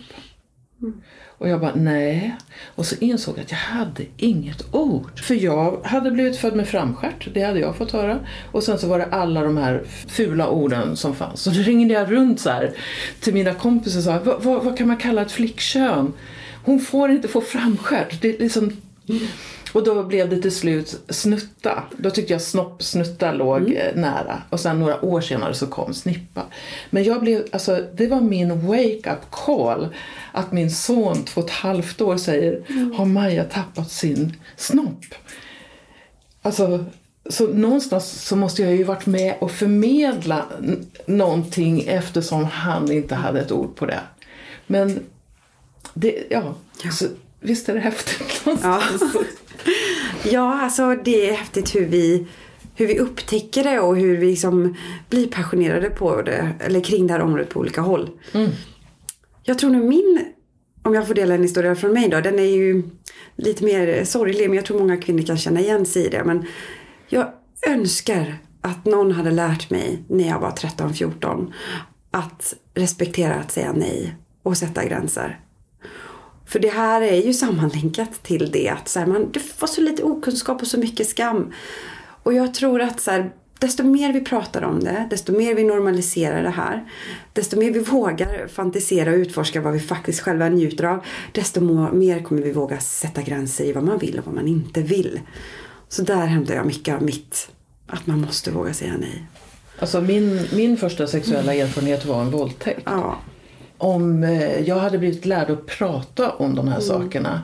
Mm. 0.83 1.03
Och 1.45 1.51
jag 1.51 1.61
bara, 1.61 1.75
nej. 1.75 2.37
Och 2.75 2.87
så 2.87 2.95
insåg 3.01 3.39
jag 3.39 3.43
att 3.43 3.51
jag 3.51 3.59
hade 3.59 4.05
inget 4.17 4.75
ord. 4.75 5.21
För 5.21 5.35
jag 5.35 5.81
hade 5.85 6.11
blivit 6.11 6.37
född 6.37 6.57
med 6.57 6.69
framstjärt, 6.69 7.29
det 7.35 7.43
hade 7.43 7.61
jag 7.61 7.77
fått 7.77 7.91
höra. 7.91 8.19
Och 8.53 8.63
sen 8.63 8.79
så 8.79 8.89
var 8.89 8.99
det 8.99 9.05
alla 9.05 9.43
de 9.43 9.57
här 9.57 9.83
fula 10.09 10.49
orden 10.49 10.97
som 10.97 11.15
fanns. 11.15 11.41
Så 11.41 11.51
då 11.51 11.61
ringde 11.61 11.95
jag 11.95 12.13
runt 12.13 12.41
så 12.41 12.51
här 12.51 12.73
till 13.21 13.35
mina 13.35 13.55
kompisar 13.55 13.99
och 13.99 14.05
sa, 14.05 14.39
vad, 14.39 14.65
vad, 14.65 14.79
kan 14.79 14.87
man 14.87 14.97
kalla 14.97 15.23
ett 15.23 15.33
flickkön? 15.33 16.13
Hon 16.65 16.81
får 16.81 17.11
inte 17.11 17.29
få 17.29 17.41
framstjärt. 17.41 18.23
Det 18.23 18.29
är 18.29 18.39
liksom... 18.39 18.73
Och 19.75 19.85
då 19.85 20.03
blev 20.03 20.29
det 20.29 20.43
till 20.43 20.55
slut 20.55 21.01
snutta. 21.09 21.83
Då 21.99 22.11
tyckte 22.11 22.33
jag 22.33 22.43
snopp, 22.43 22.83
snutta 22.83 23.33
låg 23.33 23.63
mm. 23.63 24.01
nära. 24.01 24.43
Och 24.51 24.61
sen 24.61 24.79
några 24.81 25.05
år 25.05 25.21
senare 25.21 25.55
så 25.55 25.67
kom 25.67 25.95
snippa. 25.95 26.43
Men 26.91 27.05
jag 27.05 27.21
blev, 27.21 27.47
alltså 27.53 27.85
det 27.95 28.07
var 28.07 28.21
min 28.21 28.67
wake-up 28.67 29.31
call. 29.31 29.89
Att 30.33 30.53
min 30.53 30.71
son, 30.71 31.25
två 31.25 31.41
och 31.41 31.47
ett 31.47 31.53
halvt 31.53 32.01
år, 32.01 32.17
säger 32.17 32.65
mm. 32.69 32.93
Har 32.93 33.05
Maja 33.05 33.45
tappat 33.45 33.91
sin 33.91 34.37
snopp? 34.57 35.05
Alltså, 36.43 36.85
så 37.31 37.47
någonstans 37.47 38.27
så 38.27 38.37
måste 38.37 38.63
jag 38.63 38.77
ju 38.77 38.85
varit 38.85 39.07
med 39.07 39.35
och 39.41 39.51
förmedla 39.51 40.47
någonting 41.07 41.81
eftersom 41.81 42.45
han 42.45 42.93
inte 42.93 43.15
hade 43.15 43.41
ett 43.41 43.53
ord 43.53 43.77
på 43.77 43.87
det. 43.87 44.01
Men 44.67 45.01
det, 45.95 46.27
ja, 46.31 46.55
ja. 46.83 46.91
Så, 46.91 47.07
visst 47.41 47.69
är 47.69 47.75
det 47.75 47.81
häftigt 47.81 48.47
någonstans. 48.47 49.03
Ja. 49.15 49.23
Ja, 50.25 50.61
alltså 50.61 50.95
det 51.05 51.31
är 51.31 51.35
häftigt 51.35 51.75
hur 51.75 51.87
vi, 51.87 52.27
hur 52.75 52.87
vi 52.87 52.99
upptäcker 52.99 53.65
det 53.65 53.81
och 53.81 53.97
hur 53.97 54.17
vi 54.17 54.27
liksom 54.27 54.77
blir 55.09 55.27
passionerade 55.27 55.91
på 55.91 56.23
det, 56.23 56.51
eller 56.61 56.81
kring 56.81 57.07
det 57.07 57.13
här 57.13 57.21
området 57.21 57.49
på 57.49 57.61
olika 57.61 57.81
håll. 57.81 58.11
Mm. 58.33 58.51
Jag 59.43 59.59
tror 59.59 59.71
nog 59.71 59.85
min, 59.85 60.25
om 60.83 60.95
jag 60.95 61.07
får 61.07 61.15
dela 61.15 61.35
en 61.35 61.43
historia 61.43 61.75
från 61.75 61.93
mig 61.93 62.09
då, 62.09 62.21
den 62.21 62.39
är 62.39 62.57
ju 62.57 62.83
lite 63.37 63.65
mer 63.65 64.05
sorglig 64.05 64.49
men 64.49 64.57
jag 64.57 64.65
tror 64.65 64.79
många 64.79 64.97
kvinnor 64.97 65.23
kan 65.23 65.39
känna 65.39 65.61
igen 65.61 65.87
sig 65.87 66.07
i 66.07 66.09
det. 66.09 66.25
Men 66.25 66.47
jag 67.09 67.33
önskar 67.67 68.39
att 68.61 68.85
någon 68.85 69.13
hade 69.13 69.31
lärt 69.31 69.71
mig 69.71 70.05
när 70.09 70.29
jag 70.29 70.41
var 70.41 70.51
13-14 70.51 71.53
att 72.11 72.55
respektera 72.75 73.35
att 73.35 73.53
säga 73.53 73.73
nej 73.73 74.15
och 74.43 74.57
sätta 74.57 74.85
gränser. 74.85 75.41
För 76.47 76.59
det 76.59 76.69
här 76.69 77.03
är 77.03 77.23
ju 77.23 77.33
sammanlänkat 77.33 78.23
till 78.23 78.51
det 78.51 78.69
att 78.69 78.89
så 78.89 78.99
här, 78.99 79.07
man, 79.07 79.33
det 79.33 79.61
var 79.61 79.69
så 79.69 79.81
lite 79.81 80.03
okunskap 80.03 80.63
och 80.63 80.67
så 80.67 80.79
mycket 80.79 81.09
skam. 81.09 81.53
Och 82.23 82.35
jag 82.35 82.55
tror 82.55 82.81
att 82.81 83.01
så 83.01 83.11
här, 83.11 83.33
desto 83.59 83.83
mer 83.83 84.13
vi 84.13 84.21
pratar 84.21 84.63
om 84.63 84.81
det, 84.81 85.07
desto 85.11 85.33
mer 85.33 85.55
vi 85.55 85.65
normaliserar 85.65 86.43
det 86.43 86.51
här, 86.51 86.85
desto 87.33 87.59
mer 87.59 87.71
vi 87.71 87.79
vågar 87.79 88.49
fantisera 88.49 89.11
och 89.11 89.17
utforska 89.17 89.61
vad 89.61 89.73
vi 89.73 89.81
faktiskt 89.81 90.21
själva 90.21 90.49
njuter 90.49 90.85
av, 90.85 91.05
desto 91.33 91.61
mer 91.95 92.23
kommer 92.23 92.43
vi 92.43 92.53
våga 92.53 92.81
sätta 92.81 93.23
gränser 93.23 93.65
i 93.65 93.73
vad 93.73 93.85
man 93.85 93.99
vill 93.99 94.19
och 94.19 94.27
vad 94.27 94.35
man 94.35 94.49
inte 94.49 94.83
vill. 94.83 95.21
Så 95.89 96.03
där 96.03 96.27
hämtar 96.27 96.55
jag 96.55 96.67
mycket 96.67 96.95
av 96.95 97.03
mitt, 97.03 97.49
att 97.87 98.07
man 98.07 98.21
måste 98.21 98.51
våga 98.51 98.75
säga 98.75 98.95
nej. 98.99 99.27
Alltså 99.79 100.01
min, 100.01 100.47
min 100.53 100.77
första 100.77 101.07
sexuella 101.07 101.55
erfarenhet 101.55 102.05
var 102.05 102.21
en 102.21 102.31
våldtäkt. 102.31 102.81
Ja 102.85 103.19
om 103.85 104.25
eh, 104.25 104.61
jag 104.61 104.77
hade 104.77 104.99
blivit 104.99 105.27
lärd 105.27 105.51
att 105.51 105.67
prata 105.67 106.31
om 106.31 106.55
de 106.55 106.69
här 106.69 106.81
mm. 106.81 106.89
sakerna 106.89 107.43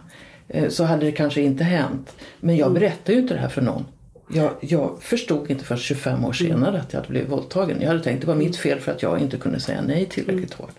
eh, 0.49 0.69
så 0.69 0.85
hade 0.85 1.07
det 1.07 1.13
kanske 1.13 1.41
inte 1.41 1.65
hänt. 1.65 2.17
Men 2.41 2.57
jag 2.57 2.67
mm. 2.67 2.81
berättade 2.81 3.13
ju 3.13 3.19
inte 3.19 3.35
det 3.35 3.41
här 3.41 3.49
för 3.49 3.63
någon. 3.63 3.85
Jag, 4.33 4.51
jag 4.61 4.99
förstod 5.01 5.51
inte 5.51 5.65
först 5.65 5.85
25 5.85 6.25
år 6.25 6.33
senare 6.33 6.69
mm. 6.69 6.81
att 6.81 6.93
jag 6.93 7.01
hade 7.01 7.11
blivit 7.11 7.31
våldtagen. 7.31 7.81
Jag 7.81 7.89
hade 7.89 8.03
tänkt 8.03 8.17
att 8.17 8.21
det 8.21 8.27
var 8.27 8.35
mitt 8.35 8.57
fel 8.57 8.81
för 8.81 8.93
att 8.93 9.03
jag 9.03 9.21
inte 9.21 9.37
kunde 9.37 9.61
säga 9.61 9.83
nej 9.83 10.07
tillräckligt 10.07 10.55
hårt. 10.55 10.75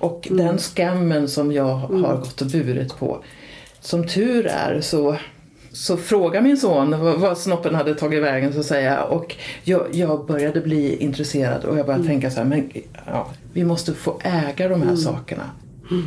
Och 0.00 0.28
mm. 0.30 0.46
den 0.46 0.58
skammen 0.58 1.28
som 1.28 1.52
jag 1.52 1.74
har 1.74 2.16
gått 2.16 2.40
och 2.40 2.46
burit 2.46 2.98
på. 2.98 3.24
Som 3.80 4.06
tur 4.06 4.46
är 4.46 4.80
så 4.80 5.16
så 5.72 5.96
frågade 5.96 6.44
min 6.44 6.56
son 6.56 7.20
vad, 7.20 7.38
snoppen 7.38 7.74
hade 7.74 7.94
tagit 7.94 8.22
vägen 8.22 8.52
så 8.52 8.60
att 8.60 8.66
säga. 8.66 9.02
Och 9.02 9.36
jag, 9.64 9.86
jag 9.92 10.26
började 10.26 10.60
bli 10.60 10.96
intresserad 10.96 11.64
och 11.64 11.78
jag 11.78 11.86
började 11.86 12.04
mm. 12.04 12.06
tänka 12.06 12.30
så 12.30 12.36
här, 12.36 12.44
men 12.44 12.70
ja, 13.06 13.30
vi 13.58 13.64
måste 13.64 13.94
få 13.94 14.20
äga 14.24 14.68
de 14.68 14.82
här 14.82 14.88
mm. 14.88 14.96
sakerna. 14.96 15.50
Mm. 15.90 16.04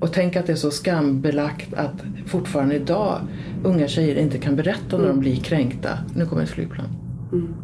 Och 0.00 0.12
tänk 0.12 0.36
att 0.36 0.46
det 0.46 0.52
är 0.52 0.56
så 0.56 0.70
skambelagt 0.70 1.74
att 1.74 1.94
fortfarande 2.26 2.74
idag 2.74 3.20
unga 3.64 3.88
tjejer 3.88 4.16
inte 4.16 4.38
kan 4.38 4.56
berätta 4.56 4.96
när 4.96 5.04
de 5.04 5.04
mm. 5.04 5.20
blir 5.20 5.36
kränkta. 5.36 5.98
Nu 6.16 6.26
kommer 6.26 6.42
ett 6.42 6.48
flygplan. 6.48 6.86
Mm. 7.32 7.54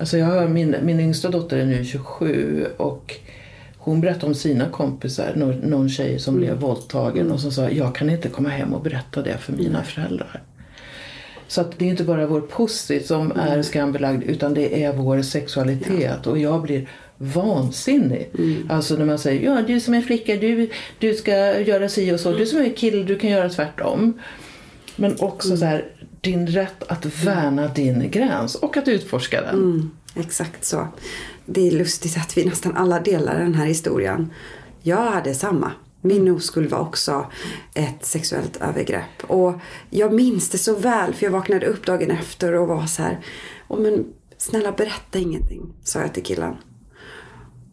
Alltså 0.00 0.18
jag 0.18 0.26
har 0.26 0.48
min, 0.48 0.76
min 0.82 1.00
yngsta 1.00 1.30
dotter 1.30 1.56
är 1.56 1.66
nu 1.66 1.84
27 1.84 2.66
och 2.76 3.14
hon 3.76 4.00
berättade 4.00 4.26
om 4.26 4.34
sina 4.34 4.68
kompisar, 4.68 5.32
någon, 5.36 5.56
någon 5.56 5.88
tjej 5.88 6.18
som 6.18 6.34
mm. 6.34 6.46
blev 6.46 6.60
våldtagen 6.60 7.32
och 7.32 7.40
som 7.40 7.52
sa 7.52 7.70
jag 7.70 7.94
kan 7.94 8.10
inte 8.10 8.28
komma 8.28 8.48
hem 8.48 8.74
och 8.74 8.82
berätta 8.82 9.22
det 9.22 9.38
för 9.38 9.52
mina 9.52 9.82
föräldrar. 9.82 10.42
Så 11.48 11.60
att 11.60 11.78
det 11.78 11.84
är 11.84 11.88
inte 11.90 12.04
bara 12.04 12.26
vår 12.26 12.40
pussy 12.56 13.00
som 13.00 13.32
mm. 13.32 13.38
är 13.38 13.62
skambelagd 13.62 14.22
utan 14.22 14.54
det 14.54 14.84
är 14.84 14.92
vår 14.92 15.22
sexualitet 15.22 16.20
ja. 16.24 16.30
och 16.30 16.38
jag 16.38 16.62
blir 16.62 16.88
vansinnig. 17.18 18.30
Mm. 18.38 18.70
Alltså 18.70 18.96
när 18.96 19.04
man 19.04 19.18
säger 19.18 19.42
ja 19.42 19.62
du 19.62 19.80
som 19.80 19.94
är 19.94 20.02
flicka 20.02 20.36
du, 20.36 20.70
du 20.98 21.14
ska 21.14 21.60
göra 21.60 21.88
si 21.88 22.12
och 22.12 22.20
så, 22.20 22.32
du 22.32 22.46
som 22.46 22.58
är 22.58 22.76
kille 22.76 23.02
du 23.02 23.18
kan 23.18 23.30
göra 23.30 23.48
tvärtom. 23.48 24.20
Men 24.96 25.16
också 25.20 25.48
mm. 25.48 25.58
så 25.58 25.64
här, 25.64 25.84
din 26.20 26.46
rätt 26.46 26.82
att 26.82 27.24
värna 27.24 27.68
din 27.68 28.10
gräns 28.10 28.54
och 28.54 28.76
att 28.76 28.88
utforska 28.88 29.40
den. 29.40 29.54
Mm, 29.54 29.90
exakt 30.14 30.64
så 30.64 30.88
det 31.50 31.68
är 31.68 31.70
lustigt 31.70 32.16
att 32.16 32.38
vi 32.38 32.44
nästan 32.44 32.76
alla 32.76 33.00
delar 33.00 33.38
den 33.38 33.54
här 33.54 33.66
historien. 33.66 34.32
Jag 34.82 35.10
hade 35.10 35.34
samma. 35.34 35.72
Min 36.00 36.30
oskuld 36.30 36.70
var 36.70 36.78
också 36.78 37.26
ett 37.74 38.04
sexuellt 38.04 38.56
övergrepp. 38.56 39.24
Och 39.26 39.54
jag 39.90 40.12
minns 40.12 40.48
det 40.48 40.58
så 40.58 40.76
väl 40.76 41.14
för 41.14 41.26
jag 41.26 41.30
vaknade 41.30 41.66
upp 41.66 41.86
dagen 41.86 42.10
efter 42.10 42.54
och 42.54 42.68
var 42.68 42.86
så 42.86 43.02
här. 43.02 43.18
Men 43.68 44.06
snälla 44.38 44.72
berätta 44.72 45.18
ingenting, 45.18 45.74
sa 45.84 46.00
jag 46.00 46.14
till 46.14 46.22
killen. 46.22 46.56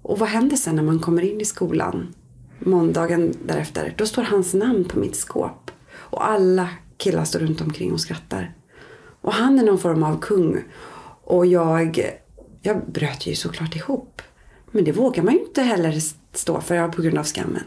Och 0.08 0.20
vad 0.20 0.30
händer 0.30 0.58
sen 0.58 0.76
när 0.76 0.84
man 0.84 1.00
kommer 1.00 1.22
in 1.22 1.42
i 1.42 1.46
skolan? 1.46 2.14
Måndagen 2.60 3.34
därefter. 3.46 3.94
Då 3.98 4.06
står 4.06 4.24
hans 4.24 4.54
namn 4.54 4.86
på 4.86 5.00
mitt 5.00 5.16
skåp. 5.16 5.72
Och 5.94 6.28
alla 6.28 6.70
killar 6.98 7.26
står 7.26 7.40
runt 7.40 7.62
omkring 7.62 7.94
och 7.94 8.02
skrattar. 8.02 8.54
Och 9.22 9.34
han 9.34 9.60
är 9.60 9.64
någon 9.64 9.80
form 9.80 10.04
av 10.04 10.20
kung. 10.20 10.64
Och 11.24 11.46
jag 11.46 12.00
jag 12.62 12.92
bröt 12.92 13.28
ju 13.28 13.36
såklart 13.36 13.76
ihop. 13.76 14.22
Men 14.72 14.84
det 14.84 14.92
vågar 14.92 15.24
man 15.24 15.34
ju 15.34 15.40
inte 15.40 15.62
heller 15.62 16.02
stå 16.34 16.62
för 16.62 16.88
på 16.88 17.02
grund 17.02 17.18
av 17.18 17.24
skammen. 17.24 17.64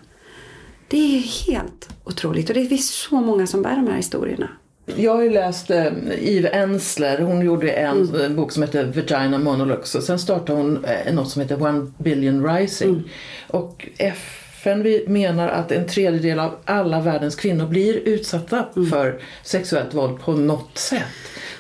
Det 0.88 1.16
är 1.16 1.20
helt 1.52 1.88
otroligt 2.04 2.48
och 2.48 2.54
det 2.54 2.66
finns 2.66 2.90
så 2.90 3.20
många 3.20 3.46
som 3.46 3.62
bär 3.62 3.76
de 3.76 3.86
här 3.86 3.96
historierna. 3.96 4.48
Jag 4.96 5.14
har 5.14 5.22
ju 5.22 5.30
läst 5.30 5.70
eh, 5.70 5.86
Eve 6.20 6.48
Ensler, 6.48 7.18
hon 7.18 7.40
gjorde 7.40 7.70
en 7.70 8.14
mm. 8.14 8.36
bok 8.36 8.52
som 8.52 8.62
heter 8.62 8.84
Vagina 8.84 9.38
Monologues 9.38 9.94
och 9.94 10.02
sen 10.02 10.18
startade 10.18 10.58
hon 10.58 10.84
eh, 10.84 11.14
något 11.14 11.30
som 11.30 11.42
heter 11.42 11.62
One 11.62 11.92
Billion 11.98 12.46
Rising. 12.48 12.88
Mm. 12.88 13.04
Och 13.46 13.88
FN 13.98 15.00
menar 15.06 15.48
att 15.48 15.72
en 15.72 15.86
tredjedel 15.86 16.38
av 16.38 16.56
alla 16.64 17.00
världens 17.00 17.36
kvinnor 17.36 17.66
blir 17.66 17.94
utsatta 17.94 18.66
mm. 18.76 18.90
för 18.90 19.20
sexuellt 19.42 19.94
våld 19.94 20.20
på 20.20 20.32
något 20.32 20.78
sätt. 20.78 21.02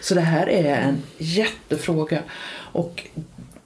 Så 0.00 0.14
det 0.14 0.20
här 0.20 0.48
är 0.48 0.76
en 0.76 1.02
jättefråga. 1.18 2.18
Och 2.72 3.06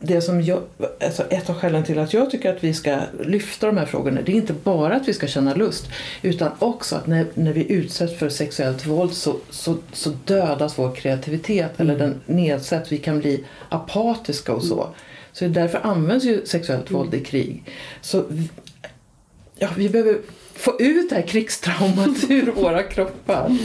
det 0.02 0.20
som 0.20 0.42
jag, 0.42 0.62
alltså 1.00 1.22
ett 1.22 1.50
av 1.50 1.56
skälen 1.56 1.84
till 1.84 1.98
att 1.98 2.14
jag 2.14 2.30
tycker 2.30 2.56
att 2.56 2.64
vi 2.64 2.74
ska 2.74 2.98
lyfta 3.20 3.66
de 3.66 3.76
här 3.76 3.86
frågorna 3.86 4.20
det 4.22 4.32
är 4.32 4.36
inte 4.36 4.52
bara 4.52 4.94
att 4.94 5.08
vi 5.08 5.14
ska 5.14 5.26
känna 5.26 5.54
lust 5.54 5.88
utan 6.22 6.50
också 6.58 6.96
att 6.96 7.06
när, 7.06 7.26
när 7.34 7.52
vi 7.52 7.72
utsätts 7.72 8.18
för 8.18 8.28
sexuellt 8.28 8.86
våld 8.86 9.12
så, 9.12 9.36
så, 9.50 9.76
så 9.92 10.10
dödas 10.24 10.78
vår 10.78 10.94
kreativitet 10.94 11.80
mm. 11.80 11.90
eller 11.90 11.98
den 11.98 12.20
nedsätts, 12.26 12.92
vi 12.92 12.98
kan 12.98 13.18
bli 13.18 13.44
apatiska 13.68 14.52
och 14.52 14.64
så. 14.64 14.80
Mm. 14.82 14.94
Så 15.32 15.44
därför 15.44 15.78
används 15.78 16.24
ju 16.24 16.46
sexuellt 16.46 16.90
mm. 16.90 17.02
våld 17.02 17.14
i 17.14 17.20
krig. 17.20 17.64
Så 18.00 18.24
ja, 19.58 19.68
vi 19.76 19.88
behöver 19.88 20.18
få 20.54 20.80
ut 20.80 21.10
det 21.10 21.16
här 21.16 21.22
krigstraumat 21.22 22.16
ur 22.28 22.52
våra 22.52 22.82
kroppar. 22.82 23.58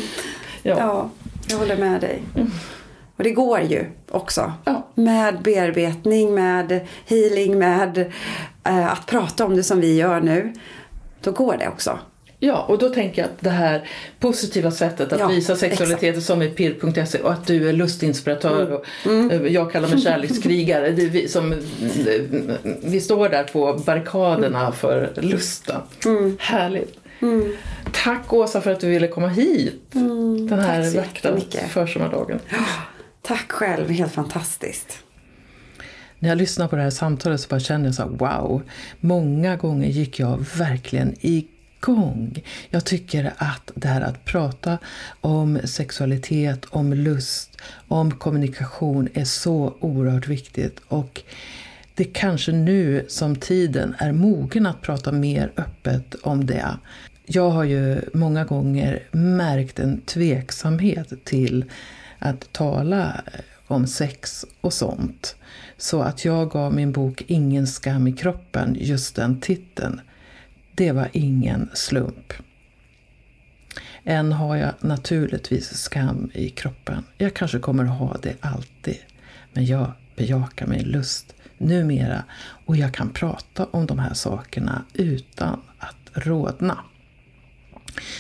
Ja. 0.64 0.78
ja, 0.78 1.10
jag 1.50 1.58
håller 1.58 1.78
med 1.78 2.02
dig. 2.02 2.22
Och 3.18 3.24
det 3.24 3.32
går 3.32 3.62
ju 3.62 3.86
också. 4.12 4.54
Ja. 4.66 4.88
Med 4.96 5.42
bearbetning, 5.42 6.36
med 6.36 6.88
healing, 7.06 7.60
med 7.60 7.98
eh, 8.64 8.92
att 8.92 9.06
prata 9.06 9.46
om 9.46 9.56
det 9.56 9.64
som 9.64 9.82
vi 9.82 9.96
gör 9.96 10.22
nu. 10.22 10.54
Då 11.22 11.32
går 11.32 11.58
det 11.58 11.68
också. 11.68 12.00
Ja, 12.40 12.66
och 12.68 12.78
då 12.78 12.90
tänker 12.90 13.22
jag 13.22 13.30
att 13.30 13.40
det 13.40 13.50
här 13.50 13.90
positiva 14.20 14.72
sättet 14.72 15.14
att 15.14 15.20
ja, 15.20 15.28
visa 15.28 15.56
sexualiteten 15.56 16.22
som 16.22 16.42
är 16.42 16.50
pirr.se 16.50 17.20
och 17.20 17.32
att 17.32 17.48
du 17.48 17.70
är 17.70 17.74
lustinspiratör 17.74 18.62
mm. 18.62 18.74
och 18.74 18.86
mm. 19.06 19.32
Eh, 19.32 19.54
jag 19.54 19.72
kallar 19.72 19.90
mig 19.90 20.02
kärlekskrigare. 20.02 20.92
Det 20.92 21.06
vi, 21.06 21.28
som, 21.28 21.52
eh, 21.52 21.60
vi 22.84 23.02
står 23.02 23.30
där 23.30 23.44
på 23.44 23.82
barrikaderna 23.86 24.60
mm. 24.60 24.74
för 24.74 25.12
lusten. 25.16 25.82
Mm. 26.06 26.38
Härligt. 26.40 26.98
Mm. 27.20 27.56
Tack 27.92 28.34
Åsa 28.34 28.62
för 28.62 28.72
att 28.72 28.80
du 28.80 28.90
ville 28.90 29.08
komma 29.08 29.28
hit 29.28 29.96
mm. 29.96 30.48
den 30.48 30.60
här 30.60 30.96
vackra 30.96 31.68
försommardagen. 31.68 32.40
Tack 33.22 33.52
själv, 33.52 33.90
helt 33.90 34.12
fantastiskt. 34.12 35.04
När 36.20 36.30
jag 36.30 36.38
lyssnar 36.38 36.68
på 36.68 36.76
det 36.76 36.82
här 36.82 36.90
samtalet 36.90 37.42
så 37.42 37.48
bara 37.48 37.60
känner 37.60 37.86
jag 37.86 37.96
så 37.96 38.04
här, 38.04 38.10
wow. 38.10 38.64
Många 39.00 39.56
gånger 39.56 39.88
gick 39.88 40.20
jag 40.20 40.46
verkligen 40.58 41.16
igång. 41.20 42.44
Jag 42.70 42.86
tycker 42.86 43.34
att 43.38 43.72
det 43.76 43.88
här 43.88 44.02
att 44.02 44.26
prata 44.26 44.78
om 45.22 45.60
sexualitet, 45.64 46.66
om 46.70 46.94
lust, 46.94 47.62
om 47.88 48.12
kommunikation 48.12 49.10
är 49.14 49.26
så 49.26 49.76
oerhört 49.80 50.28
viktigt. 50.28 50.82
Och 50.88 51.22
det 51.96 52.04
är 52.04 52.14
kanske 52.14 52.52
nu 52.52 53.06
som 53.08 53.36
tiden 53.36 53.96
är 53.98 54.12
mogen 54.12 54.66
att 54.66 54.82
prata 54.82 55.12
mer 55.12 55.52
öppet 55.58 56.16
om 56.24 56.46
det. 56.46 56.78
Jag 57.26 57.50
har 57.50 57.64
ju 57.64 58.02
många 58.14 58.46
gånger 58.46 59.04
märkt 59.12 59.80
en 59.80 60.02
tveksamhet 60.02 61.14
till 61.24 61.66
att 62.20 62.54
tala 62.54 63.22
eh, 63.34 63.40
om 63.68 63.88
sex 63.88 64.46
och 64.62 64.74
sånt. 64.74 65.36
Så 65.78 66.02
att 66.02 66.26
jag 66.26 66.50
gav 66.50 66.74
min 66.74 66.92
bok 66.92 67.24
Ingen 67.28 67.68
skam 67.68 68.08
i 68.08 68.14
kroppen 68.14 68.78
just 68.80 69.16
den 69.16 69.42
titeln. 69.42 70.02
Det 70.76 70.92
var 70.92 71.10
ingen 71.14 71.70
slump. 71.74 72.34
Än 74.04 74.32
har 74.32 74.56
jag 74.56 74.74
naturligtvis 74.80 75.78
skam 75.78 76.32
i 76.34 76.50
kroppen. 76.50 77.04
Jag 77.18 77.34
kanske 77.34 77.60
kommer 77.60 77.84
att 77.84 78.00
ha 78.00 78.18
det 78.22 78.36
alltid. 78.42 78.98
Men 79.54 79.66
jag 79.66 79.92
bejakar 80.16 80.68
min 80.68 80.84
lust 80.84 81.34
numera 81.58 82.24
och 82.40 82.78
jag 82.78 82.94
kan 82.94 83.10
prata 83.10 83.66
om 83.66 83.86
de 83.86 84.00
här 84.00 84.14
sakerna 84.14 84.84
utan 84.94 85.62
att 85.78 85.96
rodna. 86.14 86.78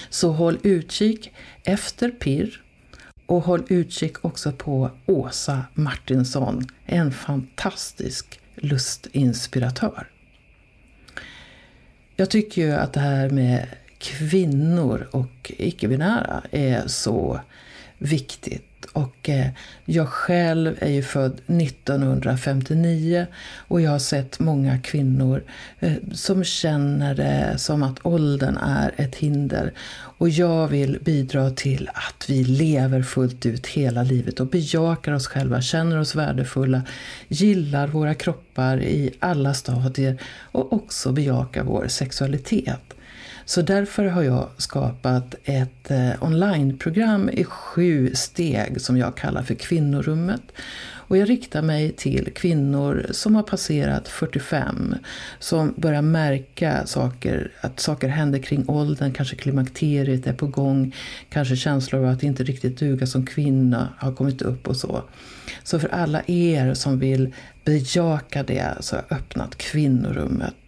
Så 0.09 0.31
håll 0.31 0.59
utkik 0.63 1.31
efter 1.63 2.11
pirr 2.11 2.61
och 3.27 3.43
håll 3.43 3.63
utkik 3.67 4.25
också 4.25 4.51
på 4.51 4.91
Åsa 5.05 5.65
Martinsson, 5.73 6.67
en 6.85 7.11
fantastisk 7.11 8.39
lustinspiratör. 8.55 10.07
Jag 12.15 12.29
tycker 12.29 12.61
ju 12.61 12.71
att 12.71 12.93
det 12.93 12.99
här 12.99 13.29
med 13.29 13.67
kvinnor 13.97 15.07
och 15.11 15.51
icke-binära 15.57 16.41
är 16.51 16.87
så 16.87 17.39
viktigt. 17.97 18.66
Och 18.93 19.29
eh, 19.29 19.47
jag 19.85 20.07
själv 20.07 20.75
är 20.79 20.89
ju 20.89 21.03
född 21.03 21.41
1959 21.47 23.27
och 23.57 23.81
jag 23.81 23.91
har 23.91 23.99
sett 23.99 24.39
många 24.39 24.79
kvinnor 24.79 25.43
eh, 25.79 25.93
som 26.13 26.43
känner 26.43 27.15
det 27.15 27.57
som 27.57 27.83
att 27.83 28.05
åldern 28.05 28.57
är 28.57 28.93
ett 28.97 29.15
hinder. 29.15 29.73
Och 30.19 30.29
jag 30.29 30.67
vill 30.67 30.99
bidra 31.01 31.49
till 31.49 31.89
att 31.93 32.29
vi 32.29 32.43
lever 32.43 33.03
fullt 33.03 33.45
ut 33.45 33.67
hela 33.67 34.03
livet 34.03 34.39
och 34.39 34.47
bejakar 34.47 35.11
oss 35.11 35.27
själva, 35.27 35.61
känner 35.61 35.99
oss 35.99 36.15
värdefulla, 36.15 36.81
gillar 37.27 37.87
våra 37.87 38.13
kroppar 38.13 38.81
i 38.81 39.11
alla 39.19 39.53
stadier 39.53 40.21
och 40.51 40.73
också 40.73 41.11
bejakar 41.11 41.63
vår 41.63 41.87
sexualitet. 41.87 42.96
Så 43.47 43.61
därför 43.61 44.05
har 44.05 44.23
jag 44.23 44.49
skapat 44.57 45.35
ett 45.43 45.91
eh, 45.91 46.23
onlineprogram 46.23 47.29
i 47.29 47.43
sju 47.43 48.11
steg 48.13 48.81
som 48.81 48.97
jag 48.97 49.17
kallar 49.17 49.43
för 49.43 49.53
Kvinnorummet. 49.53 50.41
Och 51.07 51.17
jag 51.17 51.29
riktar 51.29 51.61
mig 51.61 51.91
till 51.91 52.33
kvinnor 52.33 53.05
som 53.11 53.35
har 53.35 53.43
passerat 53.43 54.07
45, 54.07 54.95
som 55.39 55.73
börjar 55.77 56.01
märka 56.01 56.85
saker, 56.85 57.51
att 57.61 57.79
saker 57.79 58.07
händer 58.07 58.39
kring 58.39 58.69
åldern, 58.69 59.11
kanske 59.11 59.35
klimakteriet 59.35 60.27
är 60.27 60.33
på 60.33 60.47
gång, 60.47 60.95
kanske 61.29 61.55
känslor 61.55 62.05
av 62.05 62.11
att 62.11 62.23
inte 62.23 62.43
riktigt 62.43 62.79
duga 62.79 63.07
som 63.07 63.25
kvinna 63.25 63.89
har 63.97 64.13
kommit 64.13 64.41
upp 64.41 64.67
och 64.67 64.77
så. 64.77 65.03
Så 65.63 65.79
för 65.79 65.89
alla 65.89 66.21
er 66.27 66.73
som 66.73 66.99
vill 66.99 67.33
bejaka 67.63 68.43
det 68.43 68.77
så 68.79 68.95
har 68.95 69.03
jag 69.09 69.17
öppnat 69.17 69.55
Kvinnorummet. 69.55 70.66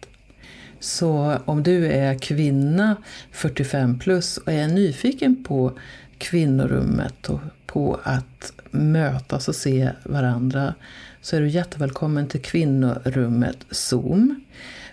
Så 0.80 1.38
om 1.44 1.62
du 1.62 1.86
är 1.86 2.18
kvinna 2.18 2.96
45 3.30 3.98
plus 3.98 4.36
och 4.36 4.52
är 4.52 4.68
nyfiken 4.68 5.44
på 5.44 5.78
kvinnorummet 6.18 7.28
och 7.28 7.40
på 7.66 8.00
att 8.02 8.52
mötas 8.70 9.48
och 9.48 9.54
se 9.54 9.90
varandra 10.04 10.74
så 11.20 11.36
är 11.36 11.40
du 11.40 11.48
jättevälkommen 11.48 12.28
till 12.28 12.42
kvinnorummet 12.42 13.56
Zoom. 13.70 14.44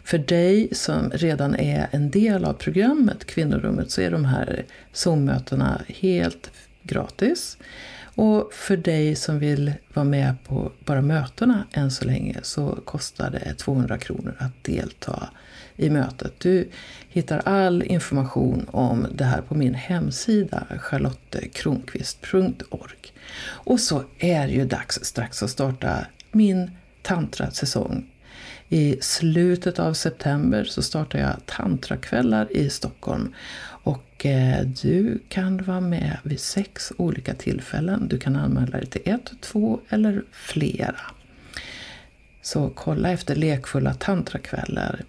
För 0.04 0.18
dig 0.18 0.70
som 0.72 1.12
redan 1.12 1.56
är 1.56 1.88
en 1.92 2.10
del 2.10 2.46
av 2.46 2.54
programmet 2.54 3.26
Kvinnorummet 3.26 3.92
så 3.92 4.02
är 4.02 4.12
de 4.12 4.26
här 4.26 4.66
Zoom-mötena 4.94 5.82
helt 5.88 6.52
gratis. 6.84 7.58
Och 8.16 8.54
för 8.54 8.78
dig 8.78 9.16
som 9.16 9.40
vill 9.40 9.74
vara 9.94 10.06
med 10.06 10.36
på 10.44 10.72
bara 10.86 11.02
mötena 11.02 11.64
än 11.72 11.92
så 11.92 12.06
länge 12.06 12.40
så 12.44 12.80
kostar 12.86 13.32
det 13.32 13.54
200 13.54 13.98
kronor 13.98 14.36
att 14.40 14.64
delta 14.64 15.30
i 15.78 15.90
mötet. 15.90 16.40
Du 16.40 16.70
hittar 17.10 17.42
all 17.46 17.84
information 17.84 18.66
om 18.72 19.08
det 19.12 19.24
här 19.24 19.42
på 19.42 19.56
min 19.56 19.74
hemsida 19.74 20.68
charlottekronqvist.org. 20.80 23.14
Och 23.44 23.80
så 23.80 24.04
är 24.20 24.48
det 24.48 24.54
ju 24.54 24.66
dags 24.66 25.00
strax 25.04 25.44
att 25.44 25.50
starta 25.50 26.06
min 26.32 26.72
tantrasäsong. 27.02 28.06
I 28.70 28.98
slutet 29.02 29.80
av 29.80 29.94
september 29.94 30.64
så 30.64 30.82
startar 30.82 31.20
jag 31.20 31.46
tantrakvällar 31.46 32.58
i 32.58 32.70
Stockholm. 32.70 33.34
Och 33.88 34.26
eh, 34.26 34.66
du 34.66 35.20
kan 35.30 35.64
vara 35.64 35.82
med 35.82 36.18
vid 36.24 36.40
sex 36.40 36.92
olika 36.98 37.34
tillfällen. 37.34 38.08
Du 38.08 38.20
kan 38.20 38.36
anmäla 38.36 38.78
dig 38.78 38.86
till 38.86 39.02
ett, 39.06 39.32
två 39.42 39.80
eller 39.90 40.24
flera. 40.32 41.02
Så 42.42 42.72
kolla 42.76 43.12
efter 43.12 43.36
lekfulla 43.36 43.94
tantrakvällar 43.94 45.04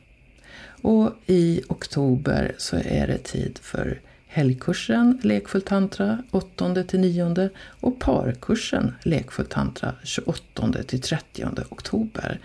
och 0.82 1.12
i 1.26 1.62
oktober 1.68 2.54
så 2.58 2.76
är 2.76 3.06
det 3.06 3.18
tid 3.18 3.58
för 3.62 4.00
helgkursen 4.26 5.20
Lekfull 5.22 5.62
tantra 5.62 6.22
8-9 6.30 7.50
och 7.80 7.98
parkursen 7.98 8.94
Lekfull 9.02 9.46
tantra 9.46 9.94
28-30 10.04 11.64
oktober. 11.68 12.40